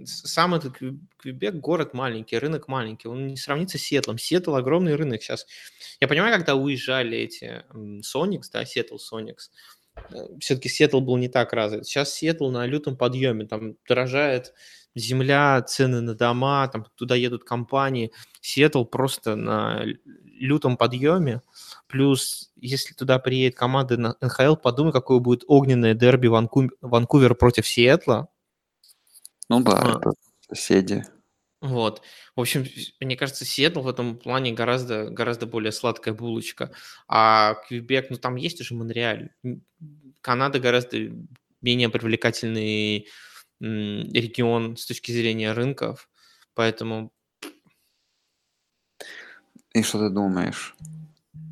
Сам 0.05 0.55
этот 0.55 0.77
Кве- 0.77 0.97
Квебек 1.17 1.55
город 1.55 1.93
маленький, 1.93 2.37
рынок 2.37 2.67
маленький. 2.69 3.07
Он 3.09 3.27
не 3.27 3.35
сравнится 3.35 3.77
с 3.77 3.81
Сиэтлом. 3.81 4.17
Сиэтл 4.17 4.55
огромный 4.55 4.95
рынок 4.95 5.21
сейчас. 5.21 5.45
Я 5.99 6.07
понимаю, 6.07 6.33
когда 6.33 6.55
уезжали 6.55 7.17
эти 7.17 7.65
Sonics, 8.03 8.49
да, 8.51 8.63
Seattle 8.63 8.97
Sonics, 8.97 9.51
все-таки 10.39 10.69
Сиэтл 10.69 10.99
был 10.99 11.17
не 11.17 11.27
так 11.29 11.53
развит. 11.53 11.85
Сейчас 11.85 12.13
Сиэтл 12.13 12.49
на 12.49 12.65
лютом 12.65 12.97
подъеме. 12.97 13.45
Там 13.45 13.75
дорожает 13.87 14.53
земля, 14.95 15.61
цены 15.63 16.01
на 16.01 16.13
дома, 16.13 16.67
там 16.67 16.85
туда 16.95 17.15
едут 17.15 17.43
компании. 17.43 18.11
Сиэтл 18.41 18.83
просто 18.83 19.35
на 19.35 19.83
лютом 20.39 20.77
подъеме. 20.77 21.41
Плюс, 21.87 22.51
если 22.55 22.93
туда 22.93 23.19
приедет 23.19 23.55
команда 23.57 23.97
на 23.97 24.15
НХЛ, 24.21 24.55
подумай, 24.55 24.91
какое 24.91 25.19
будет 25.19 25.43
огненное 25.47 25.93
дерби 25.93 26.27
Ванку- 26.27 26.71
Ванкувер 26.81 27.35
против 27.35 27.67
Сиэтла. 27.67 28.27
Ну 29.49 29.61
да, 29.61 29.71
А. 29.73 29.97
это 29.99 30.11
соседи. 30.49 31.03
Вот. 31.63 32.01
В 32.35 32.41
общем, 32.41 32.65
мне 32.99 33.15
кажется, 33.15 33.45
Сиэтл 33.45 33.79
в 33.79 33.87
этом 33.87 34.17
плане 34.17 34.51
гораздо, 34.51 35.09
гораздо 35.09 35.45
более 35.45 35.71
сладкая 35.71 36.13
булочка. 36.13 36.73
А 37.07 37.53
Квебек, 37.53 38.09
ну 38.09 38.17
там 38.17 38.35
есть 38.35 38.59
уже 38.59 38.75
Монреаль. 38.75 39.29
Канада 40.19 40.59
гораздо 40.59 40.97
менее 41.61 41.87
привлекательный 41.87 43.07
регион 43.61 44.75
с 44.75 44.85
точки 44.85 45.13
зрения 45.13 45.53
рынков. 45.53 46.09
Поэтому 46.53 47.13
И 49.73 49.83
что 49.83 49.99
ты 49.99 50.13
думаешь? 50.13 50.75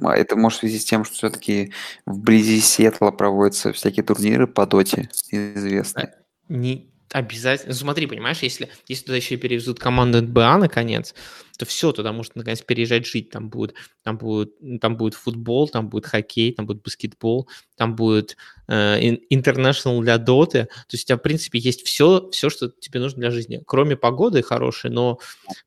А 0.02 0.18
это 0.18 0.36
может 0.36 0.58
в 0.58 0.60
связи 0.60 0.80
с 0.80 0.84
тем, 0.84 1.06
что 1.06 1.16
все-таки 1.16 1.72
вблизи 2.06 2.60
Сиэтла 2.60 3.12
проводятся 3.12 3.72
всякие 3.72 4.04
турниры 4.04 4.46
по 4.46 4.66
доте 4.66 5.10
известные. 5.30 6.16
не 6.50 6.92
обязательно. 7.12 7.74
Ну, 7.74 7.78
смотри, 7.78 8.08
понимаешь, 8.08 8.40
если, 8.40 8.70
если 8.88 9.06
туда 9.06 9.18
еще 9.18 9.38
перевезут 9.38 9.80
команду 9.80 10.22
НБА 10.22 10.58
наконец, 10.58 11.14
то 11.58 11.66
все, 11.66 11.92
туда 11.92 12.12
может 12.12 12.36
наконец 12.36 12.62
переезжать 12.62 13.06
жить. 13.06 13.30
Там 13.30 13.50
будет, 13.50 13.76
там 14.04 14.18
будет, 14.18 14.54
там 14.80 14.98
будет 14.98 15.14
футбол, 15.14 15.68
там 15.68 15.90
будет 15.90 16.06
хоккей, 16.06 16.54
там 16.54 16.66
будет 16.66 16.82
баскетбол, 16.82 17.50
там 17.76 17.96
будет 17.96 18.38
интернешнл 18.68 20.02
для 20.02 20.18
доты. 20.18 20.66
То 20.66 20.94
есть 20.94 21.06
у 21.06 21.08
тебя, 21.08 21.18
в 21.18 21.22
принципе, 21.22 21.60
есть 21.60 21.86
все, 21.86 22.30
все, 22.32 22.50
что 22.50 22.70
тебе 22.70 23.00
нужно 23.00 23.20
для 23.20 23.32
жизни. 23.32 23.62
Кроме 23.66 23.96
погоды 23.96 24.42
хорошей, 24.42 24.90
но, 24.90 25.20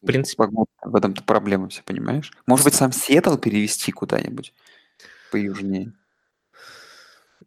в 0.03 0.07
принципе, 0.07 0.45
Погода, 0.45 0.71
В 0.83 0.97
этом-то 0.97 1.23
проблема 1.23 1.69
все, 1.69 1.83
понимаешь? 1.85 2.33
Может 2.47 2.65
быть, 2.65 2.75
сам 2.75 2.93
Сиэтл 2.93 3.37
перевести 3.37 3.93
куда-нибудь 3.93 4.53
поюжнее? 5.31 5.93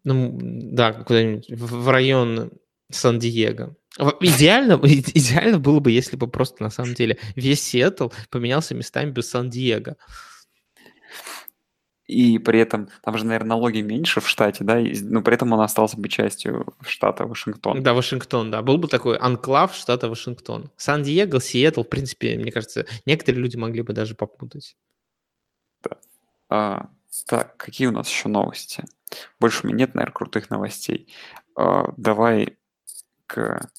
ну, 0.07 0.37
да, 0.41 0.93
куда-нибудь 0.93 1.49
в 1.49 1.89
район 1.89 2.51
Сан-Диего. 2.89 3.75
Идеально, 4.19 4.73
идеально 4.83 5.59
было 5.59 5.79
бы, 5.79 5.91
если 5.91 6.15
бы 6.15 6.27
просто 6.27 6.63
на 6.63 6.69
самом 6.69 6.93
деле 6.93 7.17
весь 7.35 7.61
Сиэтл 7.63 8.09
поменялся 8.29 8.75
местами 8.75 9.09
без 9.09 9.29
Сан-Диего. 9.29 9.97
и 12.05 12.39
при 12.39 12.59
этом, 12.59 12.89
там 13.01 13.17
же, 13.17 13.25
наверное, 13.25 13.49
налоги 13.49 13.81
меньше 13.81 14.21
в 14.21 14.29
штате, 14.29 14.63
да, 14.63 14.79
но 15.01 15.21
при 15.21 15.33
этом 15.33 15.51
он 15.51 15.59
остался 15.59 15.97
бы 15.97 16.07
частью 16.07 16.73
штата 16.81 17.25
Вашингтон. 17.25 17.83
Да, 17.83 17.93
Вашингтон, 17.93 18.49
да. 18.49 18.61
Был 18.61 18.77
бы 18.77 18.87
такой 18.87 19.17
анклав 19.17 19.75
штата 19.75 20.07
Вашингтон. 20.07 20.71
Сан-Диего, 20.77 21.41
Сиэтл, 21.41 21.81
в 21.81 21.89
принципе, 21.89 22.37
мне 22.37 22.51
кажется, 22.51 22.85
некоторые 23.05 23.41
люди 23.41 23.57
могли 23.57 23.81
бы 23.81 23.93
даже 23.93 24.15
попутать. 24.15 24.77
Да. 25.83 25.97
А, 26.49 26.89
так, 27.25 27.57
какие 27.57 27.87
у 27.87 27.91
нас 27.91 28.09
еще 28.09 28.29
новости? 28.29 28.83
Больше 29.39 29.65
у 29.65 29.67
меня 29.67 29.79
нет, 29.79 29.95
наверное, 29.95 30.13
крутых 30.13 30.49
новостей. 30.49 31.11
А, 31.55 31.93
давай 31.97 32.57
к 33.25 33.69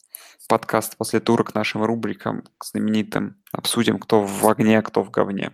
подкаст 0.49 0.97
после 0.97 1.21
тура 1.21 1.45
к 1.45 1.55
нашим 1.55 1.85
рубрикам, 1.85 2.43
к 2.59 2.65
знаменитым, 2.65 3.41
обсудим, 3.53 3.99
кто 3.99 4.23
в 4.23 4.49
огне, 4.49 4.79
а 4.79 4.83
кто 4.83 5.05
в 5.05 5.11
говне. 5.11 5.53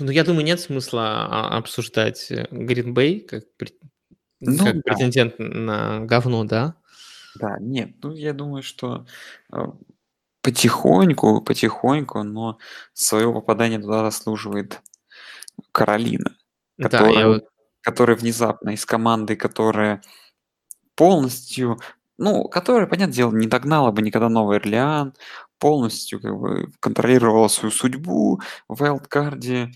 Ну, 0.00 0.10
я 0.10 0.24
думаю, 0.24 0.44
нет 0.44 0.60
смысла 0.60 1.26
а, 1.26 1.58
обсуждать 1.58 2.30
Гринбей 2.50 3.20
как, 3.20 3.44
Ну 4.40 4.64
как 4.64 4.76
да, 4.76 4.82
претендент 4.82 5.34
на 5.38 6.00
говно, 6.00 6.44
да? 6.44 6.76
да, 7.36 7.56
нет, 7.60 7.92
ну 8.02 8.12
я 8.12 8.32
думаю, 8.32 8.62
что 8.62 9.06
э, 9.52 9.58
потихоньку, 10.42 11.42
потихоньку, 11.42 12.22
но 12.22 12.58
свое 12.92 13.32
попадание 13.32 13.78
туда 13.78 14.02
заслуживает 14.10 14.80
Каролина, 15.72 16.36
Да, 16.76 16.84
я 16.84 16.88
которая, 16.88 17.42
которая 17.82 18.16
внезапно 18.16 18.70
из 18.70 18.84
команды, 18.84 19.36
которая 19.36 20.02
полностью, 20.96 21.78
ну, 22.18 22.44
которая, 22.48 22.86
понятное 22.86 23.14
дело, 23.14 23.32
не 23.32 23.46
догнала 23.46 23.92
бы 23.92 24.02
никогда 24.02 24.28
Новый 24.28 24.58
Орлеан, 24.58 25.14
полностью 25.58 26.20
как 26.20 26.38
бы 26.38 26.68
контролировала 26.80 27.48
свою 27.48 27.72
судьбу 27.72 28.40
в 28.68 28.82
Wildcard, 28.82 29.68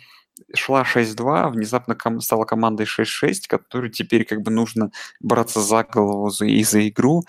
шла 0.55 0.84
6-2, 0.84 1.51
внезапно 1.51 1.95
ком- 1.95 2.20
стала 2.20 2.45
командой 2.45 2.86
6-6, 2.86 3.47
которой 3.49 3.91
теперь 3.91 4.24
как 4.24 4.43
бы 4.43 4.51
нужно 4.51 4.91
браться 5.20 5.61
за 5.61 5.84
голову 5.84 6.30
за, 6.30 6.47
и 6.47 6.62
за 6.64 6.88
игру 6.88 7.24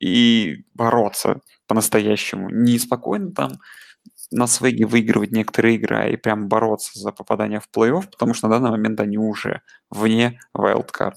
и 0.00 0.64
бороться 0.74 1.40
по-настоящему. 1.66 2.50
Не 2.50 2.78
спокойно 2.78 3.32
там 3.32 3.52
на 4.30 4.46
свеге 4.46 4.86
выигрывать 4.86 5.32
некоторые 5.32 5.76
игры, 5.76 5.96
а 5.96 6.08
и 6.08 6.16
прям 6.16 6.48
бороться 6.48 6.98
за 6.98 7.12
попадание 7.12 7.60
в 7.60 7.68
плей-офф, 7.74 8.10
потому 8.10 8.34
что 8.34 8.48
на 8.48 8.54
данный 8.56 8.70
момент 8.70 9.00
они 9.00 9.18
уже 9.18 9.62
вне 9.90 10.40
wildcard. 10.56 11.14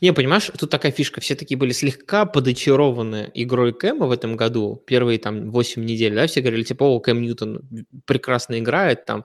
Не, 0.00 0.12
понимаешь, 0.12 0.50
тут 0.58 0.70
такая 0.70 0.92
фишка. 0.92 1.20
Все 1.20 1.34
такие 1.34 1.58
были 1.58 1.72
слегка 1.72 2.24
подочарованы 2.24 3.30
игрой 3.34 3.72
Кэма 3.72 4.06
в 4.06 4.12
этом 4.12 4.36
году. 4.36 4.82
Первые 4.86 5.18
там 5.18 5.50
8 5.50 5.84
недель, 5.84 6.14
да, 6.14 6.26
все 6.26 6.40
говорили, 6.40 6.62
типа, 6.62 6.84
о, 6.84 7.00
Кэм 7.00 7.20
Ньютон 7.20 7.68
прекрасно 8.06 8.58
играет, 8.58 9.04
там, 9.04 9.24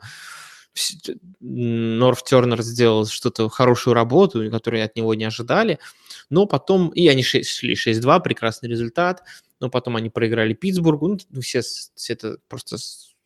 Норф 1.39 2.23
Тернер 2.23 2.61
сделал 2.61 3.05
что-то, 3.05 3.47
хорошую 3.49 3.93
работу, 3.93 4.49
которую 4.51 4.83
от 4.83 4.95
него 4.95 5.13
не 5.13 5.23
ожидали. 5.23 5.79
Но 6.29 6.45
потом, 6.47 6.89
и 6.89 7.07
они 7.07 7.23
шли 7.23 7.75
6-2, 7.75 8.21
прекрасный 8.21 8.69
результат, 8.69 9.23
но 9.59 9.69
потом 9.69 9.95
они 9.95 10.09
проиграли 10.09 10.53
Питтсбургу, 10.53 11.07
ну, 11.07 11.17
ну, 11.29 11.41
все, 11.41 11.61
все 11.61 12.13
это 12.13 12.37
просто 12.49 12.77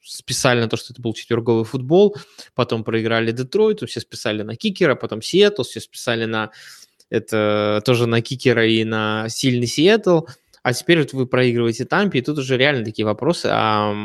списали 0.02 0.60
на 0.60 0.70
то, 0.70 0.78
что 0.78 0.94
это 0.94 1.02
был 1.02 1.14
четверговый 1.14 1.66
футбол, 1.66 2.16
потом 2.54 2.84
проиграли 2.84 3.32
Детройту, 3.32 3.88
все 3.88 4.00
списали 4.00 4.44
на 4.44 4.56
Кикера, 4.56 4.96
потом 4.96 5.22
Сиэтл, 5.22 5.64
все 5.64 5.80
списали 5.80 6.26
на 6.26 6.52
это 7.10 7.82
тоже 7.86 8.08
на 8.08 8.22
Кикера 8.22 8.66
и 8.66 8.84
на 8.84 9.30
сильный 9.30 9.68
Сиэтл, 9.68 10.22
а 10.64 10.74
теперь 10.74 11.00
вот 11.00 11.14
вы 11.14 11.26
проигрываете 11.26 11.86
Тампе, 11.86 12.20
и 12.20 12.22
тут 12.22 12.38
уже 12.38 12.58
реально 12.58 12.86
такие 12.86 13.06
вопросы, 13.06 13.48
а, 13.52 13.96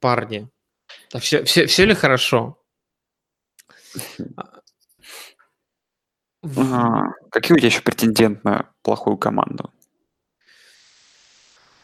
парни, 0.00 0.48
а 1.12 1.18
все, 1.18 1.44
все, 1.44 1.66
все 1.66 1.84
ли 1.86 1.94
хорошо? 1.94 2.58
А. 6.42 7.10
Какие 7.30 7.54
у 7.54 7.58
тебя 7.58 7.68
еще 7.68 7.80
претендент 7.80 8.44
на 8.44 8.70
плохую 8.82 9.16
команду? 9.16 9.72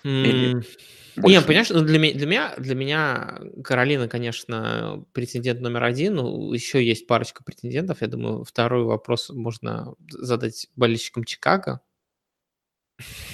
Или 0.03 0.63
Не, 1.17 1.23
больше 1.23 1.37
нет? 1.39 1.47
понимаешь, 1.47 1.71
ну, 1.71 1.81
для, 1.83 1.99
для 2.13 2.27
меня, 2.27 2.55
для 2.59 2.75
меня 2.75 3.41
Каролина, 3.65 4.09
конечно, 4.09 5.05
претендент 5.13 5.61
номер 5.61 5.85
один. 5.85 6.17
Ну, 6.17 6.53
еще 6.53 6.85
есть 6.85 7.07
парочка 7.07 7.45
претендентов. 7.45 8.03
Я 8.03 8.09
думаю, 8.09 8.45
второй 8.45 8.85
вопрос 8.85 9.31
можно 9.31 9.95
задать 10.11 10.69
болельщикам 10.77 11.25
Чикаго. 11.25 11.81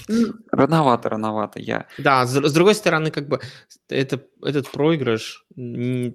Рановато, 0.52 1.08
рановато. 1.08 1.60
Я 1.60 1.86
Да, 1.98 2.26
с, 2.26 2.34
с 2.34 2.52
другой 2.52 2.74
стороны, 2.74 3.10
как 3.10 3.28
бы 3.28 3.40
это, 3.88 4.22
этот 4.42 4.70
проигрыш 4.70 5.44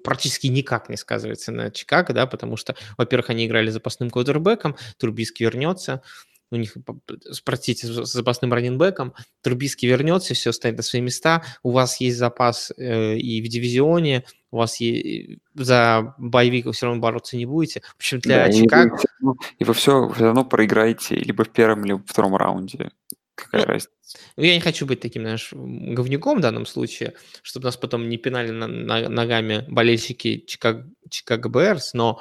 практически 0.03 0.47
никак 0.47 0.89
не 0.89 0.97
сказывается 0.97 1.51
на 1.51 1.71
Чикаго, 1.71 2.13
да, 2.13 2.27
потому 2.27 2.57
что, 2.57 2.75
во-первых, 2.97 3.29
они 3.29 3.45
играли 3.45 3.69
запасным 3.69 4.09
квотербеком, 4.09 4.75
Трубиский 4.97 5.45
вернется, 5.45 6.01
у 6.51 6.55
них, 6.57 6.75
простите, 7.43 7.87
с 7.87 8.11
запасным 8.11 8.53
раненбеком, 8.53 9.13
Трубиский 9.41 9.87
вернется, 9.87 10.33
все 10.33 10.51
стоит 10.51 10.77
на 10.77 10.83
свои 10.83 11.01
места, 11.01 11.43
у 11.63 11.71
вас 11.71 11.99
есть 12.01 12.17
запас 12.17 12.71
э, 12.77 13.17
и 13.17 13.41
в 13.41 13.47
дивизионе, 13.47 14.25
у 14.51 14.57
вас 14.57 14.79
е- 14.81 15.39
за 15.55 16.13
боевик 16.17 16.65
вы 16.65 16.73
все 16.73 16.87
равно 16.87 17.01
бороться 17.01 17.37
не 17.37 17.45
будете. 17.45 17.81
В 17.81 17.95
общем, 17.95 18.19
да, 18.19 18.45
для 18.45 18.45
вы 18.47 18.53
Чикаго, 18.53 18.97
и 19.57 19.63
вы 19.63 19.73
все 19.73 20.09
все 20.09 20.25
равно 20.25 20.45
проиграете 20.45 21.15
либо 21.15 21.43
в 21.43 21.49
первом, 21.49 21.85
либо 21.85 21.97
во 21.99 22.05
втором 22.05 22.35
раунде. 22.35 22.91
Какая 23.35 23.61
ну, 23.61 23.67
разница? 23.67 23.89
Ну, 24.37 24.43
я 24.43 24.55
не 24.55 24.61
хочу 24.61 24.85
быть 24.85 24.99
таким, 24.99 25.23
знаешь, 25.23 25.49
говнюком 25.53 26.39
в 26.39 26.41
данном 26.41 26.65
случае, 26.65 27.13
чтобы 27.41 27.65
нас 27.65 27.77
потом 27.77 28.09
не 28.09 28.17
пинали 28.17 28.51
на- 28.51 28.67
на- 28.67 29.09
ногами 29.09 29.65
болельщики 29.69 30.43
Чикаго, 30.47 30.89
Чикаго 31.09 31.49
Берс, 31.49 31.93
но... 31.93 32.19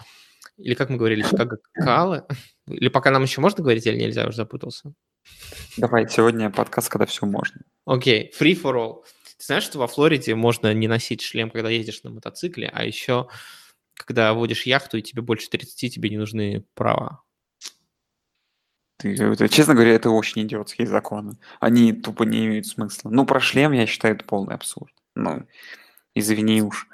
Или 0.57 0.74
как 0.74 0.91
мы 0.91 0.99
говорили, 0.99 1.22
Чикаго 1.22 1.59
Калы? 1.72 2.24
Или 2.74 2.88
пока 2.88 3.10
нам 3.10 3.22
еще 3.22 3.40
можно 3.40 3.62
говорить, 3.62 3.86
или 3.86 3.98
нельзя, 3.98 4.26
уже 4.26 4.36
запутался? 4.36 4.92
Давай, 5.76 6.08
сегодня 6.08 6.50
подкаст, 6.50 6.88
когда 6.88 7.06
все 7.06 7.26
можно. 7.26 7.60
Окей, 7.84 8.32
free 8.38 8.60
for 8.60 8.74
all. 8.74 9.04
Ты 9.38 9.44
знаешь, 9.44 9.64
что 9.64 9.78
во 9.78 9.86
Флориде 9.86 10.34
можно 10.34 10.72
не 10.74 10.88
носить 10.88 11.22
шлем, 11.22 11.50
когда 11.50 11.70
едешь 11.70 12.02
на 12.02 12.10
мотоцикле, 12.10 12.70
а 12.72 12.84
еще, 12.84 13.28
когда 13.94 14.34
водишь 14.34 14.66
яхту, 14.66 14.98
и 14.98 15.02
тебе 15.02 15.22
больше 15.22 15.48
30, 15.48 15.94
тебе 15.94 16.10
не 16.10 16.18
нужны 16.18 16.64
права. 16.74 17.22
Ты, 18.98 19.14
это, 19.14 19.48
честно 19.48 19.74
говоря, 19.74 19.92
это 19.92 20.10
очень 20.10 20.42
идиотские 20.42 20.86
законы. 20.86 21.38
Они 21.58 21.94
тупо 21.94 22.24
не 22.24 22.44
имеют 22.44 22.66
смысла. 22.66 23.08
Ну, 23.08 23.24
про 23.24 23.40
шлем, 23.40 23.72
я 23.72 23.86
считаю, 23.86 24.14
это 24.14 24.26
полный 24.26 24.54
абсурд. 24.54 24.92
Ну, 25.14 25.46
извини 26.14 26.60
уж. 26.60 26.86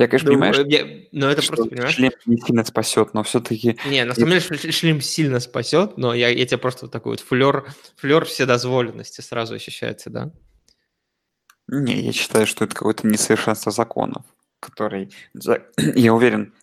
Я, 0.00 0.08
конечно, 0.08 0.32
Ну, 0.32 0.38
понимаю, 0.38 0.66
я- 0.66 1.04
но 1.12 1.30
это 1.30 1.42
что 1.42 1.52
просто, 1.52 1.68
понимаешь, 1.70 1.94
шлем 1.94 2.12
не 2.24 2.38
сильно 2.38 2.64
спасет, 2.64 3.12
но 3.12 3.22
все-таки 3.22 3.78
Не, 3.84 4.04
на 4.06 4.14
самом 4.14 4.30
деле 4.30 4.40
шлем 4.72 5.00
сильно 5.02 5.40
спасет, 5.40 5.98
но 5.98 6.14
я, 6.14 6.30
я 6.30 6.46
тебе 6.46 6.56
просто 6.56 6.86
вот 6.86 6.92
такой 6.92 7.12
вот 7.12 7.20
флер, 7.20 7.66
флер 7.96 8.24
вседозволенности 8.24 9.20
сразу 9.20 9.54
ощущается, 9.54 10.08
да? 10.08 10.32
Не, 11.68 12.00
я 12.00 12.12
считаю, 12.12 12.46
что 12.46 12.64
это 12.64 12.74
какое-то 12.74 13.06
несовершенство 13.06 13.70
законов, 13.70 14.24
который, 14.58 15.12
я 15.94 16.14
уверен, 16.14 16.54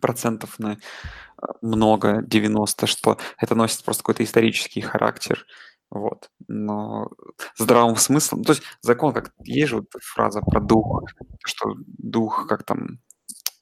процентов 0.00 0.58
на 0.58 0.72
э, 0.72 1.46
много, 1.60 2.22
90, 2.26 2.86
что 2.86 3.18
это 3.38 3.54
носит 3.54 3.84
просто 3.84 4.02
какой-то 4.02 4.24
исторический 4.24 4.80
характер, 4.80 5.44
вот. 5.90 6.30
Но 6.48 7.10
здравым 7.56 7.96
смыслом, 7.96 8.44
то 8.44 8.52
есть 8.52 8.62
закон, 8.80 9.12
как 9.12 9.32
есть 9.44 9.68
же 9.68 9.76
вот 9.76 9.86
фраза 10.00 10.40
про 10.40 10.60
дух, 10.60 11.04
что 11.44 11.74
дух, 11.76 12.46
как 12.48 12.64
там, 12.64 13.00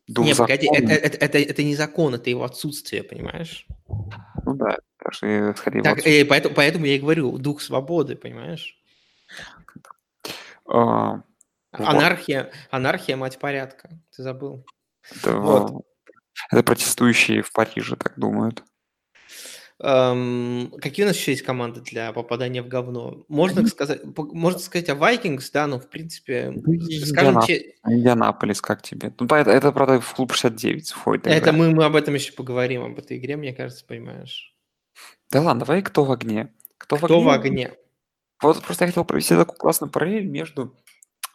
дух 0.07 0.25
Не, 0.25 0.35
погоди, 0.35 0.69
это, 0.73 0.93
это, 0.93 1.19
это, 1.19 1.39
это 1.39 1.63
не 1.63 1.77
закон, 1.77 2.15
это 2.15 2.31
его 2.31 2.45
отсутствие, 2.45 3.03
понимаешь? 3.03 3.67
Ну 4.45 4.55
да, 4.55 4.79
так 4.99 5.13
что 5.13 5.27
я 5.27 5.55
скорее 5.55 5.83
Так, 5.83 6.07
э, 6.07 6.25
поэтому, 6.25 6.55
поэтому 6.55 6.87
я 6.87 6.97
и 6.97 7.01
говорю, 7.01 7.37
дух 7.39 7.61
свободы, 7.61 8.17
понимаешь? 8.17 8.81
а, 10.67 11.23
Анархия, 11.73 12.53
анархия, 12.71 13.17
мать 13.17 13.39
порядка, 13.39 13.91
ты 14.15 14.23
забыл. 14.23 14.65
это, 15.11 15.39
Вот. 15.39 15.85
это 16.51 16.63
протестующие 16.63 17.43
в 17.43 17.53
Париже 17.53 17.97
так 17.97 18.15
думают. 18.17 18.65
Эм, 19.81 20.73
какие 20.81 21.05
у 21.05 21.09
нас 21.09 21.17
еще 21.17 21.33
есть 21.33 21.43
команды 21.43 21.81
для 21.81 22.13
попадания 22.13 22.63
в 22.63 22.69
говно? 22.69 23.25
Можно 23.29 23.67
сказать, 23.67 24.03
можно 24.17 24.59
сказать 24.61 24.89
о 24.89 24.95
Vikings, 24.95 25.51
да, 25.53 25.67
но 25.67 25.81
в 25.81 25.89
принципе, 25.91 26.53
Ну, 26.55 26.73
и 26.75 27.01
скажем, 27.01 27.35
Индиана- 27.35 27.47
че- 27.47 27.75
Индианаполис, 27.85 28.61
как 28.61 28.83
тебе? 28.83 29.13
Ну, 29.19 29.27
это, 29.27 29.51
это, 29.51 29.73
правда, 29.73 30.01
в 30.01 30.15
клуб 30.15 30.33
69 30.33 30.93
входит. 30.93 31.27
это 31.27 31.39
игра. 31.51 31.53
мы, 31.53 31.71
мы 31.73 31.85
об 31.85 31.97
этом 31.97 32.15
еще 32.15 32.33
поговорим, 32.33 32.85
об 32.85 32.99
этой 32.99 33.19
игре, 33.19 33.37
мне 33.37 33.53
кажется, 33.53 33.85
понимаешь. 33.85 34.55
Да 35.31 35.41
ладно, 35.43 35.65
давай 35.65 35.83
кто 35.83 36.05
в 36.05 36.13
огне? 36.13 36.53
Кто, 36.79 36.97
Кто 36.97 37.21
в 37.21 37.29
огне? 37.29 37.73
Вот 38.41 38.63
просто 38.63 38.85
я 38.85 38.89
хотел 38.91 39.05
провести 39.05 39.35
такую 39.35 39.57
классную 39.57 39.91
параллель 39.91 40.27
между 40.27 40.77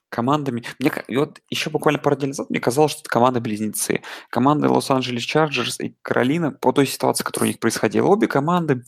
командами. 0.10 0.64
Мне, 0.80 0.91
и 1.07 1.18
вот 1.18 1.39
еще 1.49 1.70
буквально 1.70 1.99
пару 1.99 2.16
дней 2.16 2.28
назад 2.28 2.49
мне 2.49 2.60
казалось, 2.60 2.91
что 2.91 3.01
это 3.01 3.10
команды-близнецы. 3.10 4.01
Команды 4.30 4.68
Лос-Анджелес 4.68 5.24
Чарджерс 5.24 5.80
и 5.80 5.95
Каролина 6.01 6.51
по 6.51 6.72
той 6.72 6.88
ситуации, 6.88 7.24
которая 7.24 7.49
у 7.49 7.51
них 7.51 7.60
происходила. 7.60 8.07
Обе 8.07 8.28
команды 8.28 8.84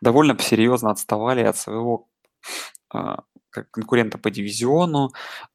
довольно 0.00 0.38
серьезно 0.38 0.90
отставали 0.90 1.42
от 1.42 1.56
своего 1.56 2.08
а, 2.92 3.24
как 3.50 3.70
конкурента 3.70 4.18
по 4.18 4.30
дивизиону. 4.30 5.12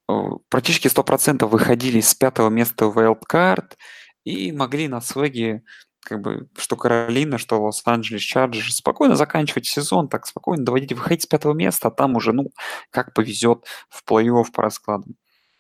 Э, 0.08 0.14
практически 0.50 0.88
100% 0.88 1.46
выходили 1.48 2.02
с 2.02 2.14
пятого 2.14 2.50
места 2.50 2.88
в 2.88 2.98
Wildcard 2.98 3.74
и 4.24 4.52
могли 4.52 4.88
на 4.88 5.02
свеге 5.02 5.64
как 6.06 6.22
бы 6.22 6.48
что 6.56 6.78
Каролина, 6.78 7.38
что 7.38 7.62
Лос-Анджелес 7.62 8.22
Чарджерс 8.22 8.78
спокойно 8.78 9.16
заканчивать 9.16 9.66
сезон, 9.66 10.08
так 10.08 10.28
спокойно 10.28 10.64
доводить, 10.64 10.94
выходить 10.94 11.24
с 11.24 11.26
пятого 11.26 11.54
места, 11.54 11.88
а 11.88 11.92
там 11.92 12.16
уже, 12.16 12.32
ну, 12.32 12.52
как 12.92 13.14
повезет 13.14 13.66
в 13.90 14.04
плей-офф 14.08 14.46
по 14.54 14.62
раскладам. 14.62 15.16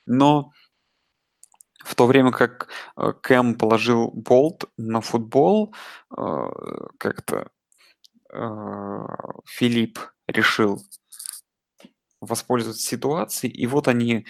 Но 0.05 0.51
в 1.83 1.95
то 1.95 2.05
время 2.05 2.31
как 2.31 2.69
э, 2.95 3.13
Кэм 3.21 3.55
положил 3.55 4.11
болт 4.11 4.65
на 4.77 5.01
футбол, 5.01 5.73
э, 6.15 6.47
как-то 6.99 7.49
э, 8.31 9.05
Филипп 9.45 9.99
решил 10.27 10.83
воспользоваться 12.21 12.81
ситуацией, 12.81 13.51
и 13.51 13.67
вот 13.67 13.87
они 13.87 14.25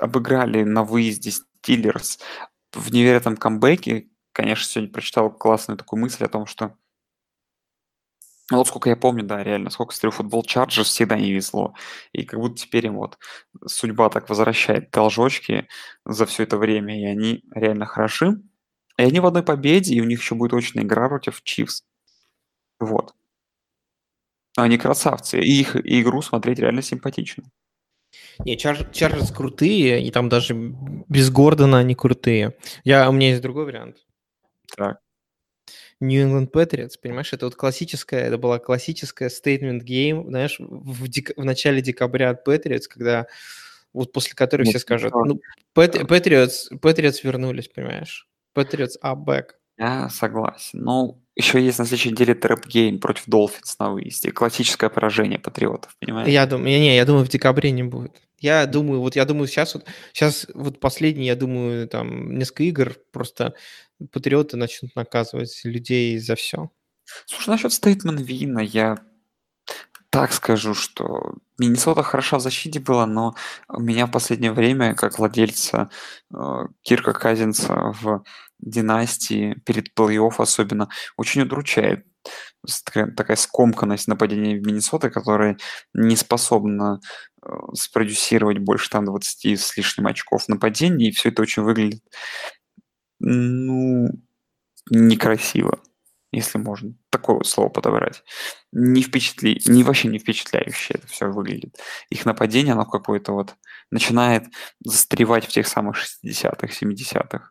обыграли 0.00 0.62
на 0.62 0.84
выезде 0.84 1.32
Стиллерс 1.32 2.18
в 2.72 2.92
невероятном 2.92 3.36
камбэке, 3.36 4.08
конечно, 4.38 4.64
сегодня 4.64 4.92
прочитал 4.92 5.32
классную 5.32 5.76
такую 5.76 6.00
мысль 6.00 6.24
о 6.24 6.28
том, 6.28 6.46
что 6.46 6.76
ну, 8.50 8.58
вот 8.58 8.68
сколько 8.68 8.88
я 8.88 8.96
помню, 8.96 9.24
да, 9.24 9.42
реально, 9.42 9.68
сколько 9.68 9.92
смотрю 9.92 10.12
футбол 10.12 10.44
Чарджерс, 10.44 10.88
всегда 10.88 11.18
не 11.18 11.32
везло. 11.32 11.74
И 12.12 12.24
как 12.24 12.38
будто 12.38 12.54
теперь 12.54 12.86
им 12.86 12.94
вот 12.94 13.18
судьба 13.66 14.08
так 14.10 14.28
возвращает 14.28 14.90
должочки 14.92 15.68
за 16.06 16.24
все 16.24 16.44
это 16.44 16.56
время, 16.56 16.98
и 16.98 17.04
они 17.04 17.42
реально 17.52 17.84
хороши. 17.84 18.40
И 18.96 19.02
они 19.02 19.18
в 19.18 19.26
одной 19.26 19.42
победе, 19.42 19.94
и 19.94 20.00
у 20.00 20.04
них 20.04 20.20
еще 20.20 20.36
будет 20.36 20.54
очная 20.54 20.84
игра 20.84 21.08
против 21.08 21.42
Чивс. 21.42 21.84
Вот. 22.78 23.14
Они 24.56 24.78
красавцы, 24.78 25.40
и 25.40 25.60
их 25.60 25.74
игру 25.74 26.22
смотреть 26.22 26.60
реально 26.60 26.82
симпатично. 26.82 27.44
Не, 28.44 28.56
Чар- 28.56 28.90
Чарджерс 28.92 29.32
крутые, 29.32 30.02
и 30.02 30.10
там 30.12 30.28
даже 30.28 30.54
без 30.54 31.28
Гордона 31.30 31.78
они 31.78 31.94
крутые. 31.94 32.56
Я, 32.84 33.10
у 33.10 33.12
меня 33.12 33.30
есть 33.30 33.42
другой 33.42 33.66
вариант. 33.66 34.07
Так. 34.78 35.00
New 36.00 36.24
England 36.24 36.50
Patriots, 36.52 36.92
понимаешь, 37.00 37.32
это 37.32 37.46
вот 37.46 37.56
классическая, 37.56 38.20
это 38.20 38.38
была 38.38 38.58
классическая 38.58 39.28
statement 39.28 39.80
game, 39.84 40.26
знаешь, 40.28 40.56
в, 40.60 41.08
дек- 41.08 41.36
в 41.36 41.44
начале 41.44 41.82
декабря 41.82 42.30
от 42.30 42.46
Patriots, 42.46 42.84
когда 42.88 43.26
вот 43.92 44.12
после 44.12 44.34
которой 44.34 44.62
Нет, 44.62 44.70
все 44.70 44.78
скажут, 44.78 45.12
ну, 45.12 45.24
ну, 45.24 45.40
Pat- 45.76 46.06
Patriots, 46.06 46.70
Patriots 46.72 47.20
вернулись, 47.22 47.68
понимаешь? 47.68 48.28
Patriots 48.56 48.94
are 49.02 49.16
back. 49.16 49.50
Я 49.76 50.08
согласен. 50.08 50.80
Ну, 50.82 51.22
еще 51.36 51.62
есть 51.62 51.78
на 51.78 51.84
следующей 51.84 52.10
неделе 52.10 52.34
trap 52.34 52.66
game 52.66 52.98
против 52.98 53.24
Dolphins 53.26 53.78
на 53.78 53.90
выезде. 53.90 54.32
Классическое 54.32 54.90
поражение 54.90 55.38
патриотов, 55.38 55.96
понимаешь? 56.00 56.28
Я 56.28 56.46
думаю, 56.46 56.80
не, 56.80 56.96
я 56.96 57.04
думаю, 57.04 57.24
в 57.24 57.28
декабре 57.28 57.70
не 57.70 57.84
будет. 57.84 58.20
Я 58.38 58.66
думаю, 58.66 59.00
вот 59.00 59.16
я 59.16 59.24
думаю, 59.24 59.48
сейчас 59.48 59.74
вот, 59.74 59.84
сейчас 60.12 60.46
вот 60.54 60.80
последний, 60.80 61.26
я 61.26 61.36
думаю, 61.36 61.88
там 61.88 62.38
несколько 62.38 62.62
игр 62.64 62.96
просто 63.12 63.54
патриоты 64.12 64.56
начнут 64.56 64.94
наказывать 64.94 65.60
людей 65.64 66.18
за 66.18 66.36
все. 66.36 66.70
Слушай, 67.26 67.50
насчет 67.50 67.72
statement 67.72 68.20
win'а 68.20 68.60
я 68.60 68.98
так 70.10 70.32
скажу, 70.32 70.74
что 70.74 71.34
Миннесота 71.58 72.02
хороша 72.02 72.38
в 72.38 72.42
защите 72.42 72.80
была, 72.80 73.06
но 73.06 73.34
меня 73.76 74.06
в 74.06 74.10
последнее 74.10 74.52
время, 74.52 74.94
как 74.94 75.18
владельца 75.18 75.90
э, 76.32 76.66
Кирка 76.82 77.12
Казинца 77.12 77.92
в 78.00 78.22
династии, 78.58 79.60
перед 79.66 79.94
плей-офф 79.94 80.34
особенно, 80.38 80.88
очень 81.16 81.42
удручает 81.42 82.06
такая, 82.84 83.10
такая 83.10 83.36
скомканность 83.36 84.08
нападения 84.08 84.58
в 84.58 84.66
Миннесоты, 84.66 85.10
которая 85.10 85.58
не 85.94 86.16
способна 86.16 87.00
спродюсировать 87.74 88.58
больше 88.58 88.90
там 88.90 89.04
20 89.04 89.58
с 89.58 89.76
лишним 89.76 90.06
очков 90.06 90.48
нападений, 90.48 91.08
и 91.08 91.12
все 91.12 91.30
это 91.30 91.42
очень 91.42 91.62
выглядит, 91.62 92.02
ну, 93.20 94.08
некрасиво 94.90 95.80
если 96.32 96.58
можно 96.58 96.94
такое 97.10 97.42
слово 97.42 97.68
подобрать, 97.68 98.22
не 98.72 99.02
впечатли, 99.02 99.60
не 99.66 99.82
вообще 99.82 100.08
не 100.08 100.18
впечатляюще 100.18 100.94
это 100.94 101.06
все 101.06 101.26
выглядит. 101.26 101.76
Их 102.10 102.26
нападение, 102.26 102.72
оно 102.72 102.84
какое-то 102.84 103.32
вот 103.32 103.54
начинает 103.90 104.44
застревать 104.84 105.46
в 105.46 105.48
тех 105.48 105.66
самых 105.66 105.96
60-х, 105.96 106.66
70-х. 106.66 107.50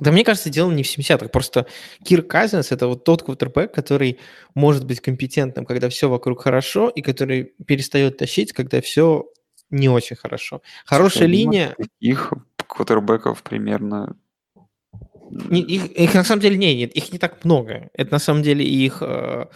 Да 0.00 0.12
мне 0.12 0.24
кажется, 0.24 0.50
дело 0.50 0.70
не 0.70 0.82
в 0.82 0.86
70-х. 0.86 1.28
Просто 1.28 1.66
Кир 2.04 2.22
Казинс– 2.22 2.70
это 2.72 2.86
вот 2.86 3.04
тот 3.04 3.22
квотербек, 3.22 3.72
который 3.72 4.18
может 4.54 4.84
быть 4.84 5.00
компетентным, 5.00 5.64
когда 5.64 5.88
все 5.88 6.08
вокруг 6.08 6.42
хорошо, 6.42 6.88
и 6.88 7.02
который 7.02 7.52
перестает 7.66 8.16
тащить, 8.16 8.52
когда 8.52 8.80
все 8.80 9.26
не 9.70 9.88
очень 9.88 10.16
хорошо. 10.16 10.62
Хорошая 10.84 11.10
Слушай, 11.10 11.30
линия... 11.30 11.76
Их 12.00 12.32
квотербеков 12.66 13.42
примерно 13.42 14.16
Не, 15.30 15.60
их, 15.60 15.86
их 15.86 16.14
на 16.14 16.24
самом 16.24 16.40
деле 16.40 16.56
не, 16.56 16.74
нет, 16.74 16.92
их 16.92 17.12
не 17.12 17.18
так 17.18 17.44
много. 17.44 17.90
Это 17.92 18.12
на 18.12 18.18
самом 18.18 18.42
деле 18.42 18.64
их... 18.64 19.02
э, 19.02 19.46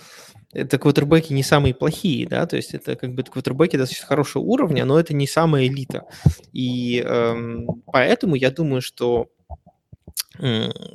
это 0.53 0.79
квотербеки 0.79 1.33
не 1.33 1.43
самые 1.43 1.73
плохие, 1.75 2.29
да, 2.29 2.47
то 2.47 2.57
есть 2.57 2.75
это 2.75 2.95
как 2.95 3.15
бы 3.15 3.23
квотербеки 3.23 3.77
достаточно 3.77 4.07
хорошего 4.07 4.43
уровня, 4.43 4.85
но 4.85 5.01
это 5.01 5.15
не 5.15 5.27
самая 5.27 5.67
элита. 5.67 6.05
И 6.53 7.01
эм, 7.01 7.83
поэтому 7.87 8.35
я 8.35 8.51
думаю, 8.51 8.83
что 8.83 9.31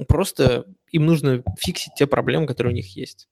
просто 0.08 0.66
им 0.92 1.06
нужно 1.06 1.44
фиксить 1.58 1.94
те 1.96 2.08
проблемы, 2.08 2.48
которые 2.48 2.74
у 2.74 2.76
них 2.76 2.96
есть, 2.96 3.30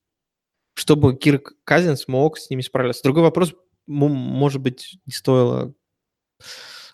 чтобы 0.74 1.16
Кирк 1.16 1.54
Казинс 1.64 2.08
мог 2.08 2.38
с 2.38 2.50
ними 2.50 2.60
справляться. 2.60 3.02
Другой 3.02 3.22
вопрос, 3.22 3.54
может 3.86 4.60
быть, 4.60 4.98
не 5.06 5.12
стоило 5.12 5.74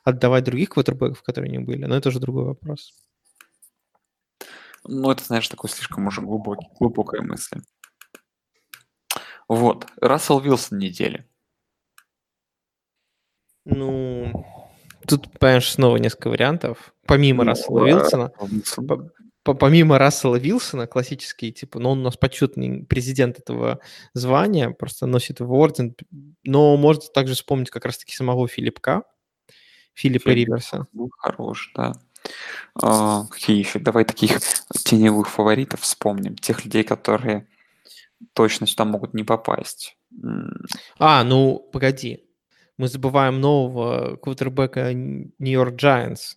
отдавать 0.04 0.44
других 0.44 0.70
квотербеков, 0.70 1.22
которые 1.22 1.50
у 1.50 1.52
них 1.56 1.66
были, 1.66 1.84
но 1.84 1.96
это 1.96 2.08
уже 2.08 2.20
другой 2.20 2.44
вопрос. 2.44 2.94
Ну, 4.84 5.10
это, 5.10 5.22
знаешь, 5.22 5.48
такой 5.48 5.70
слишком 5.70 6.06
уже 6.06 6.20
глубокий, 6.22 6.66
глубокая 6.78 7.22
мысль. 7.22 7.60
Вот. 9.46 9.86
Рассел 9.96 10.40
Вилсон 10.40 10.78
недели. 10.78 11.28
Ну, 13.64 14.61
тут, 15.18 15.38
понимаешь, 15.38 15.70
снова 15.72 15.96
несколько 15.96 16.28
вариантов. 16.28 16.94
Помимо 17.06 17.44
Ну, 17.44 17.50
Рассела 17.50 17.86
Вилсона, 17.86 18.32
Вилсон. 18.40 18.86
по- 18.86 19.10
по- 19.42 19.54
помимо 19.54 19.98
Рассела 19.98 20.36
Вилсона, 20.36 20.86
классический, 20.86 21.52
типа, 21.52 21.78
ну, 21.80 21.90
он 21.90 22.00
у 22.00 22.02
нас 22.02 22.16
почетный 22.16 22.84
президент 22.84 23.38
этого 23.38 23.80
звания, 24.14 24.70
просто 24.70 25.06
носит 25.06 25.40
его 25.40 25.58
орден, 25.58 25.94
но 26.44 26.76
можно 26.76 27.04
также 27.12 27.34
вспомнить 27.34 27.70
как 27.70 27.84
раз-таки 27.84 28.14
самого 28.14 28.46
Филипка, 28.48 29.02
Филиппа 29.94 30.30
Филипп 30.30 30.48
Риверса. 30.48 30.86
был 30.92 31.10
хорош, 31.18 31.72
да. 31.74 31.92
А, 32.80 33.24
какие 33.26 33.58
еще? 33.58 33.78
Давай 33.80 34.04
таких 34.04 34.38
теневых 34.84 35.28
фаворитов 35.28 35.80
вспомним. 35.80 36.36
Тех 36.36 36.64
людей, 36.64 36.84
которые 36.84 37.48
точно 38.32 38.66
сюда 38.68 38.84
могут 38.84 39.12
не 39.12 39.24
попасть. 39.24 39.96
А, 40.98 41.24
ну, 41.24 41.58
погоди. 41.72 42.24
Мы 42.78 42.88
забываем 42.88 43.40
нового 43.40 44.16
квотербека 44.16 44.92
Нью-Йорк 44.92 45.74
Giants. 45.74 46.36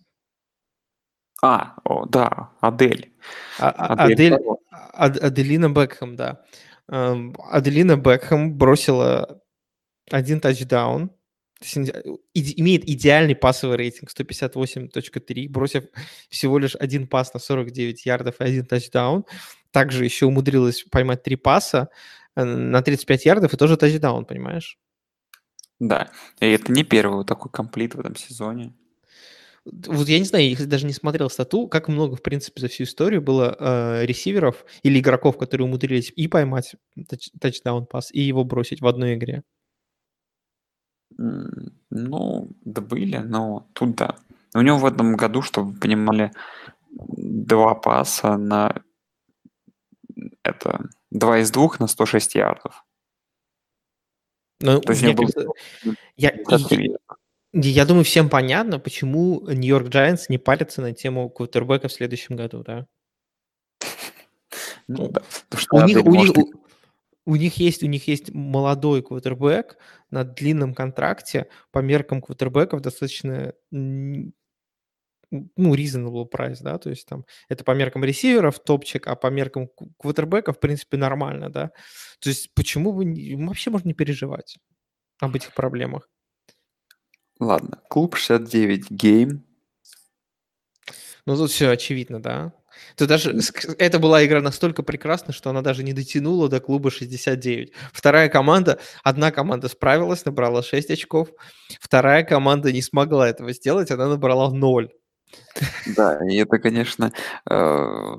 А, 1.41 1.75
о, 1.83 2.05
да, 2.05 2.51
Адель. 2.61 3.13
А- 3.59 3.69
а- 3.69 3.93
Адель 4.05 4.33
Адель. 4.33 4.45
Ад- 4.93 5.23
Аделина 5.23 5.69
Бекхэм, 5.69 6.15
да. 6.15 6.43
Эм, 6.89 7.35
Аделина 7.51 7.97
Бекхэм 7.97 8.57
бросила 8.57 9.41
один 10.11 10.39
тачдаун, 10.39 11.11
иде- 12.33 12.53
имеет 12.57 12.87
идеальный 12.87 13.35
пасовый 13.35 13.77
рейтинг 13.77 14.09
158.3, 14.11 15.47
бросив 15.49 15.85
всего 16.29 16.57
лишь 16.59 16.75
один 16.75 17.07
пас 17.07 17.33
на 17.33 17.39
49 17.39 18.05
ярдов 18.05 18.35
и 18.39 18.43
один 18.43 18.65
тачдаун. 18.65 19.25
Также 19.71 20.05
еще 20.05 20.25
умудрилась 20.27 20.83
поймать 20.83 21.23
три 21.23 21.35
паса 21.35 21.89
э, 22.35 22.43
на 22.43 22.81
35 22.81 23.25
ярдов 23.25 23.53
и 23.53 23.57
тоже 23.57 23.77
тачдаун, 23.77 24.25
понимаешь? 24.25 24.77
Да. 25.79 26.09
И 26.39 26.47
это 26.47 26.71
не 26.71 26.83
первый 26.83 27.17
вот 27.17 27.27
такой 27.27 27.51
комплит 27.51 27.95
в 27.95 27.99
этом 27.99 28.15
сезоне. 28.15 28.73
Вот 29.65 30.07
я 30.07 30.19
не 30.19 30.25
знаю, 30.25 30.47
я 30.47 30.65
даже 30.67 30.85
не 30.85 30.93
смотрел 30.93 31.29
стату, 31.29 31.67
как 31.67 31.87
много, 31.87 32.15
в 32.15 32.21
принципе, 32.21 32.61
за 32.61 32.67
всю 32.67 32.83
историю 32.83 33.21
было 33.21 33.55
э, 33.59 34.05
ресиверов 34.05 34.63
или 34.83 34.99
игроков, 34.99 35.37
которые 35.39 35.65
умудрились 35.65 36.13
и 36.15 36.27
поймать 36.27 36.75
тач- 36.95 37.31
тачдаун-пас, 37.41 38.11
и 38.11 38.21
его 38.21 38.43
бросить 38.43 38.81
в 38.81 38.87
одной 38.87 39.15
игре. 39.15 39.43
Ну, 41.17 42.49
да 42.63 42.81
были, 42.81 43.17
но 43.17 43.67
тут 43.73 43.95
да. 43.95 44.15
У 44.53 44.61
него 44.61 44.77
в 44.77 44.85
этом 44.85 45.15
году, 45.15 45.41
чтобы 45.41 45.71
вы 45.71 45.79
понимали, 45.79 46.31
два 46.91 47.73
паса 47.73 48.37
на 48.37 48.83
это 50.43 50.89
два 51.11 51.39
из 51.39 51.51
двух 51.51 51.79
на 51.79 51.87
106 51.87 52.35
ярдов. 52.35 52.84
Но 54.61 54.79
То 54.79 54.91
есть 54.93 55.03
у 55.03 55.07
него 55.07 55.23
был 55.23 55.55
я, 56.17 56.33
я 57.53 57.85
думаю, 57.85 58.03
всем 58.03 58.29
понятно, 58.29 58.79
почему 58.79 59.41
Нью-Йорк 59.47 59.87
Giants 59.87 60.25
не 60.29 60.37
парятся 60.37 60.81
на 60.81 60.93
тему 60.93 61.29
квотербека 61.29 61.87
в 61.87 61.93
следующем 61.93 62.35
году, 62.35 62.63
да? 62.63 62.87
Ну 64.87 65.07
Ну, 65.07 65.07
да. 65.09 65.21
Что 65.57 65.77
У 65.77 65.81
них, 65.83 65.97
у 65.97 66.09
них, 66.11 66.15
может 66.15 66.37
у- 66.37 66.51
у 67.25 67.35
них 67.35 67.55
есть, 67.57 67.81
у 67.83 67.87
них 67.87 68.07
есть 68.07 68.33
молодой 68.33 69.01
квотербек 69.01 69.77
на 70.11 70.23
длинном 70.23 70.73
контракте 70.73 71.47
по 71.71 71.79
меркам 71.79 72.21
квотербеков 72.21 72.81
достаточно 72.81 73.53
ну, 75.31 75.75
reasonable 75.75 76.29
price, 76.29 76.57
да, 76.61 76.77
то 76.77 76.89
есть 76.89 77.07
там 77.07 77.25
это 77.49 77.63
по 77.63 77.71
меркам 77.71 78.03
ресиверов 78.03 78.59
топчик, 78.59 79.07
а 79.07 79.15
по 79.15 79.27
меркам 79.27 79.69
квотербека, 79.99 80.53
в 80.53 80.59
принципе, 80.59 80.97
нормально, 80.97 81.49
да. 81.49 81.71
То 82.19 82.29
есть 82.29 82.53
почему 82.53 82.93
бы 82.93 83.05
вообще 83.45 83.69
можно 83.69 83.87
не 83.87 83.93
переживать 83.93 84.57
об 85.19 85.35
этих 85.35 85.53
проблемах? 85.53 86.09
Ладно, 87.39 87.81
клуб 87.89 88.15
69 88.15 88.91
гейм. 88.91 89.45
Ну, 91.25 91.35
тут 91.35 91.51
все 91.51 91.69
очевидно, 91.69 92.21
да. 92.21 92.53
То 92.95 93.07
даже 93.07 93.37
это 93.79 93.99
была 93.99 94.25
игра 94.25 94.41
настолько 94.41 94.83
прекрасна, 94.83 95.33
что 95.33 95.49
она 95.49 95.61
даже 95.61 95.83
не 95.83 95.93
дотянула 95.93 96.49
до 96.49 96.59
клуба 96.59 96.91
69. 96.91 97.71
Вторая 97.93 98.29
команда, 98.29 98.79
одна 99.03 99.31
команда 99.31 99.67
справилась, 99.67 100.25
набрала 100.25 100.61
6 100.61 100.91
очков, 100.91 101.29
вторая 101.79 102.23
команда 102.23 102.71
не 102.71 102.81
смогла 102.81 103.29
этого 103.29 103.53
сделать, 103.53 103.91
она 103.91 104.07
набрала 104.07 104.51
0. 104.51 104.91
Да, 105.85 106.19
и 106.27 106.37
это, 106.37 106.59
конечно, 106.59 107.11
э, 107.49 108.15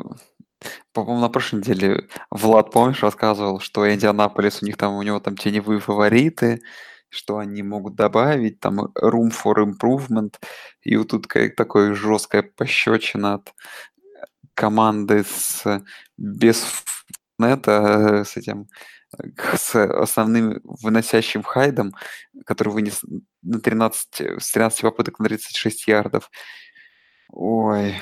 по-моему, 0.93 1.21
на 1.21 1.29
прошлой 1.29 1.59
неделе 1.59 2.09
Влад, 2.31 2.71
помнишь, 2.71 3.03
рассказывал, 3.03 3.61
что 3.61 3.93
Индианаполис, 3.93 4.63
у 4.63 4.67
них 4.67 4.77
там, 4.77 4.95
у 4.95 5.03
него 5.03 5.21
там 5.21 5.37
теневые 5.37 5.81
фавориты, 5.81 6.63
что 7.09 7.39
они 7.39 7.63
могут 7.63 7.95
добавить, 7.95 8.61
там 8.61 8.81
room 8.81 9.31
for 9.31 9.57
improvement, 9.57 10.35
и 10.83 10.97
вот 10.97 11.09
тут 11.09 11.27
как 11.27 11.55
такое 11.57 11.95
жесткая 11.95 12.43
пощечина 12.43 13.35
от 13.35 13.55
команды 14.55 15.25
с 15.25 15.83
без 16.17 16.65
нета, 17.39 18.25
с 18.25 18.37
этим 18.37 18.69
с 19.57 19.75
основным 19.75 20.61
выносящим 20.65 21.43
хайдом, 21.43 21.95
который 22.45 22.71
вынес 22.71 23.03
на 23.43 23.61
13, 23.61 24.41
с 24.43 24.53
13 24.53 24.83
попыток 24.83 25.19
на 25.19 25.27
36 25.27 25.87
ярдов. 25.87 26.31
Ой, 27.31 27.95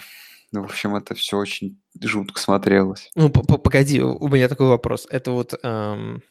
ну, 0.53 0.63
в 0.63 0.67
общем, 0.67 0.95
это 0.95 1.15
все 1.15 1.37
очень 1.37 1.81
жутко 2.01 2.41
смотрелось. 2.41 3.11
Ну, 3.15 3.31
погоди, 3.31 4.01
у 4.01 4.29
меня 4.29 4.49
такой 4.49 4.69
вопрос. 4.69 5.07
Это 5.11 5.33
вот, 5.33 5.55
эм, 5.63 6.23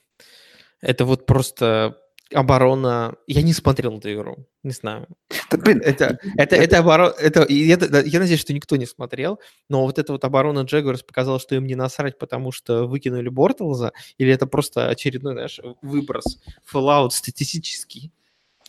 это 0.82 1.06
вот 1.06 1.26
просто 1.26 1.98
оборона... 2.34 3.16
Я 3.28 3.42
не 3.42 3.54
смотрел 3.54 3.98
эту 3.98 4.14
игру, 4.14 4.48
не 4.64 4.72
знаю. 4.72 5.08
Да, 5.52 5.58
блин, 5.58 5.82
это, 5.84 6.18
это, 6.38 6.56
это, 6.56 6.80
оборона... 6.80 7.14
Это, 7.20 7.46
я, 7.50 7.78
я 7.78 8.20
надеюсь, 8.20 8.40
что 8.40 8.54
никто 8.54 8.76
не 8.76 8.86
смотрел, 8.86 9.40
но 9.70 9.84
вот 9.84 10.00
эта 10.00 10.14
вот 10.14 10.24
оборона 10.24 10.62
Джегорс 10.62 11.04
показала, 11.04 11.40
что 11.40 11.56
им 11.56 11.66
не 11.66 11.76
насрать, 11.76 12.18
потому 12.18 12.52
что 12.52 12.86
выкинули 12.88 13.30
Бортлза, 13.30 13.92
или 14.18 14.32
это 14.32 14.48
просто 14.48 14.88
очередной 14.88 15.36
наш 15.36 15.60
выброс, 15.82 16.40
фоллаут 16.64 17.14
статистический? 17.14 18.12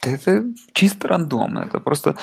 Это 0.04 0.44
чисто 0.72 1.08
рандомно. 1.08 1.60
Это 1.60 1.80
просто 1.80 2.16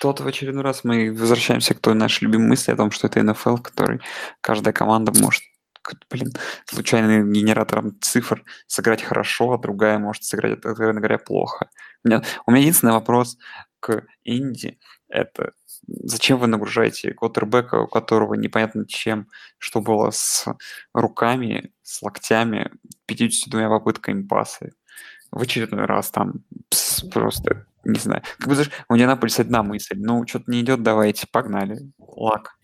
тот 0.00 0.20
в 0.20 0.26
очередной 0.26 0.62
раз 0.62 0.84
мы 0.84 1.12
возвращаемся 1.12 1.74
к 1.74 1.80
той 1.80 1.94
нашей 1.94 2.24
любимой 2.24 2.48
мысли 2.48 2.72
о 2.72 2.76
том, 2.76 2.90
что 2.90 3.06
это 3.06 3.22
НФЛ, 3.22 3.58
который 3.58 4.00
каждая 4.40 4.72
команда 4.72 5.12
может 5.20 5.42
блин, 6.10 6.32
случайным 6.66 7.32
генератором 7.32 7.98
цифр 8.00 8.44
сыграть 8.66 9.02
хорошо, 9.02 9.52
а 9.52 9.58
другая 9.58 9.98
может 9.98 10.24
сыграть, 10.24 10.58
откровенно 10.58 11.00
говоря, 11.00 11.18
плохо. 11.18 11.70
У 12.04 12.08
меня, 12.08 12.22
у 12.46 12.50
меня 12.50 12.60
единственный 12.60 12.92
вопрос 12.92 13.38
к 13.80 14.04
Инди– 14.24 14.78
это 15.08 15.52
зачем 15.86 16.38
вы 16.38 16.46
нагружаете 16.46 17.14
квотербека, 17.14 17.76
у 17.76 17.86
которого 17.86 18.34
непонятно 18.34 18.86
чем, 18.86 19.28
что 19.58 19.80
было 19.80 20.10
с 20.10 20.46
руками, 20.92 21.72
с 21.82 22.02
локтями, 22.02 22.70
52 23.06 23.68
попытками 23.68 24.22
пасы. 24.22 24.72
В 25.30 25.42
очередной 25.42 25.84
раз 25.84 26.10
там 26.10 26.44
пс, 26.70 27.02
просто, 27.12 27.66
не 27.84 27.98
знаю. 27.98 28.22
Как 28.38 28.48
бы, 28.48 28.54
знаешь, 28.54 28.70
у 28.88 28.94
Индианаполиса 28.94 29.42
одна 29.42 29.62
мысль. 29.62 29.96
Ну, 29.98 30.26
что-то 30.26 30.50
не 30.50 30.60
идет, 30.60 30.82
давайте, 30.82 31.26
погнали. 31.30 31.92
Лак. 31.98 32.56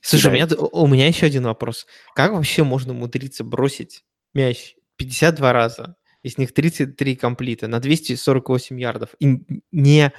Слушай, 0.00 0.30
у 0.30 0.34
меня, 0.34 0.46
у 0.72 0.86
меня 0.86 1.08
еще 1.08 1.26
один 1.26 1.44
вопрос. 1.44 1.86
Как 2.14 2.32
вообще 2.32 2.62
можно 2.64 2.92
умудриться 2.92 3.44
бросить 3.44 4.04
мяч 4.34 4.76
52 4.96 5.52
раза, 5.52 5.96
из 6.22 6.38
них 6.38 6.52
33 6.52 7.16
комплита 7.16 7.68
на 7.68 7.80
248 7.80 8.80
ярдов 8.80 9.10
и 9.18 9.40
не, 9.72 10.12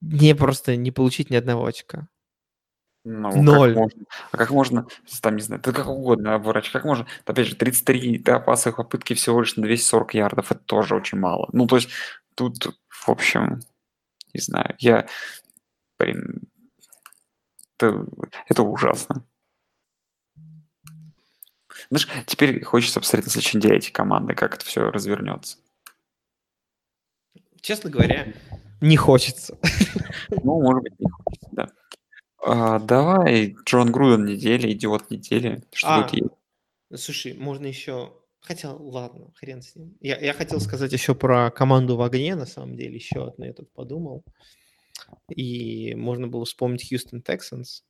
не 0.00 0.34
просто 0.34 0.76
не 0.76 0.90
получить 0.90 1.30
ни 1.30 1.36
одного 1.36 1.66
очка? 1.66 2.08
Ну, 3.10 3.42
Ноль. 3.42 3.72
Как 3.72 3.80
можно, 3.80 4.04
а 4.32 4.36
как 4.36 4.50
можно, 4.50 4.86
там, 5.22 5.36
не 5.36 5.42
знаю, 5.42 5.62
ты 5.62 5.72
как 5.72 5.88
угодно 5.88 6.34
обворачивать, 6.34 6.72
как 6.72 6.84
можно, 6.84 7.06
опять 7.24 7.46
же, 7.46 7.56
33 7.56 8.18
да, 8.18 8.38
пасовых 8.38 8.76
попытки 8.76 9.14
всего 9.14 9.40
лишь 9.40 9.56
на 9.56 9.62
240 9.62 10.12
ярдов, 10.14 10.52
это 10.52 10.60
тоже 10.60 10.94
очень 10.94 11.18
мало. 11.18 11.48
Ну, 11.54 11.66
то 11.66 11.76
есть, 11.76 11.88
тут, 12.34 12.78
в 12.88 13.08
общем, 13.08 13.60
не 14.34 14.40
знаю, 14.40 14.74
я, 14.78 15.08
блин, 15.98 16.42
это, 17.78 18.04
это 18.46 18.62
ужасно. 18.62 19.24
Знаешь, 21.90 22.08
теперь 22.26 22.62
хочется 22.62 23.00
посмотреть 23.00 23.26
на 23.26 23.32
следующей 23.32 23.56
неделе 23.56 23.78
эти 23.78 23.90
команды, 23.90 24.34
как 24.34 24.56
это 24.56 24.66
все 24.66 24.90
развернется. 24.90 25.56
Честно 27.62 27.88
говоря, 27.88 28.34
не 28.82 28.98
хочется. 28.98 29.56
Ну, 30.30 30.60
может 30.60 30.82
быть, 30.82 31.00
не 31.00 31.10
хочется, 31.10 31.37
да. 31.37 31.37
А, 32.40 32.78
давай, 32.78 33.56
Джон 33.64 33.90
Груден 33.90 34.24
недели, 34.24 34.72
идиот 34.72 35.10
недели. 35.10 35.62
Что 35.72 35.96
а, 35.96 36.02
будет 36.02 36.32
Слушай, 36.94 37.34
можно 37.34 37.66
еще... 37.66 38.14
Хотя, 38.40 38.72
ладно, 38.72 39.32
хрен 39.34 39.60
с 39.60 39.74
ним. 39.74 39.96
Я, 40.00 40.18
я 40.18 40.32
хотел 40.32 40.60
сказать 40.60 40.92
еще 40.92 41.14
про 41.14 41.50
команду 41.50 41.96
в 41.96 42.02
огне, 42.02 42.34
на 42.34 42.46
самом 42.46 42.76
деле, 42.76 42.94
еще 42.94 43.28
одну 43.28 43.44
я 43.44 43.52
тут 43.52 43.70
подумал. 43.72 44.24
И 45.28 45.94
можно 45.94 46.28
было 46.28 46.44
вспомнить 46.44 46.88
Хьюстон 46.88 47.20
Texans. 47.20 47.82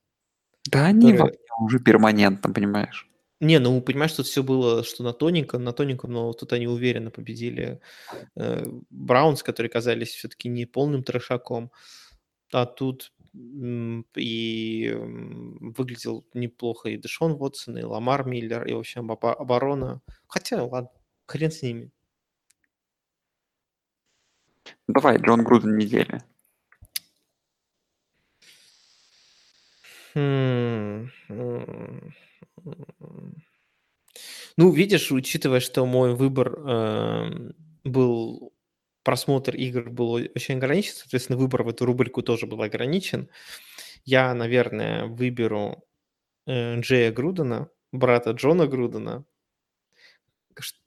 Да 0.70 0.86
они 0.86 1.12
которые... 1.12 1.38
уже 1.60 1.78
перманентно, 1.78 2.52
понимаешь. 2.52 3.08
Не, 3.40 3.60
ну 3.60 3.80
понимаешь, 3.80 4.12
тут 4.12 4.26
все 4.26 4.42
было, 4.42 4.82
что 4.82 5.04
на 5.04 5.12
тоненьком, 5.12 5.62
на 5.62 5.72
тоненьком, 5.72 6.10
но 6.10 6.32
тут 6.32 6.52
они 6.52 6.66
уверенно 6.66 7.10
победили 7.10 7.80
э, 8.34 8.64
Браунс, 8.90 9.44
которые 9.44 9.70
казались 9.70 10.08
все-таки 10.08 10.48
не 10.48 10.66
полным 10.66 11.04
трешаком, 11.04 11.70
а 12.52 12.66
тут 12.66 13.12
и 13.34 14.92
выглядел 14.96 16.26
неплохо 16.34 16.88
и 16.88 16.96
Дэшон 16.96 17.36
Вотсон, 17.36 17.78
и 17.78 17.82
Ламар 17.82 18.26
Миллер, 18.26 18.66
и, 18.66 18.72
в 18.72 18.78
общем, 18.78 19.10
оборона. 19.10 20.00
Хотя, 20.26 20.64
ладно, 20.64 20.90
хрен 21.26 21.50
с 21.50 21.62
ними. 21.62 21.90
Давай, 24.86 25.18
Джон 25.18 25.44
Груден 25.44 25.76
недели. 25.76 26.22
Ну, 34.56 34.72
видишь, 34.72 35.12
учитывая, 35.12 35.60
что 35.60 35.86
мой 35.86 36.16
выбор 36.16 36.52
э, 36.58 37.52
был 37.84 38.52
просмотр 39.08 39.56
игр 39.56 39.88
был 39.88 40.12
очень 40.12 40.56
ограничен, 40.58 40.92
соответственно, 40.94 41.38
выбор 41.38 41.62
в 41.62 41.68
эту 41.70 41.86
рубрику 41.86 42.20
тоже 42.22 42.46
был 42.46 42.60
ограничен. 42.60 43.30
Я, 44.04 44.34
наверное, 44.34 45.06
выберу 45.06 45.82
э, 46.46 46.78
Джея 46.80 47.10
Грудена, 47.10 47.70
брата 47.92 48.32
Джона 48.32 48.66
Грудена, 48.66 49.24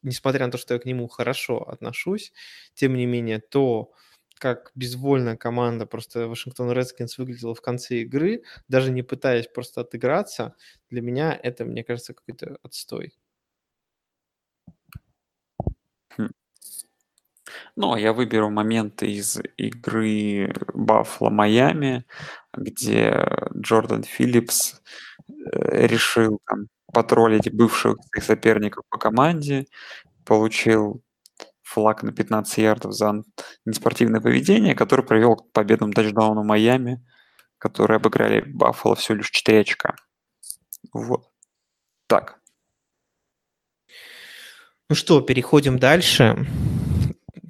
несмотря 0.04 0.46
на 0.46 0.52
то, 0.52 0.60
что 0.60 0.76
я 0.76 0.80
к 0.80 0.86
нему 0.86 1.08
хорошо 1.08 1.68
отношусь, 1.68 2.32
тем 2.76 2.96
не 2.96 3.08
менее, 3.08 3.40
то, 3.40 3.92
как 4.36 4.72
безвольная 4.76 5.36
команда 5.36 5.88
просто 5.88 6.28
Вашингтон 6.28 6.72
Редскинс 6.72 7.18
выглядела 7.18 7.56
в 7.56 7.62
конце 7.62 8.02
игры, 8.02 8.44
даже 8.68 8.92
не 8.92 9.02
пытаясь 9.04 9.48
просто 9.48 9.82
отыграться, 9.82 10.56
для 10.90 11.02
меня 11.02 11.40
это, 11.42 11.66
мне 11.66 11.84
кажется, 11.84 12.14
какой-то 12.14 12.58
отстой. 12.64 13.14
А 17.80 18.00
я 18.00 18.14
выберу 18.14 18.50
моменты 18.50 19.12
из 19.12 19.40
игры 19.58 20.54
Баффало 20.74 21.30
Майами, 21.30 22.06
где 22.54 23.28
Джордан 23.56 24.04
Филлипс 24.04 24.82
э, 25.30 25.88
решил 25.88 26.40
там 26.46 26.68
потроллить 26.94 27.54
бывших 27.54 27.98
соперников 28.22 28.84
по 28.90 28.98
команде, 28.98 29.66
получил 30.26 31.02
флаг 31.64 32.04
на 32.04 32.12
15 32.12 32.58
ярдов 32.58 32.94
за 32.94 33.24
неспортивное 33.66 34.20
поведение, 34.20 34.76
который 34.76 35.06
привел 35.06 35.38
к 35.38 35.52
победному 35.54 35.94
тачдауну 35.94 36.44
Майами, 36.44 37.06
которые 37.58 37.98
обыграли 37.98 38.42
Баффало 38.42 38.96
всего 38.96 39.18
лишь 39.18 39.32
4 39.32 39.62
очка. 39.62 39.96
Вот. 40.94 41.30
Так. 42.08 42.40
Ну 44.90 44.96
что, 44.96 45.22
переходим 45.22 45.80
дальше. 45.80 46.46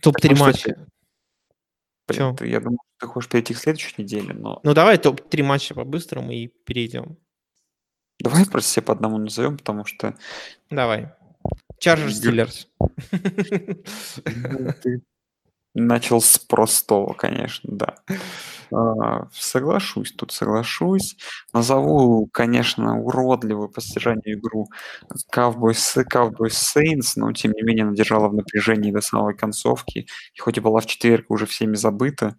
Топ-3 0.02 0.38
матча. 0.38 0.88
Блин, 2.08 2.36
ты, 2.36 2.48
я 2.48 2.60
думаю, 2.60 2.80
ты 3.00 3.08
хочешь 3.08 3.30
перейти 3.30 3.54
к 3.54 3.58
следующей 3.58 4.02
неделе, 4.02 4.34
но... 4.34 4.60
Ну 4.64 4.74
давай 4.74 4.98
топ-3 4.98 5.44
матча 5.44 5.74
по-быстрому 5.74 6.32
и 6.32 6.48
перейдем. 6.48 7.18
Давай 8.20 8.46
просто 8.46 8.70
все 8.70 8.82
по 8.82 8.94
одному 8.94 9.18
назовем, 9.18 9.58
потому 9.58 9.86
что... 9.86 10.18
Давай. 10.70 11.10
Чарджерс 11.80 12.18
Стиллерс. 12.18 12.68
Ну, 13.12 14.74
ты 14.82 15.02
начал 15.74 16.22
с 16.22 16.38
простого, 16.40 17.14
конечно, 17.14 17.70
да. 17.74 17.96
А, 18.74 19.28
соглашусь, 19.34 20.14
тут 20.14 20.32
соглашусь. 20.32 21.18
Назову, 21.54 22.28
конечно, 22.32 23.00
уродливую 23.02 23.70
по 23.70 23.82
содержанию 23.82 24.38
игру 24.40 24.68
Cowboys, 25.36 26.06
Cowboys 26.14 26.56
Saints, 26.78 27.14
но 27.18 27.34
тем 27.34 27.52
не 27.54 27.64
менее 27.64 27.86
она 27.86 27.96
держала 27.96 28.30
в 28.30 28.34
напряжении 28.34 28.92
до 28.92 29.02
самой 29.02 29.36
концовки. 29.36 30.08
И 30.36 30.40
хоть 30.40 30.58
и 30.58 30.62
была 30.62 30.80
в 30.82 30.86
четверг 30.86 31.26
уже 31.30 31.46
всеми 31.46 31.76
забыта, 31.76 32.38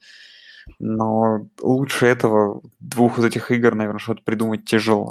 но 0.81 1.49
лучше 1.63 2.07
этого 2.07 2.63
двух 2.81 3.19
вот 3.19 3.27
этих 3.27 3.51
игр, 3.53 3.75
наверное, 3.75 4.01
что-то 4.01 4.23
придумать 4.25 4.65
тяжело. 4.67 5.11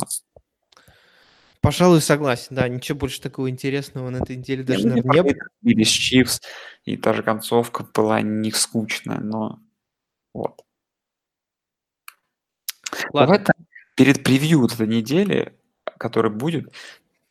Пожалуй, 1.61 2.01
согласен, 2.01 2.55
да, 2.55 2.67
ничего 2.67 2.97
больше 2.97 3.21
такого 3.21 3.47
интересного 3.49 4.09
на 4.09 4.17
этой 4.17 4.35
неделе 4.35 4.63
даже, 4.63 4.87
Мне 4.87 5.03
наверное, 5.03 5.13
не 5.13 5.21
было. 5.33 5.47
Билли 5.61 5.83
Чивс, 5.83 6.41
и 6.85 6.97
та 6.97 7.13
же 7.13 7.21
концовка 7.21 7.85
была 7.93 8.21
не 8.21 8.51
скучная, 8.51 9.19
но 9.19 9.59
вот. 10.33 10.61
Ладно, 13.13 13.37
Давай 13.39 13.55
перед 13.95 14.23
превью 14.23 14.61
вот 14.61 14.73
этой 14.73 14.87
недели, 14.87 15.53
который 15.97 16.31
будет, 16.31 16.73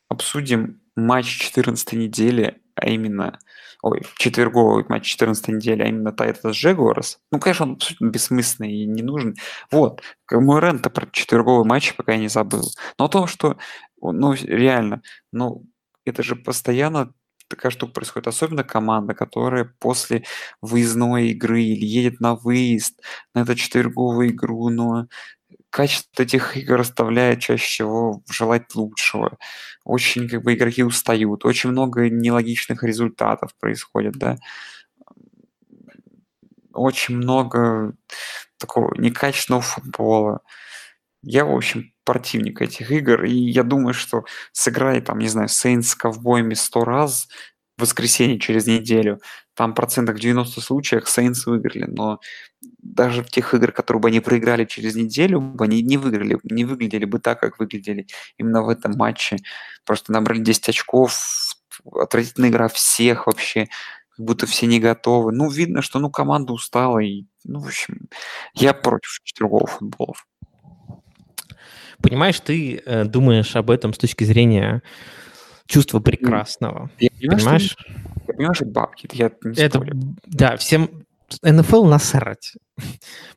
обсудим 0.08 0.80
матч 0.96 1.26
14 1.38 1.92
недели, 1.96 2.60
а 2.74 2.88
именно, 2.88 3.38
ой, 3.82 4.02
четверговый 4.16 4.84
матч 4.88 5.06
14 5.06 5.48
недели, 5.48 5.82
а 5.82 5.86
именно 5.86 6.12
Тайтас 6.12 6.54
Джегуарс. 6.56 7.18
Ну, 7.32 7.38
конечно, 7.38 7.66
он 7.66 7.72
абсолютно 7.72 8.08
бессмысленный 8.08 8.72
и 8.72 8.86
не 8.86 9.02
нужен. 9.02 9.36
Вот, 9.70 10.02
мой 10.30 10.60
рент 10.60 10.92
про 10.92 11.06
четверговый 11.10 11.64
матч 11.64 11.94
пока 11.96 12.12
я 12.12 12.18
не 12.18 12.28
забыл. 12.28 12.64
Но 12.98 13.08
то, 13.08 13.26
что, 13.26 13.56
ну, 14.00 14.34
реально, 14.34 15.02
ну, 15.32 15.64
это 16.04 16.22
же 16.22 16.36
постоянно 16.36 17.12
такая 17.48 17.72
штука 17.72 17.94
происходит, 17.94 18.28
особенно 18.28 18.62
команда, 18.62 19.12
которая 19.12 19.74
после 19.80 20.24
выездной 20.62 21.30
игры 21.30 21.62
или 21.62 21.84
едет 21.84 22.20
на 22.20 22.36
выезд 22.36 23.02
на 23.34 23.40
эту 23.40 23.56
четверговую 23.56 24.28
игру, 24.30 24.68
но 24.70 25.08
качество 25.70 26.22
этих 26.22 26.56
игр 26.56 26.80
оставляет 26.80 27.40
чаще 27.40 27.64
всего 27.64 28.22
желать 28.30 28.74
лучшего. 28.74 29.38
Очень 29.84 30.28
как 30.28 30.42
бы 30.42 30.54
игроки 30.54 30.82
устают, 30.84 31.44
очень 31.44 31.70
много 31.70 32.10
нелогичных 32.10 32.82
результатов 32.84 33.52
происходит, 33.58 34.14
да. 34.14 34.36
Очень 36.72 37.16
много 37.16 37.94
такого 38.58 38.94
некачественного 38.96 39.62
футбола. 39.62 40.40
Я, 41.22 41.44
в 41.44 41.54
общем, 41.54 41.92
противник 42.04 42.62
этих 42.62 42.90
игр, 42.90 43.24
и 43.24 43.32
я 43.32 43.62
думаю, 43.62 43.94
что 43.94 44.24
сыграй 44.52 45.00
там, 45.00 45.18
не 45.18 45.28
знаю, 45.28 45.48
Сейнс 45.48 45.90
с 45.90 45.94
ковбоями 45.94 46.54
сто 46.54 46.84
раз 46.84 47.28
воскресенье 47.80 48.38
через 48.38 48.66
неделю, 48.66 49.20
там 49.54 49.74
процентах 49.74 50.16
в 50.16 50.20
90 50.20 50.60
случаях 50.60 51.08
Сейнс 51.08 51.46
выиграли, 51.46 51.84
но 51.86 52.20
даже 52.82 53.22
в 53.22 53.28
тех 53.28 53.52
играх, 53.54 53.74
которые 53.74 54.00
бы 54.00 54.08
они 54.08 54.20
проиграли 54.20 54.64
через 54.64 54.94
неделю, 54.94 55.40
бы 55.40 55.64
они 55.64 55.82
не 55.82 55.96
выиграли, 55.96 56.38
не 56.44 56.64
выглядели 56.64 57.04
бы 57.04 57.18
так, 57.18 57.40
как 57.40 57.58
выглядели 57.58 58.06
именно 58.38 58.62
в 58.62 58.68
этом 58.68 58.92
матче. 58.96 59.36
Просто 59.84 60.12
набрали 60.12 60.40
10 60.40 60.68
очков, 60.70 61.18
отвратительная 61.92 62.50
игра 62.50 62.68
всех 62.68 63.26
вообще, 63.26 63.68
как 64.16 64.26
будто 64.26 64.46
все 64.46 64.66
не 64.66 64.80
готовы. 64.80 65.32
Ну, 65.32 65.50
видно, 65.50 65.82
что 65.82 65.98
ну, 65.98 66.10
команда 66.10 66.52
устала, 66.52 66.98
и, 66.98 67.24
ну, 67.44 67.60
в 67.60 67.66
общем, 67.66 68.08
я 68.54 68.72
против 68.72 69.20
четвергового 69.24 69.66
футбола. 69.66 70.14
понимаешь, 72.02 72.40
ты 72.40 72.82
э, 72.84 73.04
думаешь 73.04 73.56
об 73.56 73.70
этом 73.70 73.92
с 73.92 73.98
точки 73.98 74.24
зрения 74.24 74.82
чувства 75.70 76.00
прекрасного. 76.00 76.90
Я 76.98 77.08
понимаю, 77.10 77.60
что- 77.60 77.76
Понимаешь? 77.76 77.76
я 78.28 78.34
понимаю, 78.34 78.54
что 78.54 78.64
это 78.64 78.72
бабки, 78.74 79.06
это 79.06 79.16
я 79.16 79.30
не 79.44 79.60
Это, 79.62 79.78
спорю. 79.78 79.92
да, 80.26 80.56
всем 80.56 80.90
НФЛ 81.42 81.84
насрать. 81.84 82.54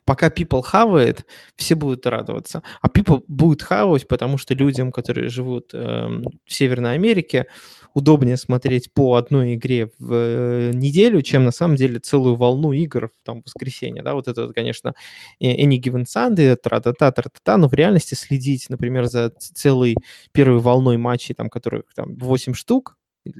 Пока 0.04 0.28
people 0.28 0.62
хавает, 0.62 1.26
все 1.56 1.74
будут 1.74 2.06
радоваться. 2.06 2.62
А 2.80 2.88
people 2.88 3.22
будет 3.28 3.62
хавать, 3.62 4.08
потому 4.08 4.38
что 4.38 4.54
людям, 4.54 4.92
которые 4.92 5.28
живут 5.28 5.74
эм, 5.74 6.24
в 6.44 6.52
Северной 6.52 6.94
Америке, 6.94 7.46
удобнее 7.94 8.36
смотреть 8.36 8.92
по 8.92 9.14
одной 9.14 9.54
игре 9.54 9.90
в 9.98 10.12
э, 10.12 10.70
неделю, 10.74 11.22
чем 11.22 11.44
на 11.44 11.52
самом 11.52 11.76
деле 11.76 12.00
целую 12.00 12.34
волну 12.34 12.72
игр 12.72 13.08
в 13.08 13.24
там, 13.24 13.42
воскресенье. 13.42 14.02
Да? 14.02 14.14
Вот 14.14 14.28
это, 14.28 14.52
конечно, 14.52 14.94
э, 15.40 15.64
Any 15.64 15.80
Given 15.80 16.04
Sunday, 16.04 16.56
тра-та-та, 16.56 17.12
тра-та-та, 17.12 17.56
но 17.56 17.68
в 17.68 17.74
реальности 17.74 18.14
следить, 18.14 18.68
например, 18.68 19.06
за 19.06 19.30
целой 19.30 19.96
первой 20.32 20.58
волной 20.58 20.96
матчей, 20.96 21.34
там, 21.34 21.48
которых 21.48 21.84
там 21.94 22.16
8 22.16 22.54
штук, 22.54 22.96
э, 23.26 23.30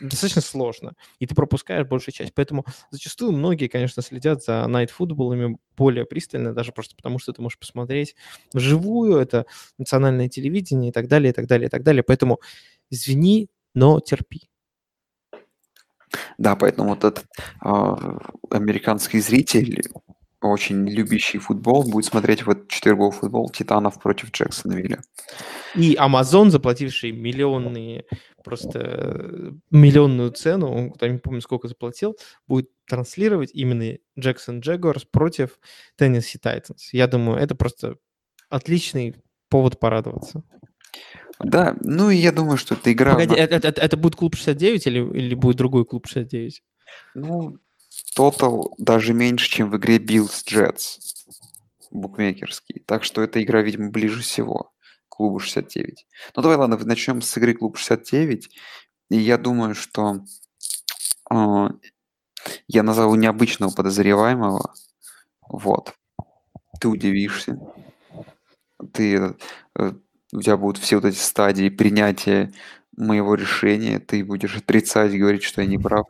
достаточно 0.00 0.42
сложно, 0.42 0.94
и 1.18 1.26
ты 1.26 1.34
пропускаешь 1.34 1.86
большую 1.86 2.14
часть. 2.14 2.34
Поэтому 2.34 2.64
зачастую 2.90 3.32
многие, 3.32 3.68
конечно, 3.68 4.02
следят 4.02 4.42
за 4.42 4.66
найт-футболами 4.66 5.58
более 5.76 6.04
пристально, 6.04 6.54
даже 6.54 6.72
просто 6.72 6.96
потому, 6.96 7.18
что 7.18 7.32
ты 7.32 7.42
можешь 7.42 7.58
посмотреть 7.58 8.14
вживую, 8.52 9.16
это 9.16 9.46
национальное 9.78 10.28
телевидение 10.28 10.90
и 10.90 10.92
так 10.92 11.08
далее, 11.08 11.30
и 11.30 11.32
так 11.34 11.46
далее, 11.46 11.66
и 11.66 11.70
так 11.70 11.82
далее. 11.82 12.02
Поэтому 12.02 12.40
извини, 12.90 13.48
но 13.74 14.00
терпи. 14.00 14.50
Да, 16.38 16.56
поэтому 16.56 16.90
вот 16.90 17.04
этот 17.04 17.24
а, 17.60 18.18
американский 18.50 19.20
зритель, 19.20 19.80
очень 20.40 20.88
любящий 20.88 21.38
футбол, 21.38 21.82
будет 21.82 22.06
смотреть 22.06 22.46
вот 22.46 22.68
четверговой 22.68 23.12
футбол 23.12 23.50
Титанов 23.50 24.00
против 24.00 24.30
Джексонвилля. 24.32 25.02
И 25.74 25.94
Amazon, 25.94 26.50
заплативший 26.50 27.12
миллионные, 27.12 28.04
просто 28.42 29.52
миллионную 29.70 30.30
цену, 30.32 30.72
он, 30.72 30.92
там 30.92 31.12
не 31.12 31.18
помню, 31.18 31.40
сколько 31.42 31.68
заплатил, 31.68 32.16
будет 32.46 32.70
транслировать 32.88 33.50
именно 33.52 33.98
Джексон 34.18 34.60
Джегуарс 34.60 35.04
против 35.04 35.58
Теннесси 35.96 36.38
Тайтанс. 36.38 36.92
Я 36.92 37.06
думаю, 37.06 37.38
это 37.38 37.54
просто 37.54 37.96
отличный 38.48 39.16
повод 39.48 39.78
порадоваться. 39.78 40.42
Да, 41.38 41.76
ну 41.80 42.10
и 42.10 42.16
я 42.16 42.32
думаю, 42.32 42.56
что 42.56 42.74
эта 42.74 42.92
игра... 42.92 43.12
Погоди, 43.12 43.34
она- 43.34 43.42
это, 43.44 43.68
это- 43.68 43.80
это 43.80 43.96
будет 43.96 44.16
клуб 44.16 44.34
69 44.36 44.86
или, 44.86 44.98
или 45.18 45.34
будет 45.34 45.56
другой 45.56 45.84
клуб 45.86 46.06
69? 46.06 46.62
Ну, 47.14 47.58
тотал 48.14 48.74
даже 48.78 49.14
меньше, 49.14 49.48
чем 49.48 49.70
в 49.70 49.76
игре 49.76 49.98
Bills 49.98 50.44
Jets 50.46 50.98
букмекерский. 51.90 52.82
Так 52.86 53.04
что 53.04 53.22
эта 53.22 53.42
игра, 53.42 53.62
видимо, 53.62 53.90
ближе 53.90 54.22
всего 54.22 54.72
к 55.08 55.16
клубу 55.16 55.38
69. 55.38 56.06
Ну 56.36 56.42
давай, 56.42 56.56
ладно, 56.56 56.78
начнем 56.78 57.20
с 57.20 57.36
игры 57.36 57.54
клуб 57.54 57.76
69. 57.76 58.48
И 59.10 59.16
я 59.16 59.38
думаю, 59.38 59.74
что 59.74 60.20
э, 61.30 61.68
я 62.68 62.82
назову 62.82 63.16
необычного 63.16 63.70
подозреваемого. 63.70 64.72
Вот. 65.48 65.94
Ты 66.80 66.88
удивишься. 66.88 67.58
Ты, 68.92 69.34
э, 69.76 69.92
у 70.32 70.40
тебя 70.40 70.56
будут 70.56 70.82
все 70.82 70.96
вот 70.96 71.04
эти 71.04 71.18
стадии 71.18 71.68
принятия 71.68 72.52
моего 72.96 73.34
решения. 73.34 73.98
Ты 73.98 74.24
будешь 74.24 74.56
отрицать, 74.56 75.16
говорить, 75.16 75.42
что 75.42 75.60
я 75.60 75.66
не 75.66 75.78
прав. 75.78 76.06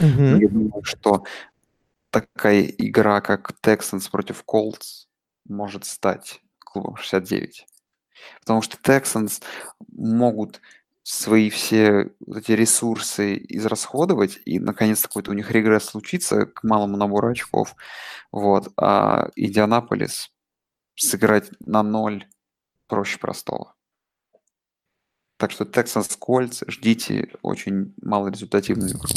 Мгм. 0.00 0.40
Я 0.40 0.48
думаю, 0.48 0.82
что 0.84 1.24
такая 2.10 2.62
игра, 2.62 3.20
как 3.20 3.52
Texans 3.62 4.10
против 4.10 4.44
Colts, 4.46 5.06
может 5.48 5.84
стать 5.84 6.40
клубом 6.58 6.96
69. 6.96 7.66
Потому 8.40 8.62
что 8.62 8.76
Texans 8.78 9.42
могут 9.88 10.60
свои 11.02 11.50
все 11.50 12.10
эти 12.26 12.52
ресурсы 12.52 13.36
израсходовать, 13.48 14.40
и 14.44 14.58
наконец 14.58 15.02
какой-то 15.02 15.30
у 15.30 15.34
них 15.34 15.50
регресс 15.52 15.84
случится 15.84 16.46
к 16.46 16.64
малому 16.64 16.96
набору 16.96 17.30
очков. 17.30 17.76
Вот. 18.32 18.72
А 18.76 19.28
Индианаполис 19.36 20.32
сыграть 20.96 21.50
на 21.60 21.82
ноль 21.82 22.26
проще 22.88 23.18
простого. 23.18 23.74
Так 25.36 25.50
что 25.50 25.64
Texans 25.64 26.18
Colts 26.18 26.64
ждите 26.68 27.28
очень 27.42 27.94
малорезультативную 28.02 28.90
игру. 28.90 29.08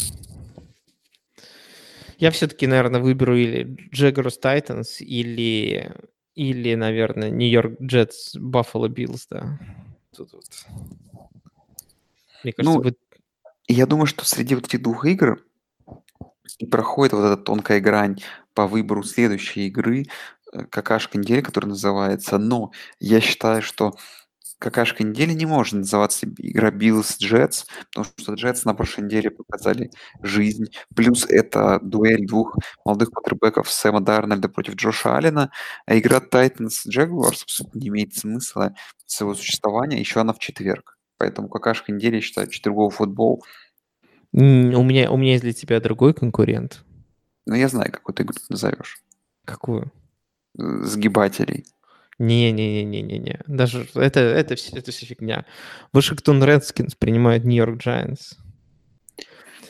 Я 2.20 2.32
все-таки, 2.32 2.68
наверное, 2.68 3.00
выберу 3.00 3.36
или 3.38 3.90
Jaguars 3.94 4.40
Titans, 4.44 5.00
или, 5.00 5.94
или 6.36 6.76
наверное, 6.76 7.30
Нью-Йорк 7.30 7.82
Джетс 7.82 8.36
Buffalo 8.36 8.90
Bills, 8.90 9.26
да. 9.30 9.58
Тут 10.16 10.34
вот. 10.34 10.44
Мне 12.44 12.54
кажется, 12.54 12.80
Ну, 12.80 12.92
И 13.68 13.74
я 13.74 13.86
думаю, 13.86 14.06
что 14.06 14.26
среди 14.26 14.56
вот 14.56 14.66
этих 14.66 14.82
двух 14.82 15.06
игр 15.06 15.42
и 16.58 16.66
проходит 16.66 17.14
вот 17.14 17.24
эта 17.24 17.38
тонкая 17.38 17.80
грань 17.80 18.22
по 18.54 18.68
выбору 18.68 19.04
следующей 19.04 19.68
игры, 19.68 20.06
э, 20.52 20.66
какашка 20.66 21.18
недели, 21.18 21.42
которая 21.42 21.70
называется. 21.70 22.38
Но 22.38 22.72
я 23.00 23.22
считаю, 23.22 23.62
что 23.62 23.96
какашка 24.60 25.04
недели 25.04 25.34
не 25.34 25.46
может 25.46 25.74
называться 25.74 26.28
игра 26.28 26.70
Bills 26.70 27.18
Jets, 27.20 27.66
потому 27.90 28.06
что 28.18 28.34
Jets 28.34 28.62
на 28.66 28.74
прошлой 28.74 29.06
неделе 29.06 29.32
показали 29.32 29.90
жизнь. 30.22 30.66
Плюс 30.96 31.26
это 31.26 31.80
дуэль 31.82 32.28
двух 32.28 32.58
молодых 32.86 33.10
квотербеков 33.12 33.72
Сэма 33.72 34.02
Дарнольда 34.02 34.50
против 34.50 34.76
Джоша 34.76 35.18
Аллена, 35.18 35.52
а 35.86 35.98
игра 35.98 36.20
Jaguars 36.20 37.44
абсолютно 37.44 37.80
не 37.80 37.88
имеет 37.88 38.14
смысла 38.16 38.76
своего 39.06 39.34
существования, 39.34 40.00
еще 40.00 40.20
она 40.22 40.34
в 40.34 40.40
четверг. 40.40 40.98
Поэтому 41.18 41.50
какашка 41.50 41.92
недели, 41.92 42.16
я 42.16 42.22
считаю, 42.22 42.48
четверговый 42.48 42.92
футбол. 42.92 43.44
У 44.32 44.40
меня, 44.40 45.10
у 45.12 45.18
меня 45.18 45.32
есть 45.32 45.44
для 45.44 45.54
тебя 45.54 45.80
другой 45.80 46.14
конкурент. 46.14 46.84
Но 47.46 47.56
я 47.56 47.68
знаю, 47.68 47.92
какую 47.92 48.16
ты 48.16 48.24
игру 48.24 48.36
назовешь. 48.50 49.02
Какую? 49.44 49.92
Э, 50.58 50.84
Сгибателей. 50.84 51.66
Не-не-не-не-не-не. 52.20 53.42
Даже 53.48 53.88
это, 53.96 54.20
это, 54.20 54.56
все, 54.56 54.78
это 54.78 54.92
все 54.92 55.06
фигня. 55.06 55.46
Вашингтон 55.94 56.44
Редскинс 56.44 56.96
принимает 56.96 57.46
Нью-Йорк 57.46 57.78
Джайанс. 57.78 58.38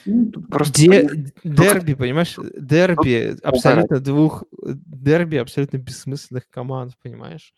Ну, 0.05 0.31
Просто 0.49 0.73
Де- 0.73 1.31
дерби, 1.43 1.93
понимаешь? 1.93 2.35
Дерби 2.57 3.37
абсолютно 3.43 3.99
двух... 3.99 4.43
Дерби 4.63 5.37
абсолютно 5.37 5.77
бессмысленных 5.77 6.49
команд, 6.49 6.93
понимаешь? 7.03 7.53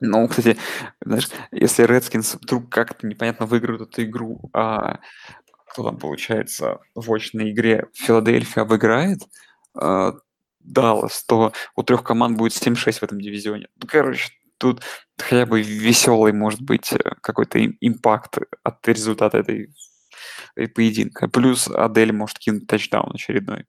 Ну, 0.00 0.28
кстати, 0.28 0.58
знаешь, 1.02 1.30
если 1.52 1.84
Редскинс 1.84 2.34
вдруг 2.34 2.68
как-то 2.68 3.06
непонятно 3.06 3.46
выиграют 3.46 3.80
эту 3.80 4.02
игру, 4.02 4.50
а 4.52 5.00
кто 5.68 5.84
там, 5.84 5.96
получается, 5.96 6.80
в 6.94 7.10
очной 7.10 7.50
игре 7.50 7.86
Филадельфия 7.94 8.62
обыграет 8.62 9.20
а, 9.74 10.14
Даллас, 10.66 11.24
то 11.24 11.52
у 11.74 11.82
трех 11.82 12.02
команд 12.02 12.36
будет 12.36 12.52
7-6 12.52 12.98
в 12.98 13.02
этом 13.02 13.20
дивизионе. 13.20 13.68
Ну, 13.76 13.86
короче, 13.88 14.30
тут 14.58 14.82
хотя 15.18 15.46
бы 15.46 15.62
веселый 15.62 16.32
может 16.32 16.60
быть 16.60 16.92
э, 16.92 16.98
какой-то 17.20 17.58
им- 17.58 17.76
импакт 17.80 18.38
от 18.62 18.88
результата 18.88 19.38
этой, 19.38 19.72
этой 20.54 20.68
поединка. 20.72 21.28
Плюс 21.28 21.68
Адель 21.68 22.12
может 22.12 22.38
кинуть 22.38 22.66
тачдаун 22.66 23.12
очередной. 23.14 23.64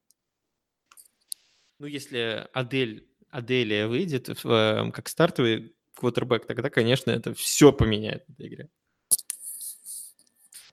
Ну, 1.79 1.85
если 1.85 2.47
Адель, 2.53 3.07
Аделия 3.29 3.87
выйдет 3.87 4.43
в, 4.43 4.49
э, 4.49 4.91
как 4.91 5.09
стартовый 5.09 5.75
квотербек, 5.95 6.45
тогда, 6.45 6.69
конечно, 6.69 7.11
это 7.11 7.33
все 7.33 7.71
поменяет 7.71 8.23
в 8.27 8.33
этой 8.33 8.47
игре. 8.47 8.69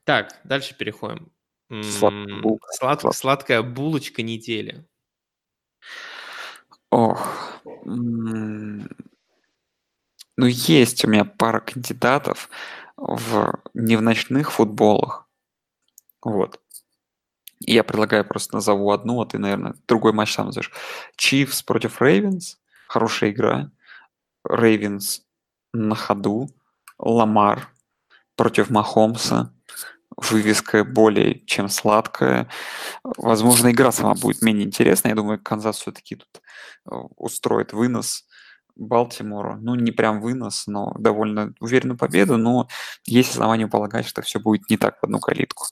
Так, 0.05 0.39
дальше 0.45 0.77
переходим. 0.77 1.33
Сладкая 1.83 2.43
Слад- 2.79 3.15
Сладкая 3.15 3.63
булочка 3.63 4.23
недели. 4.23 4.87
Ох. 6.95 7.61
Ну, 7.85 8.87
есть 10.47 11.05
у 11.05 11.09
меня 11.09 11.25
пара 11.25 11.59
кандидатов 11.59 12.49
в 12.97 13.59
не 13.75 13.97
в 13.97 14.03
ночных 14.03 14.53
футболах. 14.53 15.29
Вот. 16.23 16.61
Я 17.59 17.83
предлагаю 17.83 18.25
просто 18.25 18.55
назову 18.55 18.93
одну, 18.93 19.21
а 19.21 19.27
ты, 19.27 19.39
наверное, 19.39 19.75
другой 19.89 20.13
матч 20.13 20.35
сам 20.35 20.47
назовешь. 20.47 20.71
Чивс 21.17 21.65
против 21.65 22.01
Рейвенс. 22.01 22.61
Хорошая 22.87 23.31
игра. 23.31 23.73
Рейвенс 24.49 25.23
на 25.73 25.97
ходу. 25.97 26.49
Ламар 26.97 27.71
против 28.37 28.71
Махомса. 28.71 29.53
Вывеска 30.17 30.85
более 30.85 31.45
чем 31.47 31.69
сладкая. 31.69 32.49
Возможно, 33.03 33.71
игра 33.71 33.91
сама 33.91 34.15
будет 34.15 34.43
менее 34.43 34.67
интересная. 34.67 35.13
Я 35.13 35.17
думаю, 35.17 35.41
Канзас 35.43 35.79
все-таки 35.79 36.17
тут 36.17 36.41
э, 36.91 36.95
устроит 37.17 37.73
вынос 37.73 38.25
Балтимору. 38.77 39.57
Ну, 39.61 39.75
не 39.75 39.93
прям 39.93 40.21
вынос, 40.21 40.67
но 40.67 40.95
довольно 40.99 41.55
уверенную 41.61 41.99
победу. 41.99 42.37
Но 42.37 42.69
есть 43.07 43.31
основания 43.31 43.67
полагать, 43.67 44.07
что 44.07 44.23
все 44.23 44.39
будет 44.39 44.69
не 44.71 44.77
так 44.77 44.99
в 45.01 45.05
одну 45.05 45.19
калитку. 45.19 45.67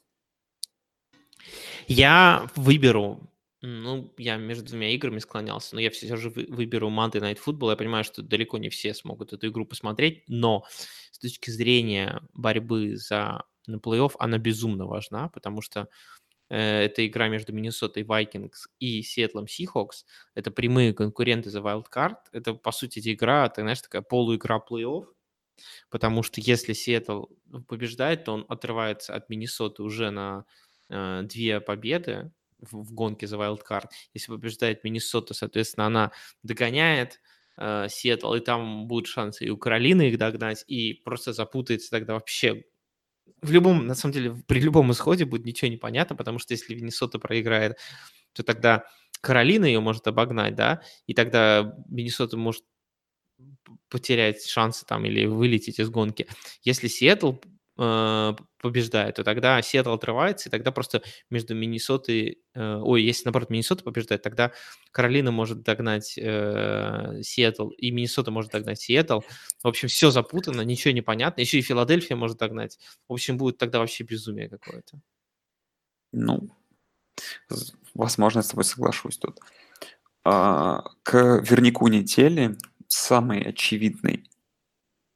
Я 1.87 2.49
выберу, 2.57 3.21
ну, 3.61 4.13
я 4.19 4.37
между 4.37 4.65
двумя 4.65 4.91
играми 4.91 5.19
склонялся, 5.19 5.75
но 5.75 5.81
я 5.81 5.91
все 5.91 6.17
же 6.17 6.31
вы- 6.31 6.47
выберу 6.49 6.91
Monday 6.91 7.21
Night 7.21 7.39
Football. 7.45 7.71
Я 7.71 7.77
понимаю, 7.77 8.05
что 8.05 8.23
далеко 8.23 8.59
не 8.59 8.71
все 8.71 8.95
смогут 8.95 9.33
эту 9.33 9.49
игру 9.49 9.67
посмотреть, 9.67 10.25
но 10.27 10.65
с 11.11 11.19
точки 11.19 11.51
зрения 11.51 12.23
борьбы 12.33 12.97
за 12.97 13.45
на 13.67 13.77
плей-офф 13.77 14.13
она 14.19 14.39
безумно 14.39 14.87
важна, 14.87 15.29
потому 15.29 15.63
что 15.63 15.89
э, 16.51 16.85
это 16.85 17.07
игра 17.07 17.29
между 17.29 17.53
Миннесотой 17.53 18.03
Vikings 18.03 18.69
и 18.79 19.03
Сиэтлом 19.03 19.45
Seahawks. 19.47 20.05
Это 20.35 20.51
прямые 20.51 20.95
конкуренты 20.95 21.51
за 21.51 21.61
Wild 21.61 21.87
Card. 21.95 22.17
Это, 22.33 22.55
по 22.55 22.73
сути, 22.73 23.01
эта 23.01 23.13
игра, 23.13 23.49
ты 23.49 23.63
знаешь, 23.63 23.83
такая 23.83 24.03
полуигра 24.03 24.63
плей-офф, 24.69 25.07
потому 25.91 26.23
что 26.23 26.41
если 26.41 26.73
Сиэтл 26.73 27.27
побеждает, 27.69 28.25
то 28.25 28.33
он 28.33 28.47
отрывается 28.49 29.15
от 29.15 29.29
Миннесоты 29.29 29.83
уже 29.83 30.11
на 30.11 30.45
э, 30.91 31.23
две 31.25 31.61
победы 31.61 32.33
в, 32.59 32.83
в 32.83 32.93
гонке 32.93 33.27
за 33.27 33.37
Wildcard. 33.37 33.89
Если 34.15 34.33
побеждает 34.33 34.85
Миннесота, 34.85 35.35
соответственно, 35.35 35.87
она 35.87 36.13
догоняет 36.43 37.21
э, 37.57 37.89
Сиэтл, 37.89 38.35
и 38.35 38.41
там 38.41 38.87
будут 38.87 39.07
шансы 39.09 39.45
и 39.45 39.51
у 39.51 39.57
Каролины 39.57 40.09
их 40.09 40.19
догнать, 40.19 40.65
и 40.67 40.95
просто 40.95 41.33
запутается 41.33 41.91
тогда 41.91 42.15
вообще. 42.15 42.65
В 43.41 43.51
любом, 43.51 43.87
на 43.87 43.95
самом 43.95 44.15
деле, 44.15 44.37
при 44.47 44.61
любом 44.61 44.93
исходе 44.93 45.25
будет 45.25 45.45
ничего 45.45 45.71
не 45.71 45.77
понятно, 45.77 46.17
потому 46.17 46.39
что 46.39 46.55
если 46.55 46.75
Миннесота 46.75 47.19
проиграет, 47.19 47.77
то 48.33 48.43
тогда 48.43 48.85
Каролина 49.21 49.65
ее 49.65 49.81
может 49.81 50.07
обогнать, 50.07 50.55
да, 50.55 50.83
и 51.07 51.15
тогда 51.15 51.77
Миннесота 51.89 52.37
может 52.37 52.65
потерять 53.89 54.45
шансы 54.47 54.87
там 54.87 55.05
или 55.05 55.27
вылететь 55.27 55.79
из 55.79 55.91
гонки. 55.91 56.27
Если 56.63 56.89
Сиэтл 56.89 57.35
э, 57.79 58.35
побеждает, 58.59 59.17
то 59.17 59.25
тогда 59.25 59.61
Сиэтл 59.63 59.93
отрывается, 59.93 60.49
и 60.49 60.53
тогда 60.53 60.73
просто 60.73 61.03
между 61.31 61.55
Миннесотой... 61.55 62.39
э, 62.55 62.77
ой, 62.77 63.03
если, 63.03 63.25
наоборот, 63.25 63.51
Миннесота 63.51 63.85
побеждает, 63.85 64.23
тогда 64.23 64.53
Каролина 64.91 65.31
может 65.31 65.63
догнать 65.63 66.17
э, 66.19 67.21
Сиэтл, 67.23 67.71
и 67.71 67.91
Миннесота 67.91 68.31
может 68.31 68.53
догнать 68.53 68.81
Сиэтл. 68.81 69.21
В 69.63 69.69
общем, 69.69 69.89
все 69.89 70.11
запутано, 70.11 70.63
ничего 70.63 70.93
не 70.93 71.03
понятно. 71.03 71.41
Еще 71.41 71.59
и 71.59 71.63
Филадельфия 71.63 72.17
может 72.17 72.39
догнать. 72.39 72.79
В 73.09 73.13
общем, 73.13 73.37
будет 73.37 73.59
тогда 73.59 73.79
вообще 73.79 74.05
безумие 74.05 74.49
какое-то. 74.49 75.01
Ну, 76.13 76.51
возможно, 77.95 78.41
я 78.41 78.43
с 78.43 78.49
тобой 78.49 78.65
соглашусь 78.65 79.19
тут. 79.19 79.41
А, 80.25 80.85
к 81.03 81.41
вернику 81.43 81.89
недели 81.89 82.57
самой 82.87 83.43
очевидной 83.43 84.31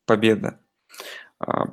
победа 0.04 0.60
а, 1.38 1.66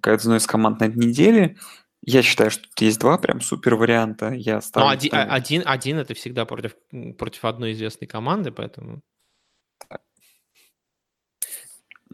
к 0.00 0.08
одной 0.08 0.38
из 0.38 0.46
команд 0.46 0.80
на 0.80 0.88
неделе. 0.88 1.56
Я 2.04 2.22
считаю, 2.22 2.50
что 2.50 2.64
тут 2.64 2.80
есть 2.80 2.98
два 2.98 3.16
прям 3.18 3.40
супер 3.40 3.76
варианта. 3.76 4.32
Я 4.32 4.56
Но 4.56 4.60
ставлю 4.60 4.88
один, 4.90 5.10
там- 5.10 5.28
а- 5.30 5.34
один, 5.34 5.62
один 5.64 5.98
это 5.98 6.14
всегда 6.14 6.44
против, 6.44 6.74
против 7.16 7.44
одной 7.44 7.72
известной 7.72 8.08
команды, 8.08 8.50
поэтому... 8.50 9.02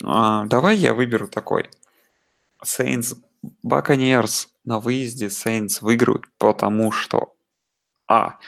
А, 0.05 0.45
давай 0.47 0.77
я 0.77 0.95
выберу 0.95 1.29
такой. 1.29 1.71
Saints 2.65 3.17
Buccaneers 3.67 4.49
на 4.65 4.79
выезде 4.79 5.27
Saints 5.27 5.79
выиграют, 5.81 6.25
потому 6.39 6.93
что 6.93 7.35
А. 8.07 8.39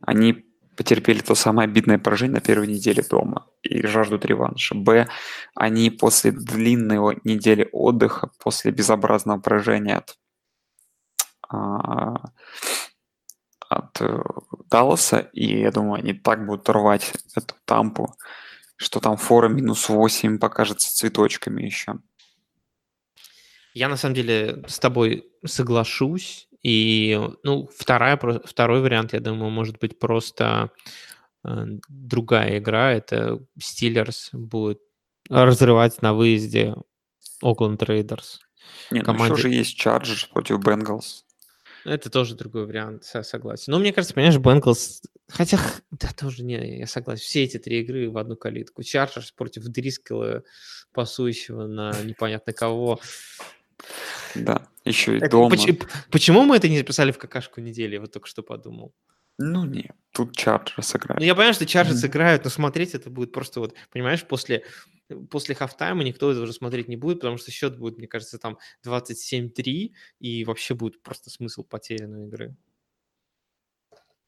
Они 0.00 0.44
потерпели 0.78 1.18
то 1.18 1.34
самое 1.34 1.66
обидное 1.66 1.98
поражение 1.98 2.36
на 2.36 2.40
первой 2.40 2.68
неделе 2.68 3.02
дома 3.02 3.48
и 3.62 3.84
жаждут 3.84 4.24
реванша. 4.24 4.76
Б. 4.76 5.08
Они 5.56 5.90
после 5.90 6.30
длинной 6.30 7.18
недели 7.24 7.68
отдыха, 7.72 8.30
после 8.38 8.70
безобразного 8.70 9.40
поражения 9.40 9.96
от, 9.96 10.16
а, 11.48 12.30
от 13.68 14.00
э, 14.00 14.22
Далласа, 14.70 15.18
и 15.32 15.62
я 15.62 15.72
думаю, 15.72 15.94
они 15.94 16.12
так 16.12 16.46
будут 16.46 16.68
рвать 16.68 17.12
эту 17.34 17.56
тампу, 17.64 18.14
что 18.76 19.00
там 19.00 19.16
фора 19.16 19.48
минус 19.48 19.88
8 19.88 20.38
покажется 20.38 20.94
цветочками 20.94 21.64
еще. 21.64 21.98
Я 23.74 23.88
на 23.88 23.96
самом 23.96 24.14
деле 24.14 24.62
с 24.68 24.78
тобой 24.78 25.28
соглашусь. 25.44 26.47
И, 26.70 27.18
ну, 27.44 27.66
вторая, 27.74 28.18
второй 28.44 28.82
вариант, 28.82 29.14
я 29.14 29.20
думаю, 29.20 29.50
может 29.50 29.78
быть 29.78 29.98
просто 29.98 30.70
э, 31.42 31.64
другая 31.88 32.58
игра. 32.58 32.92
Это 32.92 33.40
Стиллерс 33.58 34.28
будет 34.32 34.80
разрывать 35.30 36.02
на 36.02 36.12
выезде 36.12 36.74
Oakland 37.40 37.82
Raiders. 37.82 38.40
Нет, 38.90 39.06
команде- 39.06 39.28
ну 39.30 39.34
еще 39.38 39.48
же 39.48 39.54
есть 39.54 39.78
Chargers 39.78 40.24
против 40.24 40.58
Bengals. 40.58 41.24
Это 41.86 42.10
тоже 42.10 42.34
другой 42.34 42.66
вариант, 42.66 43.04
со- 43.04 43.22
согласен. 43.22 43.72
Но 43.72 43.78
мне 43.78 43.94
кажется, 43.94 44.14
понимаешь, 44.14 44.36
Bengals... 44.36 45.00
Хотя, 45.28 45.58
да, 45.90 46.08
тоже 46.18 46.42
не, 46.42 46.80
я 46.80 46.86
согласен. 46.86 47.22
Все 47.22 47.44
эти 47.44 47.58
три 47.58 47.80
игры 47.80 48.10
в 48.10 48.18
одну 48.18 48.36
калитку. 48.36 48.82
Chargers 48.82 49.32
против 49.32 49.64
Дрискела, 49.64 50.42
пасующего 50.92 51.66
на 51.66 51.92
непонятно 52.02 52.52
кого. 52.52 53.00
Да, 54.34 54.66
еще 54.84 55.18
и 55.18 55.28
дома. 55.28 55.50
поч- 55.50 55.78
почему 56.10 56.42
мы 56.44 56.56
это 56.56 56.68
не 56.68 56.78
записали 56.78 57.12
в 57.12 57.18
какашку 57.18 57.60
недели? 57.60 57.94
Я 57.94 58.00
вот 58.00 58.12
только 58.12 58.26
что 58.28 58.42
подумал. 58.42 58.94
Ну 59.40 59.64
нет, 59.64 59.92
тут 60.12 60.36
Chargers 60.36 60.94
Ну, 60.94 60.98
играет. 61.00 61.22
я 61.22 61.34
понимаю, 61.34 61.54
что 61.54 61.64
Chargers 61.64 62.02
Мгм. 62.02 62.10
играют, 62.10 62.44
но 62.44 62.50
смотреть 62.50 62.94
это 62.94 63.08
будет 63.08 63.32
просто 63.32 63.60
вот, 63.60 63.74
понимаешь, 63.92 64.24
после, 64.26 64.64
после 65.30 65.54
хафтайма 65.54 66.02
никто 66.02 66.30
это 66.32 66.40
уже 66.40 66.52
смотреть 66.52 66.88
не 66.88 66.96
будет, 66.96 67.20
потому 67.20 67.36
что 67.38 67.52
счет 67.52 67.78
будет, 67.78 67.98
мне 67.98 68.08
кажется, 68.08 68.38
там 68.38 68.58
27-3, 68.82 69.94
и 70.18 70.44
вообще 70.44 70.74
будет 70.74 71.02
просто 71.02 71.30
смысл 71.30 71.62
потерянной 71.62 72.26
игры. 72.26 72.56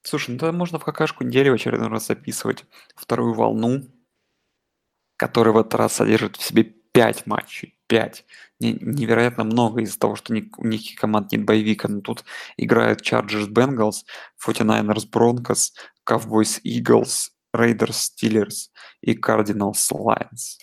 Слушай, 0.03 0.31
ну 0.31 0.37
тогда 0.39 0.53
можно 0.57 0.79
в 0.79 0.85
какашку 0.85 1.23
недели 1.23 1.49
в 1.49 1.53
очередной 1.53 1.89
раз 1.89 2.07
записывать 2.07 2.65
вторую 2.95 3.33
волну, 3.33 3.83
которая 5.17 5.53
в 5.53 5.57
этот 5.57 5.75
раз 5.75 5.93
содержит 5.93 6.37
в 6.37 6.41
себе 6.43 6.63
5 6.63 7.27
матчей. 7.27 7.77
5. 7.91 8.25
невероятно 8.59 9.43
много 9.43 9.81
из-за 9.81 9.99
того, 9.99 10.15
что 10.15 10.33
у 10.33 10.65
них 10.65 10.95
команд 10.95 11.33
нет 11.33 11.43
боевика. 11.43 11.89
Но 11.89 11.99
тут 11.99 12.23
играют 12.55 13.01
Chargers 13.01 13.49
Bengals, 13.49 14.05
49ers 14.47 15.09
Broncos, 15.11 15.71
Cowboys 16.07 16.61
Eagles, 16.63 17.31
Raiders 17.53 18.07
Steelers 18.07 18.69
и 19.01 19.13
Cardinals 19.13 19.91
Lions. 19.91 20.57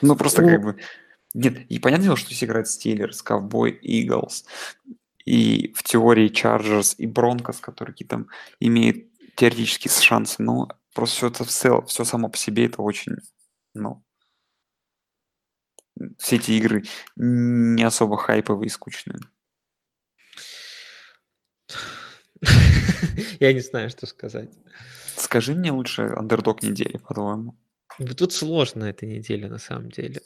Ну, 0.00 0.16
просто 0.16 0.42
как 0.42 0.62
бы... 0.62 0.78
Нет, 1.34 1.70
и 1.70 1.78
понятное 1.78 2.06
дело, 2.06 2.16
что 2.16 2.28
здесь 2.28 2.44
играет 2.44 2.66
Steelers, 2.66 3.18
Cowboy, 3.22 3.78
Eagles, 3.82 4.44
и 5.26 5.70
в 5.74 5.82
теории 5.82 6.30
Chargers 6.30 6.94
и 6.96 7.06
Broncos, 7.06 7.60
которые 7.60 7.94
там 8.08 8.28
имеют 8.58 9.04
теоретические 9.36 9.92
шансы, 9.92 10.42
но 10.42 10.68
просто 10.94 11.16
все 11.16 11.26
это 11.28 11.44
все, 11.44 11.82
все 11.82 12.04
само 12.04 12.30
по 12.30 12.38
себе 12.38 12.66
это 12.66 12.80
очень, 12.80 13.16
ну, 13.74 14.04
все 16.18 16.36
эти 16.36 16.52
игры 16.52 16.84
не 17.16 17.82
особо 17.82 18.16
хайповые 18.16 18.66
и 18.66 18.70
скучные. 18.70 19.18
Я 23.40 23.52
не 23.52 23.60
знаю, 23.60 23.90
что 23.90 24.06
сказать. 24.06 24.50
Скажи 25.16 25.54
мне 25.54 25.70
лучше 25.70 26.02
андердог 26.16 26.62
недели, 26.62 26.98
по-твоему. 26.98 27.56
Тут 28.16 28.32
сложно 28.32 28.84
эта 28.84 29.06
неделя, 29.06 29.48
на 29.48 29.58
самом 29.58 29.90
деле. 29.90 30.22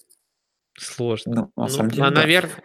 Сложно. 0.78 1.34
Ну, 1.34 1.52
на 1.56 1.62
ну, 1.64 1.68
самом 1.68 1.90
деле, 1.90 2.04
а, 2.04 2.10
да. 2.10 2.20
наверное, 2.20 2.62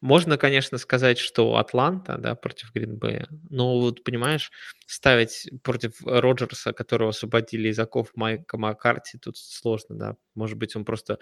можно, 0.00 0.38
конечно, 0.38 0.78
сказать, 0.78 1.18
что 1.18 1.56
Атланта, 1.56 2.18
да, 2.18 2.34
против 2.36 2.72
Гринбея. 2.72 3.26
Но 3.50 3.80
вот, 3.80 4.04
понимаешь, 4.04 4.52
ставить 4.86 5.50
против 5.62 6.00
Роджерса, 6.04 6.72
которого 6.72 7.10
освободили 7.10 7.68
из 7.68 7.78
оков 7.78 8.12
Майка 8.14 8.56
Маккарти, 8.58 9.18
тут 9.18 9.36
сложно, 9.36 9.96
да. 9.96 10.16
Может 10.34 10.56
быть, 10.56 10.76
он 10.76 10.84
просто 10.84 11.18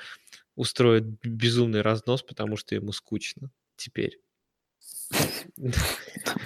устроит 0.57 1.05
безумный 1.22 1.80
разнос, 1.80 2.22
потому 2.22 2.57
что 2.57 2.74
ему 2.74 2.93
скучно 2.93 3.51
теперь. 3.76 4.20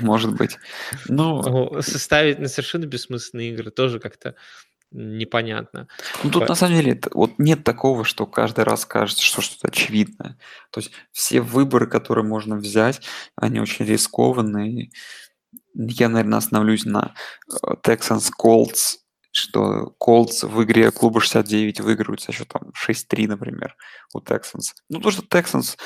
Может 0.00 0.36
быть. 0.36 0.56
Ну, 1.08 1.80
составить 1.82 2.38
на 2.38 2.48
совершенно 2.48 2.86
бессмысленные 2.86 3.52
игры 3.52 3.70
тоже 3.70 3.98
как-то 3.98 4.36
непонятно. 4.90 5.88
Ну, 6.22 6.30
тут 6.30 6.48
на 6.48 6.54
самом 6.54 6.76
деле 6.76 7.00
вот 7.12 7.38
нет 7.38 7.64
такого, 7.64 8.04
что 8.04 8.26
каждый 8.26 8.64
раз 8.64 8.84
кажется, 8.84 9.22
что 9.22 9.40
что-то 9.40 9.68
очевидное. 9.68 10.38
То 10.70 10.80
есть 10.80 10.92
все 11.12 11.40
выборы, 11.40 11.86
которые 11.86 12.24
можно 12.24 12.56
взять, 12.56 13.02
они 13.36 13.60
очень 13.60 13.84
рискованные. 13.84 14.90
Я, 15.74 16.08
наверное, 16.08 16.38
остановлюсь 16.38 16.84
на 16.84 17.14
э, 17.48 17.74
Texans 17.84 18.30
Colts, 18.40 18.98
что 19.32 19.94
Colts 20.02 20.46
в 20.46 20.62
игре 20.64 20.90
клуба 20.90 21.20
69 21.20 21.80
выигрывают 21.80 22.20
со 22.20 22.32
счетом 22.32 22.72
6-3, 22.86 23.28
например, 23.28 23.76
у 24.12 24.20
Texans. 24.20 24.74
Ну, 24.88 25.00
то, 25.00 25.10
что 25.10 25.22
Texans, 25.22 25.76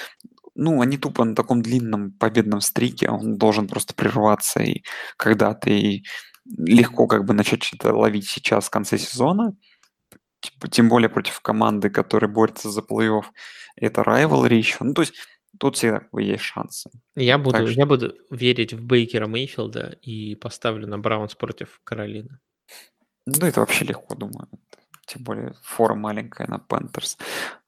ну, 0.54 0.80
они 0.80 0.96
тупо 0.96 1.24
на 1.24 1.34
таком 1.34 1.60
длинном 1.60 2.12
победном 2.12 2.60
стрике, 2.62 3.10
он 3.10 3.36
должен 3.36 3.68
просто 3.68 3.94
прерваться 3.94 4.62
и 4.62 4.82
когда-то, 5.16 5.70
и 5.70 6.04
легко 6.46 7.06
как 7.06 7.24
бы 7.24 7.34
начать 7.34 7.62
что-то 7.62 7.94
ловить 7.94 8.28
сейчас 8.28 8.66
в 8.66 8.70
конце 8.70 8.98
сезона, 8.98 9.56
типа, 10.40 10.68
тем 10.68 10.88
более 10.88 11.08
против 11.08 11.40
команды, 11.40 11.90
которая 11.90 12.30
борется 12.30 12.70
за 12.70 12.80
плей-офф, 12.82 13.24
это 13.76 14.02
rivalry 14.02 14.54
еще. 14.54 14.78
Ну, 14.80 14.94
то 14.94 15.02
есть 15.02 15.14
тут 15.58 15.76
всегда 15.76 16.02
есть 16.18 16.42
шансы. 16.42 16.90
Я 17.16 17.38
буду, 17.38 17.56
Так 17.58 17.68
что- 17.68 17.78
я 17.78 17.86
буду 17.86 18.14
верить 18.30 18.72
в 18.74 18.84
Бейкера 18.84 19.26
Мейфилда 19.26 19.98
и 20.02 20.34
поставлю 20.34 20.86
на 20.86 20.98
Браунс 20.98 21.34
против 21.34 21.80
Каролины. 21.84 22.38
Ну, 23.26 23.46
это 23.46 23.60
вообще 23.60 23.84
легко, 23.84 24.14
думаю. 24.14 24.48
Тем 25.06 25.22
более 25.22 25.54
фора 25.62 25.94
маленькая 25.94 26.46
на 26.46 26.58
Panthers. 26.58 27.18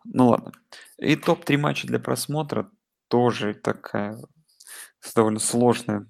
Ну 0.05 0.29
ладно. 0.29 0.53
И 0.99 1.17
топ-3 1.17 1.57
матча 1.59 1.87
для 1.87 1.99
просмотра 1.99 2.71
тоже 3.09 3.55
такая 3.55 4.19
довольно 5.15 5.39
сложная. 5.39 6.07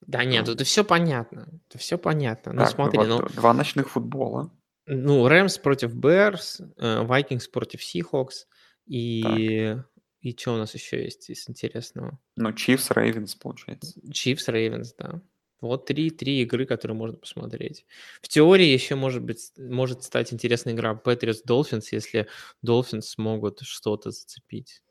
Да 0.00 0.24
нет, 0.24 0.48
это 0.48 0.64
все 0.64 0.84
понятно. 0.84 1.48
Это 1.68 1.78
все 1.78 1.98
понятно. 1.98 2.52
Ну 2.52 2.60
Так, 2.60 2.70
смотри, 2.70 2.98
вот 2.98 3.08
ну, 3.08 3.28
два 3.28 3.52
ночных 3.52 3.90
футбола. 3.90 4.50
ну 4.86 5.28
Rams 5.28 5.58
против 5.58 5.94
Bears, 5.94 6.60
Vikings 6.76 7.48
против 7.48 7.82
Seahawks 7.82 8.46
и 8.86 9.76
и 10.20 10.36
что 10.36 10.54
у 10.54 10.56
нас 10.56 10.74
еще 10.74 11.02
есть 11.02 11.30
из 11.30 11.48
интересного? 11.48 12.18
Ну, 12.36 12.52
Chiefs, 12.52 12.90
Ravens, 12.90 13.36
получается. 13.36 14.00
Chiefs, 14.12 14.48
Ravens, 14.48 14.92
да. 14.94 15.22
Вот 15.60 15.86
три, 15.86 16.10
три 16.10 16.42
игры, 16.42 16.66
которые 16.66 16.96
можно 16.96 17.16
посмотреть. 17.16 17.84
В 18.22 18.28
теории 18.28 18.66
еще 18.66 18.94
может 18.94 19.22
быть 19.22 19.52
может 19.56 20.04
стать 20.04 20.32
интересная 20.32 20.74
игра 20.74 20.92
Patriots 20.92 21.40
Dolphins, 21.46 21.86
если 21.90 22.28
Dolphins 22.64 23.02
смогут 23.02 23.60
что-то 23.62 24.10
зацепить. 24.10 24.82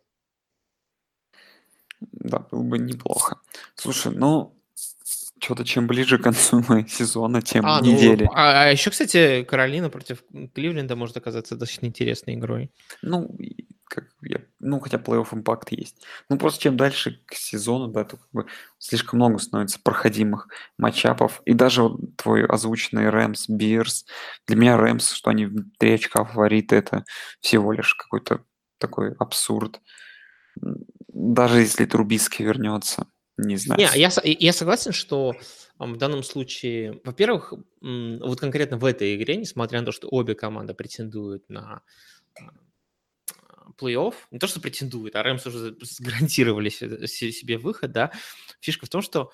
Да, 2.00 2.40
было 2.40 2.64
бы 2.64 2.78
неплохо. 2.80 3.42
Слушай, 3.76 4.14
ну, 4.14 4.57
что-то 5.40 5.64
чем 5.66 5.88
ближе 5.88 6.18
к 6.18 6.24
концу 6.24 6.64
сезона, 6.88 7.42
тем 7.42 7.66
А, 7.66 7.82
ну, 7.82 7.92
недели. 7.92 8.30
а, 8.34 8.64
а 8.64 8.72
еще, 8.72 8.90
кстати, 8.92 9.44
Каролина 9.44 9.90
против 9.90 10.24
Кливленда 10.54 10.96
может 10.96 11.18
оказаться 11.18 11.56
достаточно 11.56 11.86
интересной 11.88 12.36
игрой. 12.36 12.72
Ну, 13.02 13.36
как 13.90 14.06
я, 14.22 14.42
ну, 14.60 14.80
хотя 14.82 14.98
плей-офф 14.98 15.28
импакт 15.32 15.72
есть. 15.72 16.04
Ну, 16.30 16.38
просто 16.38 16.62
чем 16.62 16.76
дальше 16.76 17.22
к 17.26 17.34
сезону, 17.36 17.88
да, 17.88 18.04
то 18.04 18.18
как 18.18 18.28
бы 18.34 18.46
слишком 18.80 19.20
много 19.20 19.38
становится 19.40 19.80
проходимых 19.82 20.50
матчапов. 20.78 21.42
И 21.46 21.54
даже 21.54 21.84
вот 21.84 22.18
твой 22.18 22.46
озвученный 22.46 23.10
Рэмс, 23.10 23.48
Бирс. 23.48 24.06
Для 24.46 24.58
меня 24.58 24.78
Рэмс, 24.78 25.12
что 25.12 25.30
они 25.30 25.46
в 25.46 25.56
три 25.80 25.94
очка 25.94 26.26
фавориты, 26.26 26.76
это 26.76 27.06
всего 27.40 27.72
лишь 27.72 27.96
какой-то 27.96 28.44
такой 28.78 29.14
абсурд. 29.20 29.80
Даже 31.08 31.60
если 31.62 31.86
Трубиский 31.86 32.44
вернется, 32.46 33.08
не 33.38 33.56
знаю. 33.58 33.80
Не, 33.80 34.00
я, 34.00 34.12
я 34.24 34.54
согласен, 34.54 34.92
что 34.92 35.36
в 35.78 35.98
данном 35.98 36.24
случае, 36.24 37.00
во-первых, 37.04 37.54
вот 37.82 38.40
конкретно 38.40 38.78
в 38.78 38.86
этой 38.86 39.16
игре, 39.16 39.38
несмотря 39.38 39.80
на 39.80 39.86
то, 39.86 39.92
что 39.92 40.08
обе 40.10 40.34
команды 40.36 40.74
претендуют 40.74 41.48
на 41.50 41.82
а, 42.40 43.72
плей-офф, 43.80 44.16
не 44.32 44.40
то, 44.40 44.48
что 44.48 44.60
претендуют, 44.60 45.16
а 45.16 45.24
Рэмс 45.24 45.46
уже 45.46 45.76
гарантировали 46.00 46.70
се- 46.70 47.08
се- 47.08 47.32
себе 47.32 47.58
выход, 47.58 47.92
да, 47.92 48.12
фишка 48.60 48.86
в 48.88 48.90
том, 48.90 49.02
что 49.02 49.32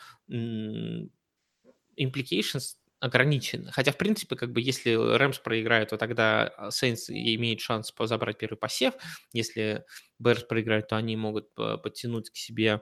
implications 1.98 2.76
ограничены. 3.00 3.72
Хотя, 3.72 3.92
в 3.92 3.98
принципе, 3.98 4.36
как 4.36 4.54
бы, 4.54 4.62
если 4.62 4.94
Рэмс 4.94 5.40
проиграет, 5.40 5.90
то 5.90 5.98
тогда 5.98 6.70
Сейнс 6.72 7.10
имеет 7.10 7.60
шанс 7.60 7.94
забрать 8.00 8.38
первый 8.38 8.56
посев. 8.56 8.94
Если 9.34 9.84
Берс 10.20 10.44
проиграет, 10.44 10.88
то 10.88 10.96
они 10.96 11.18
могут 11.18 11.54
по- 11.54 11.78
подтянуть 11.78 12.30
к 12.30 12.38
себе 12.38 12.76
а, 12.76 12.82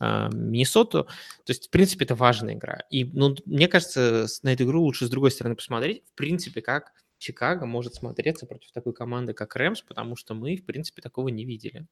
Миннесоту. 0.00 1.04
То 1.04 1.10
есть, 1.48 1.68
в 1.68 1.70
принципе, 1.70 2.04
это 2.04 2.14
важная 2.14 2.54
игра. 2.54 2.84
И, 2.90 3.04
ну, 3.04 3.34
мне 3.46 3.68
кажется, 3.68 4.26
на 4.42 4.52
эту 4.52 4.64
игру 4.64 4.82
лучше 4.82 5.06
с 5.06 5.10
другой 5.10 5.30
стороны 5.30 5.56
посмотреть, 5.56 6.04
в 6.06 6.14
принципе, 6.14 6.62
как 6.62 6.92
Чикаго 7.18 7.66
может 7.66 7.94
смотреться 7.94 8.46
против 8.46 8.70
такой 8.72 8.94
команды, 8.94 9.32
как 9.34 9.56
Рэмс, 9.56 9.82
потому 9.82 10.16
что 10.16 10.34
мы, 10.34 10.56
в 10.56 10.64
принципе, 10.64 11.02
такого 11.02 11.28
не 11.28 11.44
видели. 11.44 11.86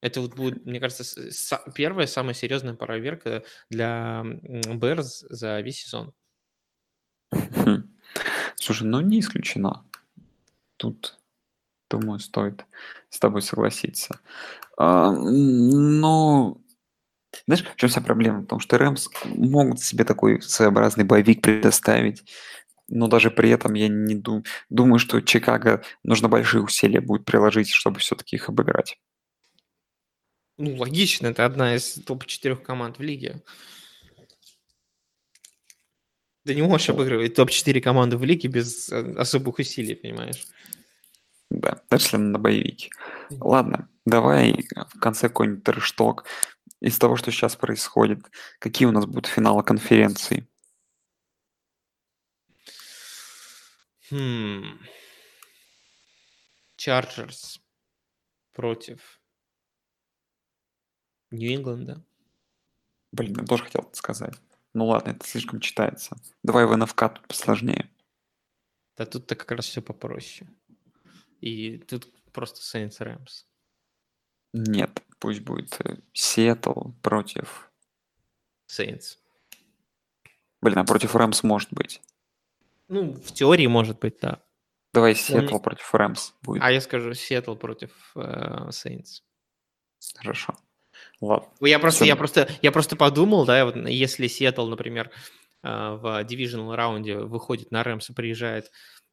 Это 0.00 0.20
вот 0.20 0.34
будет, 0.34 0.66
мне 0.66 0.80
кажется, 0.80 1.62
первая 1.74 2.06
самая 2.06 2.34
серьезная 2.34 2.74
проверка 2.74 3.42
для 3.70 4.22
Берс 4.22 5.20
за 5.30 5.60
весь 5.60 5.78
сезон. 5.84 6.12
Хм. 7.32 7.90
Слушай, 8.56 8.86
ну 8.86 9.00
не 9.00 9.20
исключено. 9.20 9.86
Тут, 10.76 11.18
думаю, 11.88 12.18
стоит 12.18 12.66
с 13.08 13.18
тобой 13.18 13.40
согласиться. 13.40 14.20
А, 14.76 15.10
но 15.12 16.60
знаешь, 17.46 17.64
в 17.64 17.76
чем 17.76 17.88
вся 17.88 18.00
проблема? 18.00 18.40
В 18.40 18.46
том, 18.46 18.60
что 18.60 18.78
Рэмс 18.78 19.08
могут 19.24 19.80
себе 19.80 20.04
такой 20.04 20.40
своеобразный 20.42 21.04
боевик 21.04 21.42
предоставить, 21.42 22.22
но 22.88 23.08
даже 23.08 23.30
при 23.30 23.50
этом 23.50 23.74
я 23.74 23.88
не 23.88 24.14
ду- 24.14 24.44
думаю, 24.68 24.98
что 24.98 25.20
Чикаго 25.20 25.82
нужно 26.02 26.28
большие 26.28 26.62
усилия 26.62 27.00
будет 27.00 27.24
приложить, 27.24 27.70
чтобы 27.70 28.00
все-таки 28.00 28.36
их 28.36 28.48
обыграть. 28.48 28.98
Ну, 30.56 30.76
логично, 30.76 31.28
это 31.28 31.44
одна 31.44 31.74
из 31.74 31.94
топ-4 31.94 32.56
команд 32.56 32.98
в 32.98 33.02
лиге. 33.02 33.42
Ты 36.44 36.54
не 36.54 36.62
можешь 36.62 36.90
обыгрывать 36.90 37.34
топ-4 37.34 37.80
команды 37.80 38.18
в 38.18 38.24
лиге 38.24 38.48
без 38.48 38.90
э, 38.90 39.14
особых 39.16 39.58
усилий, 39.58 39.94
понимаешь? 39.94 40.46
Да, 41.50 41.80
даже 41.90 42.04
если 42.04 42.16
на 42.18 42.38
боевике. 42.38 42.90
Ладно, 43.30 43.88
давай 44.04 44.66
в 44.92 44.98
конце 44.98 45.28
какой-нибудь 45.28 45.64
трэш-ток 45.64 46.26
из 46.84 46.98
того, 46.98 47.16
что 47.16 47.30
сейчас 47.30 47.56
происходит. 47.56 48.20
Какие 48.58 48.86
у 48.86 48.92
нас 48.92 49.06
будут 49.06 49.26
финалы 49.26 49.62
конференции? 49.62 50.46
Хм. 54.10 54.78
Чарджерс 56.76 57.62
против 58.52 59.18
Нью-Ингланда. 61.30 62.04
Блин, 63.12 63.38
я 63.40 63.46
тоже 63.46 63.64
хотел 63.64 63.82
это 63.82 63.96
сказать. 63.96 64.34
Ну 64.74 64.86
ладно, 64.86 65.12
это 65.12 65.26
слишком 65.26 65.60
читается. 65.60 66.16
Давай 66.42 66.66
в 66.66 66.76
НФК 66.76 67.14
тут 67.14 67.26
посложнее. 67.26 67.90
Да 68.98 69.06
тут-то 69.06 69.36
как 69.36 69.50
раз 69.52 69.64
все 69.64 69.80
попроще. 69.80 70.50
И 71.40 71.78
тут 71.78 72.12
просто 72.32 72.60
Saints 72.60 73.00
Rams. 73.00 73.46
Нет, 74.52 75.02
пусть 75.24 75.40
будет 75.40 75.80
э, 75.80 75.96
Сиэтл 76.12 76.90
против... 77.00 77.70
Saints. 78.70 79.16
Блин, 80.60 80.78
а 80.78 80.84
против 80.84 81.16
Rams 81.16 81.42
может 81.42 81.72
быть. 81.72 82.02
Ну, 82.88 83.14
в 83.14 83.32
теории 83.32 83.66
может 83.66 84.00
быть, 84.00 84.18
да. 84.20 84.42
Давай 84.92 85.14
Сиэтл 85.14 85.60
против 85.60 85.94
Rams 85.94 86.34
будет. 86.42 86.62
А 86.62 86.70
я 86.70 86.82
скажу 86.82 87.14
Сиэтл 87.14 87.54
против 87.54 88.12
э, 88.16 88.68
Saints. 88.68 89.22
Хорошо. 90.16 90.56
Ладно. 91.22 91.48
Я 91.60 91.78
просто, 91.78 92.04
Всё. 92.04 92.04
я 92.04 92.16
просто, 92.16 92.50
я 92.60 92.70
просто 92.70 92.94
подумал, 92.94 93.46
да, 93.46 93.64
вот 93.64 93.76
если 93.76 94.26
Сиэтл, 94.26 94.66
например, 94.66 95.10
э, 95.62 95.68
в 95.68 96.22
divisional 96.24 96.76
раунде 96.76 97.16
выходит 97.16 97.70
на 97.70 97.82
Rams 97.82 98.10
и 98.10 98.12
приезжает 98.12 98.70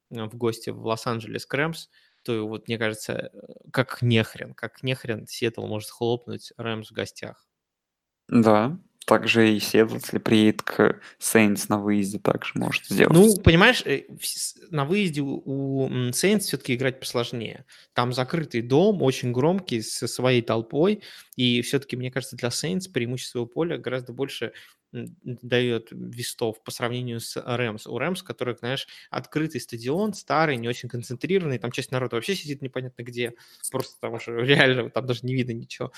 э, 0.09 0.25
в 0.25 0.35
гости 0.35 0.71
в 0.71 0.85
Лос-Анджелес 0.85 1.45
к 1.45 1.53
Rams, 1.53 1.87
то 2.23 2.47
вот 2.47 2.67
мне 2.67 2.77
кажется, 2.77 3.31
э, 3.33 3.37
как 3.71 4.01
нехрен, 4.01 4.53
как 4.53 4.83
нехрен 4.83 5.27
Сиэтл 5.27 5.65
может 5.65 5.89
хлопнуть 5.89 6.51
Рэмс 6.57 6.89
в 6.89 6.93
гостях. 6.93 7.47
Да. 8.27 8.77
Также 9.07 9.51
и 9.55 9.59
Сиэтл, 9.59 9.95
если 9.95 10.19
приедет 10.19 10.61
к 10.61 11.01
Сейнс 11.17 11.67
на 11.69 11.79
выезде, 11.79 12.19
также 12.19 12.51
может 12.55 12.85
сделать. 12.85 13.11
Ну, 13.13 13.35
понимаешь, 13.41 13.81
э, 13.85 14.03
на 14.69 14.85
выезде 14.85 15.21
у- 15.21 15.89
Saints 16.11 16.41
все-таки 16.41 16.75
играть 16.75 16.99
посложнее. 16.99 17.65
Там 17.93 18.13
закрытый 18.13 18.61
дом, 18.61 19.01
очень 19.01 19.31
громкий, 19.31 19.81
со 19.81 20.07
своей 20.07 20.43
толпой, 20.43 21.01
и 21.35 21.61
все-таки, 21.63 21.97
мне 21.97 22.11
кажется, 22.11 22.37
для 22.37 22.49
Saints 22.49 22.89
преимущество 22.93 23.45
поля 23.45 23.77
гораздо 23.77 24.13
больше 24.13 24.53
дает 24.91 25.87
вестов 25.91 26.61
по 26.63 26.71
сравнению 26.71 27.19
с 27.19 27.41
Рэмс. 27.41 27.87
У 27.87 27.97
Рэмс, 27.97 28.23
который, 28.23 28.55
знаешь, 28.57 28.87
открытый 29.09 29.61
стадион, 29.61 30.13
старый, 30.13 30.57
не 30.57 30.67
очень 30.67 30.89
концентрированный, 30.89 31.59
там 31.59 31.71
часть 31.71 31.91
народа 31.91 32.17
вообще 32.17 32.35
сидит 32.35 32.61
непонятно 32.61 33.03
где, 33.03 33.33
просто 33.71 33.99
там 33.99 34.13
уже 34.13 34.31
реально 34.45 34.89
там 34.89 35.05
даже 35.05 35.21
не 35.23 35.33
видно 35.33 35.53
ничего. 35.53 35.91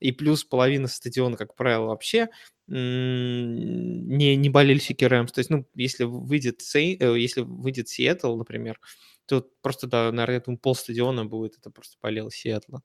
И 0.00 0.12
плюс 0.12 0.44
половина 0.44 0.88
стадиона, 0.88 1.36
как 1.36 1.54
правило, 1.54 1.86
вообще 1.86 2.28
не, 2.66 4.36
не 4.36 4.50
болельщики 4.50 5.04
Рэмс. 5.04 5.32
То 5.32 5.40
есть, 5.40 5.50
ну, 5.50 5.66
если 5.74 6.04
выйдет, 6.04 6.60
Сей- 6.62 6.96
э, 6.98 7.18
если 7.18 7.42
выйдет 7.42 7.88
Сиэтл, 7.88 8.36
например, 8.36 8.80
то 9.26 9.46
просто, 9.62 9.86
да, 9.86 10.10
наверное, 10.12 10.56
пол 10.56 10.74
стадиона 10.74 11.24
будет, 11.24 11.58
это 11.58 11.70
просто 11.70 11.96
болел 12.02 12.30
Сиэтла, 12.30 12.82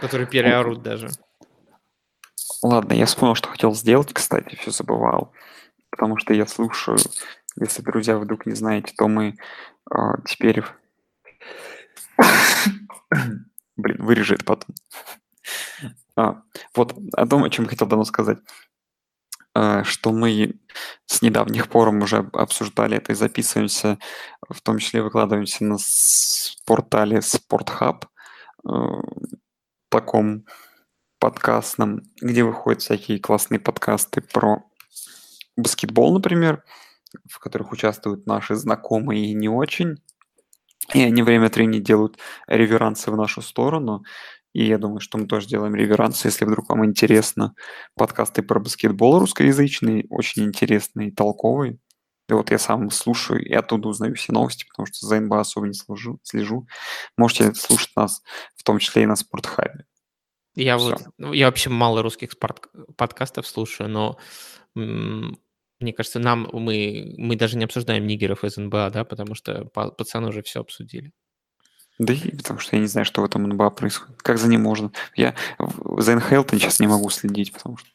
который 0.00 0.26
переорут 0.26 0.82
даже. 0.82 1.08
Ладно, 2.62 2.92
я 2.92 3.06
вспомнил, 3.06 3.34
что 3.34 3.48
хотел 3.48 3.74
сделать, 3.74 4.12
кстати, 4.12 4.56
все 4.56 4.70
забывал. 4.70 5.32
Потому 5.90 6.16
что 6.16 6.32
я 6.32 6.46
слушаю, 6.46 6.98
если, 7.60 7.82
друзья, 7.82 8.18
вдруг 8.18 8.46
не 8.46 8.54
знаете, 8.54 8.94
то 8.96 9.08
мы 9.08 9.36
а, 9.90 10.20
теперь... 10.26 10.64
Блин, 13.76 14.04
вырежи 14.04 14.34
это 14.34 14.44
потом. 14.44 14.74
А, 16.16 16.42
вот 16.74 16.94
о 17.14 17.26
том, 17.26 17.44
о 17.44 17.50
чем 17.50 17.66
хотел 17.66 17.86
давно 17.86 18.04
сказать. 18.04 18.38
А, 19.54 19.84
что 19.84 20.12
мы 20.12 20.54
с 21.06 21.20
недавних 21.20 21.68
пор 21.68 21.88
уже 21.88 22.18
об- 22.18 22.36
обсуждали 22.36 22.96
это 22.96 23.12
и 23.12 23.14
записываемся, 23.14 23.98
в 24.48 24.60
том 24.62 24.78
числе 24.78 25.02
выкладываемся 25.02 25.64
на 25.64 25.76
портале 26.64 27.20
Спортхаб, 27.20 28.06
э, 28.66 28.70
таком 29.90 30.46
подкастном, 31.22 32.02
где 32.20 32.42
выходят 32.42 32.82
всякие 32.82 33.20
классные 33.20 33.60
подкасты 33.60 34.22
про 34.22 34.64
баскетбол, 35.56 36.14
например, 36.14 36.64
в 37.30 37.38
которых 37.38 37.70
участвуют 37.70 38.26
наши 38.26 38.56
знакомые 38.56 39.26
и 39.26 39.32
не 39.32 39.48
очень. 39.48 40.02
И 40.92 41.00
они 41.00 41.22
время 41.22 41.46
от 41.46 41.54
времени 41.54 41.78
делают 41.78 42.18
реверансы 42.48 43.12
в 43.12 43.16
нашу 43.16 43.40
сторону. 43.40 44.02
И 44.52 44.64
я 44.64 44.78
думаю, 44.78 44.98
что 44.98 45.16
мы 45.16 45.28
тоже 45.28 45.46
делаем 45.46 45.76
реверансы, 45.76 46.26
если 46.26 46.44
вдруг 46.44 46.68
вам 46.68 46.84
интересно. 46.84 47.54
Подкасты 47.94 48.42
про 48.42 48.58
баскетбол 48.58 49.20
русскоязычные, 49.20 50.06
очень 50.10 50.42
интересные, 50.42 51.12
толковые. 51.12 51.78
И 52.28 52.32
вот 52.32 52.50
я 52.50 52.58
сам 52.58 52.90
слушаю 52.90 53.40
и 53.40 53.52
оттуда 53.52 53.86
узнаю 53.86 54.16
все 54.16 54.32
новости, 54.32 54.66
потому 54.68 54.86
что 54.86 55.06
за 55.06 55.20
НБА 55.20 55.38
особо 55.38 55.68
не 55.68 55.74
слежу. 55.74 56.18
слежу. 56.24 56.66
Можете 57.16 57.54
слушать 57.54 57.92
нас, 57.94 58.22
в 58.56 58.64
том 58.64 58.80
числе 58.80 59.04
и 59.04 59.06
на 59.06 59.14
Спортхабе. 59.14 59.84
Я 60.54 60.76
Всё. 60.78 60.90
вот, 60.90 61.02
ну, 61.18 61.32
я 61.32 61.46
вообще 61.46 61.70
мало 61.70 62.02
русских 62.02 62.32
спорт- 62.32 62.68
подкастов 62.96 63.46
слушаю, 63.46 63.88
но 63.88 64.18
мне 64.74 65.92
кажется, 65.92 66.18
нам 66.18 66.48
мы, 66.52 67.14
мы 67.18 67.36
даже 67.36 67.56
не 67.56 67.64
обсуждаем 67.64 68.06
нигеров 68.06 68.44
из 68.44 68.56
НБА, 68.56 68.90
да, 68.90 69.04
потому 69.04 69.34
что 69.34 69.64
па- 69.66 69.90
пацаны 69.90 70.28
уже 70.28 70.42
все 70.42 70.60
обсудили. 70.60 71.12
Да 71.98 72.12
и 72.14 72.34
потому 72.36 72.58
что 72.60 72.76
я 72.76 72.80
не 72.80 72.86
знаю, 72.88 73.04
что 73.04 73.20
в 73.20 73.24
этом 73.24 73.44
НБА 73.48 73.70
происходит. 73.70 74.20
Как 74.22 74.38
за 74.38 74.48
ним 74.48 74.62
можно? 74.62 74.92
Я 75.14 75.34
за 75.98 76.16
НХЛ-то 76.16 76.58
сейчас 76.58 76.80
не 76.80 76.86
могу 76.86 77.10
следить, 77.10 77.52
потому 77.52 77.76
что 77.76 77.88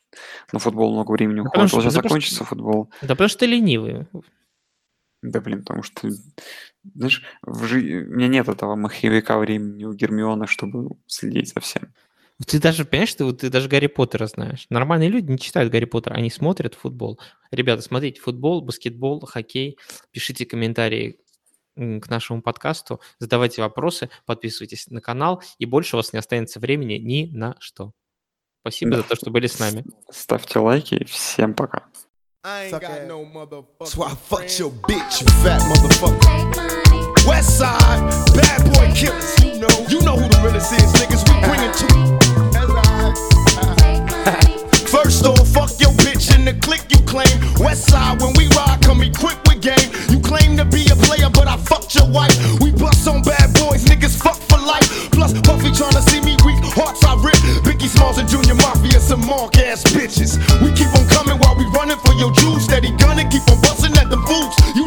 на 0.51 0.59
футбол 0.59 0.93
много 0.93 1.11
времени 1.11 1.41
потому 1.41 1.65
уходит. 1.65 1.69
что- 1.69 1.77
Вот 1.77 1.81
сейчас 1.83 1.93
да 1.93 2.01
потому 2.01 2.09
закончится 2.09 2.43
футбол. 2.45 2.91
Да 3.01 3.07
потому 3.09 3.27
что 3.29 3.39
ты 3.39 3.45
ленивый. 3.47 4.07
Да 5.23 5.41
блин, 5.41 5.59
потому 5.61 5.81
что, 5.83 6.09
знаешь, 6.95 7.23
в 7.41 7.63
жи- 7.65 8.05
у 8.05 8.15
меня 8.15 8.27
нет 8.27 8.47
этого 8.47 8.75
маховика 8.75 9.37
времени 9.39 9.83
у 9.85 9.93
Гермиона, 9.93 10.45
чтобы 10.45 10.95
следить 11.07 11.51
за 11.53 11.59
всем. 11.59 11.93
Ты 12.45 12.59
даже, 12.59 12.85
понимаешь, 12.85 13.13
ты, 13.15 13.25
вот 13.25 13.39
ты 13.39 13.49
даже 13.49 13.67
Гарри 13.67 13.87
Поттера 13.87 14.27
знаешь. 14.27 14.67
Нормальные 14.69 15.09
люди 15.09 15.31
не 15.31 15.39
читают 15.39 15.71
Гарри 15.71 15.85
Поттера, 15.85 16.13
они 16.13 16.29
смотрят 16.29 16.75
футбол. 16.75 17.19
Ребята, 17.49 17.81
смотрите 17.81 18.21
футбол, 18.21 18.61
баскетбол, 18.61 19.21
хоккей. 19.25 19.77
Пишите 20.11 20.45
комментарии 20.45 21.19
к 21.75 22.09
нашему 22.09 22.41
подкасту, 22.41 23.01
задавайте 23.19 23.61
вопросы, 23.61 24.09
подписывайтесь 24.25 24.87
на 24.87 24.99
канал, 25.01 25.43
и 25.59 25.65
больше 25.65 25.95
у 25.95 25.97
вас 25.97 26.11
не 26.13 26.19
останется 26.19 26.59
времени 26.59 26.93
ни 26.95 27.25
на 27.35 27.55
что. 27.59 27.91
Спасибо 28.61 28.91
Да. 28.91 28.97
за 28.97 29.03
то, 29.03 29.15
что 29.15 29.29
были 29.31 29.47
с 29.47 29.59
нами. 29.59 29.85
Ставьте 30.11 30.59
лайки 30.59 30.95
и 30.95 31.05
всем 31.05 31.53
пока. 31.53 31.85
I 32.43 32.69
ain't 32.71 32.79
got 32.81 33.07
no 33.07 33.25
motherfucker. 33.25 33.95
Why 33.95 34.11
I 34.11 34.15
fucked 34.29 34.59
your 34.59 34.71
bitch, 34.87 35.21
you 35.21 35.27
fat 35.43 35.61
motherfucker. 35.69 36.86
West 37.27 37.57
side, 37.59 37.99
bad 38.33 38.63
boy 38.73 38.87
killers. 38.95 39.35
You 39.43 39.59
know, 39.59 39.75
you 39.91 39.99
know 40.01 40.15
who 40.15 40.29
the 40.31 40.39
realest 40.41 40.71
is, 40.71 40.87
niggas. 40.95 41.27
We 41.27 41.35
bring 41.43 41.59
it 41.59 41.75
to. 41.75 41.87
First 44.87 45.25
off, 45.25 45.45
fuck 45.51 45.75
your 45.77 45.91
bitch 45.99 46.33
in 46.33 46.45
the 46.45 46.53
click 46.63 46.87
you 46.87 47.03
claim. 47.03 47.27
West 47.59 47.89
side, 47.91 48.21
when 48.21 48.31
we 48.39 48.47
ride, 48.55 48.79
come 48.81 49.03
equipped 49.03 49.45
with 49.49 49.61
game. 49.61 49.91
You 50.07 50.21
claim 50.23 50.55
to 50.55 50.63
be 50.63 50.87
a 50.87 50.95
player, 50.95 51.29
but 51.29 51.49
I 51.49 51.57
fucked 51.57 51.95
your 51.95 52.07
wife. 52.09 52.31
We 52.61 52.71
bust 52.71 53.05
on 53.09 53.21
bad 53.23 53.53
boys, 53.59 53.83
niggas 53.83 54.15
fuck 54.15 54.39
for 54.47 54.57
life. 54.57 54.87
Plus, 55.11 55.33
Puffy 55.43 55.75
tryna 55.75 56.07
see 56.07 56.21
me 56.23 56.39
weak, 56.47 56.63
hearts 56.79 57.03
I 57.03 57.19
rip. 57.19 57.35
Biggie 57.67 57.91
Smalls 57.91 58.17
and 58.19 58.29
Junior 58.29 58.55
Mafia, 58.55 59.01
some 59.01 59.19
mark 59.27 59.57
ass 59.57 59.83
bitches. 59.83 60.39
We 60.63 60.71
keep 60.71 60.95
on 60.95 61.03
coming 61.11 61.37
while 61.43 61.59
we 61.59 61.65
running 61.75 61.99
for 62.07 62.13
your 62.15 62.31
juice. 62.31 62.63
Steady 62.63 62.95
gunning, 62.95 63.27
keep 63.27 63.43
on 63.51 63.59
busting 63.59 63.91
at 63.99 64.09
them 64.09 64.23
fools. 64.23 64.55
You 64.79 64.86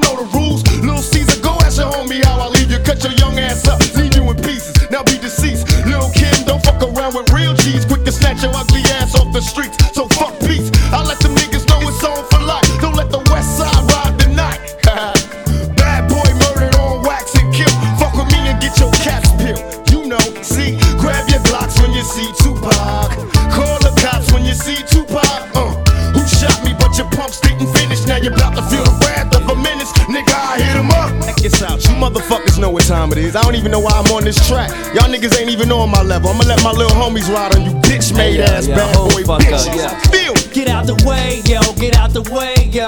is. 33.20 33.36
I 33.36 33.42
don't 33.42 33.54
even 33.54 33.70
know 33.70 33.80
why 33.80 33.92
I'm 33.92 34.10
on 34.12 34.24
this 34.24 34.36
track. 34.48 34.70
Y'all 34.94 35.08
niggas 35.12 35.38
ain't 35.38 35.50
even 35.50 35.70
on 35.72 35.90
my 35.90 36.02
level. 36.02 36.30
I'ma 36.30 36.44
let 36.44 36.62
my 36.64 36.72
little 36.72 36.96
homies 36.96 37.32
ride 37.32 37.54
on 37.54 37.64
you 37.64 37.72
bitch 37.80 38.16
made 38.16 38.40
ass 38.40 38.66
yeah, 38.66 38.76
bad 38.76 38.96
hold 38.96 39.12
boy 39.12 39.24
fuck 39.24 39.40
up, 39.46 39.66
yeah. 39.76 39.98
Feel. 40.10 40.34
Get 40.52 40.68
out 40.68 40.86
the 40.86 40.94
way, 41.06 41.42
yo, 41.46 41.60
get 41.74 41.96
out 41.96 42.12
the 42.12 42.22
way, 42.22 42.54
yo. 42.72 42.86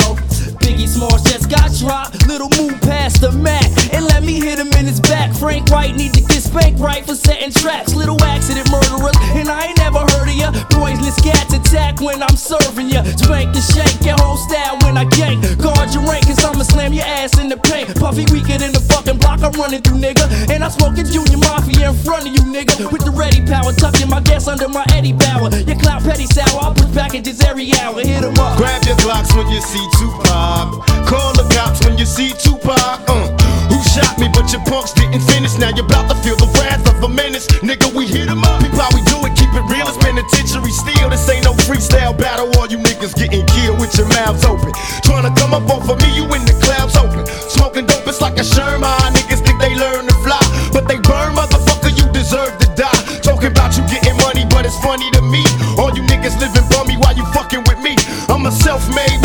Biggie 0.62 0.88
Smalls 0.88 1.22
just 1.22 1.50
got 1.50 1.70
dropped. 1.74 2.26
Little 2.26 2.48
move 2.58 2.80
past 2.80 3.20
the 3.20 3.32
Mac 3.32 3.66
and 3.92 4.04
let 4.06 4.22
me 4.22 4.40
hit 4.40 4.58
him 4.58 4.72
in 4.78 4.86
his 4.86 5.00
back. 5.00 5.34
Frank 5.34 5.70
White 5.70 5.96
need 5.96 6.14
to 6.14 6.22
get 6.22 6.42
spanked 6.42 6.80
right 6.80 7.04
for 7.04 7.14
setting 7.14 7.50
traps. 7.52 7.94
Little 7.94 8.20
accident 8.22 8.70
murderers, 8.70 9.16
and 9.34 9.48
I 9.48 9.66
ain't 9.66 9.78
never 9.78 10.00
heard 10.14 10.28
of 10.28 10.34
ya. 10.34 10.50
Poisonous 10.70 11.20
cats 11.20 11.52
attack 11.52 12.00
when 12.00 12.22
I'm 12.22 12.36
serving 12.36 12.88
ya. 12.88 13.02
Spank 13.18 13.54
and 13.54 13.66
shake 13.74 13.98
your 14.06 14.16
whole 14.22 14.36
style 14.36 14.78
when 14.82 14.96
I 14.96 15.04
gank. 15.04 15.42
Guard 15.60 15.92
your 15.92 16.04
rank, 16.06 16.26
cause 16.26 16.42
I'ma 16.44 16.62
slam 16.62 16.92
your 16.92 17.04
ass 17.04 17.38
in 17.38 17.48
the 17.48 17.56
paint. 17.56 17.94
Puffy 17.98 18.24
weaker 18.32 18.56
than 18.58 18.72
the 18.72 18.80
fucking 18.80 19.18
block 19.18 19.42
I'm 19.42 19.52
running 19.52 19.82
through, 19.82 19.98
nigga. 19.98 20.24
And 20.50 20.62
I'm 20.64 20.70
smoking 20.70 21.06
Junior 21.06 21.38
Mafia 21.38 21.90
in 21.90 21.96
front 21.96 22.26
of 22.28 22.32
you, 22.32 22.42
nigga. 22.46 22.90
With 22.92 23.04
the 23.04 23.10
ready 23.10 23.42
power, 23.42 23.72
tucking 23.72 24.08
my 24.08 24.20
gas 24.20 24.46
under 24.46 24.68
my 24.68 24.84
Eddie 24.94 25.12
Bauer. 25.12 25.50
Your 25.66 25.78
clout 25.78 26.02
petty 26.02 26.26
sour, 26.26 26.62
I 26.62 26.72
push 26.74 26.92
packages 26.94 27.40
every 27.42 27.72
hour. 27.80 28.00
Hit 28.00 28.22
'em 28.22 28.38
up. 28.38 28.56
Grab 28.56 28.82
your 28.84 28.96
Glocks 28.96 29.34
when 29.34 29.48
you 29.48 29.60
see 29.60 29.84
Tupac. 29.98 30.51
Call 31.08 31.32
the 31.32 31.46
cops 31.54 31.80
when 31.84 31.96
you 31.96 32.04
see 32.04 32.30
Tupac. 32.36 32.76
Uh, 33.08 33.28
who 33.72 33.78
shot 33.88 34.18
me, 34.18 34.28
but 34.32 34.52
your 34.52 34.60
punks 34.68 34.92
didn't 34.92 35.20
finish. 35.20 35.56
Now 35.56 35.70
you're 35.72 35.84
about 35.84 36.08
to 36.10 36.16
feel 36.20 36.36
the 36.36 36.48
wrath 36.60 36.84
of 36.88 37.02
a 37.02 37.08
menace. 37.08 37.46
Nigga, 37.64 37.88
we 37.94 38.06
hit 38.06 38.28
'em 38.28 38.44
up. 38.44 38.60
Peep 38.60 38.72
how 38.76 38.88
we 38.92 39.00
do 39.08 39.16
it, 39.24 39.32
keep 39.36 39.52
it 39.54 39.64
real. 39.72 39.88
It's 39.88 39.96
penitentiary 39.96 40.72
steel. 40.72 41.08
This 41.08 41.28
ain't 41.28 41.44
no 41.44 41.54
freestyle 41.66 42.16
battle. 42.16 42.48
All 42.58 42.66
you 42.68 42.78
niggas 42.78 43.14
getting 43.14 43.44
killed 43.46 43.80
with 43.80 43.96
your 43.96 44.08
mouths 44.08 44.44
open. 44.44 44.72
Trying 45.02 45.24
to 45.28 45.32
come 45.40 45.54
up 45.54 45.68
off 45.70 45.88
of 45.88 45.96
me, 46.02 46.10
you 46.14 46.24
in 46.36 46.44
the 46.44 46.56
clouds 46.64 46.96
open. 46.96 47.24
Smoking 47.48 47.86
dope, 47.86 48.06
it's 48.06 48.20
like 48.20 48.38
a 48.38 48.44
Sherman. 48.44 49.08
Niggas 49.16 49.40
think 49.44 49.58
they 49.60 49.74
learn 49.74 50.06
to 50.06 50.16
fly, 50.24 50.44
but 50.72 50.86
they 50.86 50.98
burn, 51.00 51.34
motherfucker. 51.34 51.92
You 51.96 52.06
deserve 52.12 52.52
to 52.58 52.68
die. 52.76 53.00
Talking 53.22 53.52
about 53.56 53.76
you 53.76 53.82
getting 53.88 54.16
money, 54.18 54.44
but 54.52 54.66
it's 54.66 54.78
funny 54.80 55.10
to 55.16 55.22
me. 55.22 55.44
All 55.78 55.92
you 55.96 56.02
niggas 56.12 56.36
living 56.40 56.66
bummy 56.68 56.96
while 56.96 57.16
you 57.16 57.24
fucking 57.32 57.64
with 57.68 57.80
me. 57.80 57.96
I'm 58.28 58.44
a 58.46 58.52
living 58.52 58.88
out 58.90 59.21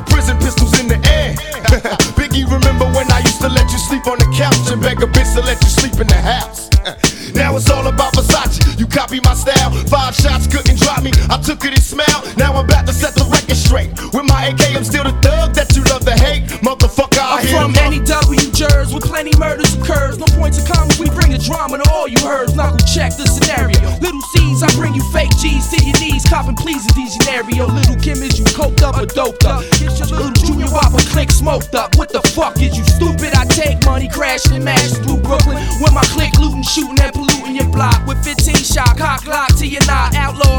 of 0.00 0.06
prison, 0.06 0.36
pistols 0.38 0.78
in 0.80 0.88
the 0.88 0.98
air. 1.08 1.34
Biggie, 2.16 2.44
remember 2.44 2.86
when 2.96 3.10
I 3.12 3.20
used 3.20 3.40
to 3.40 3.48
let 3.48 3.70
you 3.70 3.78
sleep 3.78 4.06
on 4.06 4.18
the 4.18 4.28
couch 4.36 4.70
and 4.72 4.80
beg 4.80 5.02
a 5.02 5.06
bitch 5.06 5.34
to 5.34 5.40
let 5.40 5.60
you 5.62 5.68
sleep 5.68 5.94
in 6.00 6.06
the 6.06 6.20
house? 6.20 6.68
Now 7.30 7.54
it's 7.54 7.70
all 7.70 7.86
about 7.86 8.12
Versace. 8.14 8.58
You 8.76 8.88
copy 8.88 9.20
my 9.22 9.34
style. 9.34 9.70
Five 9.86 10.16
shots 10.16 10.48
couldn't 10.48 10.80
drop 10.80 11.04
me. 11.04 11.12
I 11.30 11.40
took 11.40 11.64
it 11.64 11.70
and 11.70 11.82
smiled. 11.82 12.36
Now 12.36 12.54
I'm 12.54 12.64
about 12.64 12.88
to 12.88 12.92
set 12.92 13.14
the 13.14 13.22
record 13.30 13.54
straight. 13.56 13.90
With 14.12 14.26
my 14.26 14.48
AK, 14.50 14.74
I'm 14.74 14.82
still 14.82 15.04
the 15.04 15.14
thug 15.22 15.54
that 15.54 15.76
you 15.76 15.84
love 15.84 16.04
to 16.06 16.16
hate. 16.18 16.42
Motherfucker, 16.58 17.22
I 17.22 17.38
I'm 17.38 17.46
from 17.46 17.70
'em 17.70 17.86
any 17.86 18.00
W 18.00 18.39
jurors 18.60 18.92
with 18.92 19.04
plenty 19.04 19.32
murders 19.38 19.72
occurs. 19.72 20.18
No 20.18 20.26
points 20.36 20.60
of 20.60 20.68
commas, 20.68 20.98
we 21.00 21.08
bring 21.08 21.32
the 21.32 21.40
drama 21.40 21.80
to 21.80 21.88
all 21.88 22.06
you 22.06 22.20
heard. 22.20 22.52
Knuckle 22.54 22.84
check 22.84 23.16
the 23.16 23.24
scenario. 23.24 23.80
Little 24.04 24.20
C's, 24.36 24.60
I 24.62 24.68
bring 24.76 24.92
you 24.92 25.02
fake 25.08 25.32
G's 25.40 25.72
to 25.72 25.80
your 25.80 25.96
knees. 25.96 26.28
Copping 26.28 26.56
these 26.60 27.16
scenario. 27.16 27.66
Little 27.66 27.96
Kim, 27.96 28.20
is 28.20 28.38
you 28.38 28.44
coked 28.52 28.82
up 28.82 29.00
or 29.00 29.06
doped 29.06 29.44
up? 29.44 29.64
Get 29.80 29.96
your 29.96 30.12
little 30.12 30.36
junior 30.44 30.68
whopper 30.68 31.00
click 31.08 31.30
smoked 31.30 31.74
up. 31.74 31.96
What 31.96 32.12
the 32.12 32.20
fuck 32.36 32.60
is 32.60 32.76
you 32.76 32.84
stupid? 32.84 33.32
I 33.32 33.44
take 33.46 33.82
money 33.86 34.08
crashing 34.08 34.56
and 34.56 34.64
mash 34.64 34.92
through 35.00 35.24
Brooklyn. 35.24 35.56
With 35.80 35.94
my 35.96 36.04
click 36.12 36.36
looting, 36.36 36.62
shooting 36.62 37.00
and 37.00 37.12
polluting 37.12 37.56
your 37.56 37.70
block. 37.72 38.04
With 38.06 38.22
15 38.22 38.56
shot, 38.56 38.98
cock 38.98 39.26
lock 39.26 39.56
to 39.56 39.66
your 39.66 39.84
knot. 39.86 40.14
Outlaw 40.14 40.49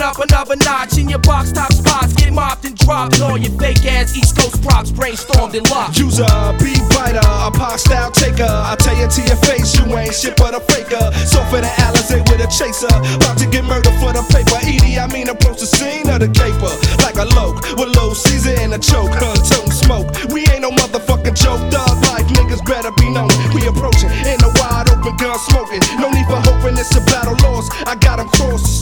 up 0.00 0.18
another 0.18 0.56
notch. 0.56 0.98
In 0.98 1.08
your 1.08 1.18
box 1.20 1.52
top 1.52 1.72
spots, 1.72 2.12
get 2.14 2.32
mopped 2.32 2.64
and 2.64 2.76
dropped. 2.76 3.14
And 3.14 3.22
all 3.22 3.38
your 3.38 3.52
fake 3.58 3.84
ass 3.86 4.16
East 4.16 4.36
Coast 4.36 4.62
props 4.62 4.90
brainstormed 4.90 5.54
and 5.56 5.68
locked. 5.70 5.98
User, 5.98 6.26
beat 6.58 6.82
biter, 6.90 7.22
a 7.22 7.50
pop 7.50 7.78
style 7.78 8.10
taker. 8.10 8.48
I 8.48 8.76
tell 8.78 8.96
you 8.96 9.08
to 9.08 9.22
your 9.22 9.40
face, 9.48 9.74
you 9.76 9.84
ain't 9.96 10.14
shit 10.14 10.36
but 10.36 10.54
a 10.54 10.60
faker. 10.60 11.12
So 11.26 11.42
for 11.50 11.60
the 11.60 11.70
Alizé 11.86 12.22
with 12.30 12.40
a 12.44 12.48
chaser, 12.50 12.90
about 13.16 13.38
to 13.38 13.46
get 13.46 13.64
murdered 13.64 13.94
for 13.98 14.12
the 14.12 14.22
paper. 14.30 14.58
Edie, 14.62 14.98
I 14.98 15.06
mean 15.08 15.28
approach 15.28 15.60
the 15.60 15.66
scene 15.66 16.08
of 16.10 16.20
the 16.20 16.28
caper 16.28 16.72
like 17.02 17.16
a 17.16 17.26
loke 17.34 17.62
with 17.78 17.94
low 17.96 18.14
Caesar 18.14 18.54
and 18.58 18.74
a 18.74 18.78
choke. 18.78 19.10
Huh, 19.12 19.34
toting 19.48 19.72
smoke. 19.72 20.08
We 20.30 20.46
ain't 20.52 20.62
no 20.62 20.70
motherfucking 20.70 21.36
joke. 21.36 21.60
Thug 21.70 21.96
life 22.10 22.26
niggas 22.38 22.64
better 22.66 22.92
be 22.98 23.10
known. 23.10 23.30
We 23.54 23.66
approaching 23.66 24.10
in 24.26 24.38
a 24.42 24.50
wide 24.60 24.90
open 24.90 25.16
gun 25.16 25.38
smoking. 25.38 25.82
No 25.98 26.10
need 26.10 26.26
for 26.26 26.40
hoping 26.44 26.78
it's 26.78 26.94
a 26.94 27.02
battle 27.08 27.36
lost. 27.42 27.72
I 27.86 27.94
got 27.96 28.20
'em 28.20 28.28
crossed 28.28 28.77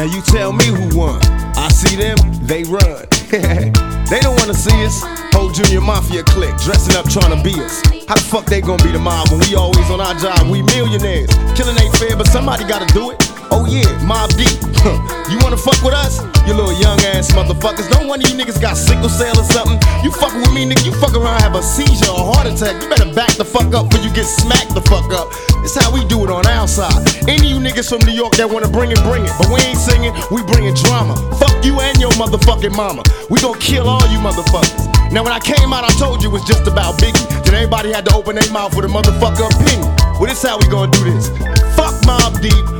Now 0.00 0.06
you 0.06 0.22
tell 0.22 0.50
me 0.50 0.64
who 0.64 0.98
won. 0.98 1.20
I 1.60 1.68
see 1.68 1.94
them, 1.94 2.16
they 2.40 2.62
run. 2.62 3.04
they 3.30 4.18
don't 4.22 4.34
wanna 4.40 4.54
see 4.54 4.82
us. 4.86 5.02
Whole 5.34 5.50
junior 5.50 5.82
mafia 5.82 6.22
clique 6.22 6.56
dressing 6.56 6.96
up 6.96 7.06
trying 7.10 7.36
to 7.36 7.44
be 7.44 7.52
us. 7.60 7.82
How 8.08 8.14
the 8.14 8.22
fuck 8.22 8.46
they 8.46 8.62
gonna 8.62 8.82
be 8.82 8.92
the 8.92 8.98
mob 8.98 9.28
when 9.28 9.40
we 9.40 9.54
always 9.56 9.90
on 9.90 10.00
our 10.00 10.14
job? 10.14 10.48
We 10.48 10.62
millionaires. 10.62 11.28
Killing 11.54 11.76
ain't 11.76 11.94
fair, 11.98 12.16
but 12.16 12.28
somebody 12.28 12.64
gotta 12.64 12.90
do 12.94 13.10
it. 13.10 13.18
Oh 13.50 13.66
yeah, 13.68 14.02
Mob 14.06 14.30
Deep. 14.30 15.16
you 15.30 15.38
wanna 15.42 15.56
fuck 15.56 15.78
with 15.82 15.94
us? 15.94 16.18
You 16.46 16.54
little 16.54 16.74
young 16.74 16.98
ass 17.14 17.30
motherfuckers. 17.30 17.88
Don't 17.90 18.08
one 18.08 18.20
of 18.20 18.28
you 18.28 18.34
niggas 18.34 18.60
got 18.60 18.76
sickle 18.76 19.08
cell 19.08 19.38
or 19.38 19.46
something. 19.54 19.78
You 20.02 20.10
fucking 20.10 20.40
with 20.40 20.52
me, 20.52 20.66
nigga. 20.66 20.84
You 20.84 20.92
fuck 20.98 21.14
around, 21.14 21.40
have 21.40 21.54
a 21.54 21.62
seizure 21.62 22.10
or 22.10 22.34
heart 22.34 22.46
attack. 22.46 22.82
You 22.82 22.88
better 22.88 23.12
back 23.14 23.30
the 23.38 23.44
fuck 23.44 23.72
up 23.74 23.90
before 23.90 24.04
you 24.04 24.12
get 24.12 24.26
smacked 24.26 24.74
the 24.74 24.82
fuck 24.82 25.06
up. 25.14 25.30
It's 25.62 25.78
how 25.78 25.92
we 25.92 26.04
do 26.06 26.24
it 26.24 26.30
on 26.30 26.46
our 26.46 26.66
side. 26.66 26.98
Any 27.28 27.54
of 27.54 27.54
you 27.54 27.58
niggas 27.62 27.88
from 27.88 28.02
New 28.06 28.14
York 28.14 28.34
that 28.36 28.50
wanna 28.50 28.68
bring 28.68 28.90
it, 28.90 28.98
bring 29.06 29.24
it. 29.24 29.32
But 29.38 29.48
we 29.54 29.60
ain't 29.62 29.78
singing, 29.78 30.12
we 30.30 30.42
bringing 30.42 30.74
drama. 30.74 31.14
Fuck 31.38 31.64
you 31.64 31.78
and 31.80 31.98
your 32.00 32.10
motherfucking 32.18 32.74
mama. 32.74 33.02
We 33.30 33.40
gon' 33.40 33.58
kill 33.60 33.88
all 33.88 34.02
you 34.10 34.18
motherfuckers. 34.18 34.90
Now 35.12 35.22
when 35.22 35.32
I 35.32 35.38
came 35.38 35.72
out, 35.72 35.84
I 35.84 35.92
told 35.98 36.22
you 36.22 36.30
it 36.30 36.32
was 36.32 36.44
just 36.44 36.66
about 36.66 36.98
Biggie. 36.98 37.22
Then 37.44 37.54
everybody 37.54 37.92
had 37.92 38.04
to 38.06 38.14
open 38.14 38.36
their 38.36 38.50
mouth 38.50 38.74
with 38.74 38.84
a 38.84 38.88
motherfucker 38.88 39.46
opinion. 39.46 39.86
Well, 40.18 40.26
this 40.26 40.42
how 40.42 40.58
we 40.58 40.66
gonna 40.68 40.90
do 40.90 41.04
this. 41.04 41.28
Fuck 41.76 41.94
Mob 42.06 42.40
Deep. 42.40 42.79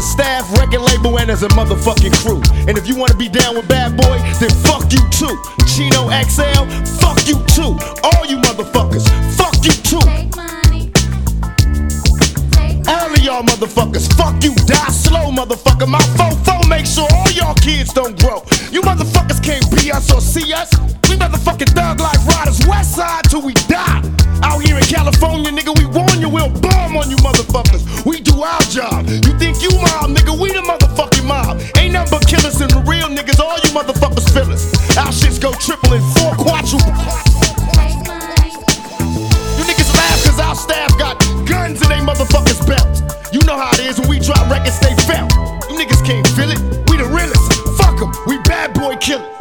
A 0.00 0.02
staff, 0.02 0.50
record 0.56 0.80
label, 0.80 1.18
and 1.18 1.30
as 1.30 1.42
a 1.42 1.48
motherfucking 1.48 2.14
crew. 2.24 2.40
And 2.66 2.78
if 2.78 2.88
you 2.88 2.96
wanna 2.96 3.16
be 3.16 3.28
down 3.28 3.54
with 3.54 3.68
Bad 3.68 3.96
Boy, 3.96 4.16
then 4.40 4.50
fuck 4.64 4.90
you 4.92 5.02
too. 5.12 5.36
Chino 5.68 6.08
XL, 6.24 6.64
fuck 7.00 7.20
you 7.28 7.36
too. 7.44 7.76
All 8.02 8.24
you 8.24 8.38
motherfuckers, 8.38 9.04
fuck 9.36 9.56
you 9.60 9.74
too. 9.84 10.04
All 12.88 13.12
of 13.12 13.20
y'all 13.20 13.42
motherfuckers, 13.42 14.08
fuck 14.16 14.42
you, 14.42 14.54
die 14.64 14.90
slow, 14.90 15.30
motherfucker. 15.30 15.86
My 15.86 16.00
fofo 16.16 16.66
make 16.68 16.86
sure 16.86 17.08
all 17.12 17.30
y'all 17.32 17.54
kids 17.54 17.92
don't 17.92 18.18
grow. 18.20 18.42
You 18.72 18.80
motherfuckers 18.80 19.42
can't 19.42 19.68
be 19.76 19.92
us 19.92 20.10
or 20.10 20.22
see 20.22 20.52
us. 20.52 20.72
We 21.10 21.16
motherfucking 21.16 21.74
thug 21.74 22.00
like 22.00 22.24
riders, 22.24 22.66
west 22.66 22.96
side 22.96 23.24
till 23.28 23.42
we 23.42 23.52
die. 23.68 24.00
Out 24.42 24.62
here 24.62 24.78
in 24.78 24.84
California, 24.84 25.50
nigga, 25.52 25.76
we 25.76 25.84
warn 25.84 26.20
you, 26.20 26.30
we'll 26.30 26.48
bomb 26.60 26.96
on 26.96 27.10
you 27.10 27.16
motherfuckers. 27.16 27.84
We 28.20 28.24
do 28.24 28.42
our 28.42 28.60
job. 28.68 29.08
You 29.08 29.32
think 29.40 29.62
you 29.62 29.72
mob, 29.80 30.12
nigga, 30.12 30.36
we 30.36 30.52
the 30.52 30.60
motherfucking 30.60 31.24
mob. 31.24 31.56
Ain't 31.78 31.94
nothing 31.94 32.18
but 32.18 32.28
killers 32.28 32.60
and 32.60 32.70
the 32.70 32.84
real 32.84 33.08
niggas, 33.08 33.40
all 33.40 33.56
you 33.56 33.72
motherfuckers 33.72 34.28
us. 34.36 34.68
Our 34.98 35.08
shits 35.08 35.40
go 35.40 35.52
triple 35.56 35.94
and 35.94 36.04
four 36.20 36.36
quadruple. 36.36 36.92
You 39.56 39.64
niggas 39.64 39.88
laugh 39.96 40.20
cause 40.20 40.38
our 40.38 40.54
staff 40.54 40.92
got 40.98 41.16
guns 41.48 41.80
in 41.80 41.88
they 41.88 42.04
motherfuckers 42.04 42.60
belts. 42.68 43.00
You 43.32 43.40
know 43.46 43.56
how 43.56 43.72
it 43.72 43.88
is 43.88 43.98
when 43.98 44.10
we 44.10 44.18
drop 44.18 44.50
records, 44.50 44.78
they 44.80 44.94
felt. 45.08 45.32
You 45.72 45.80
niggas 45.80 46.04
can't 46.04 46.26
feel 46.36 46.50
it. 46.50 46.60
We 46.90 46.98
the 46.98 47.08
realest. 47.08 47.40
Fuck 47.80 48.02
'em. 48.02 48.12
We 48.26 48.36
bad 48.44 48.74
boy 48.74 48.96
killers. 48.96 49.40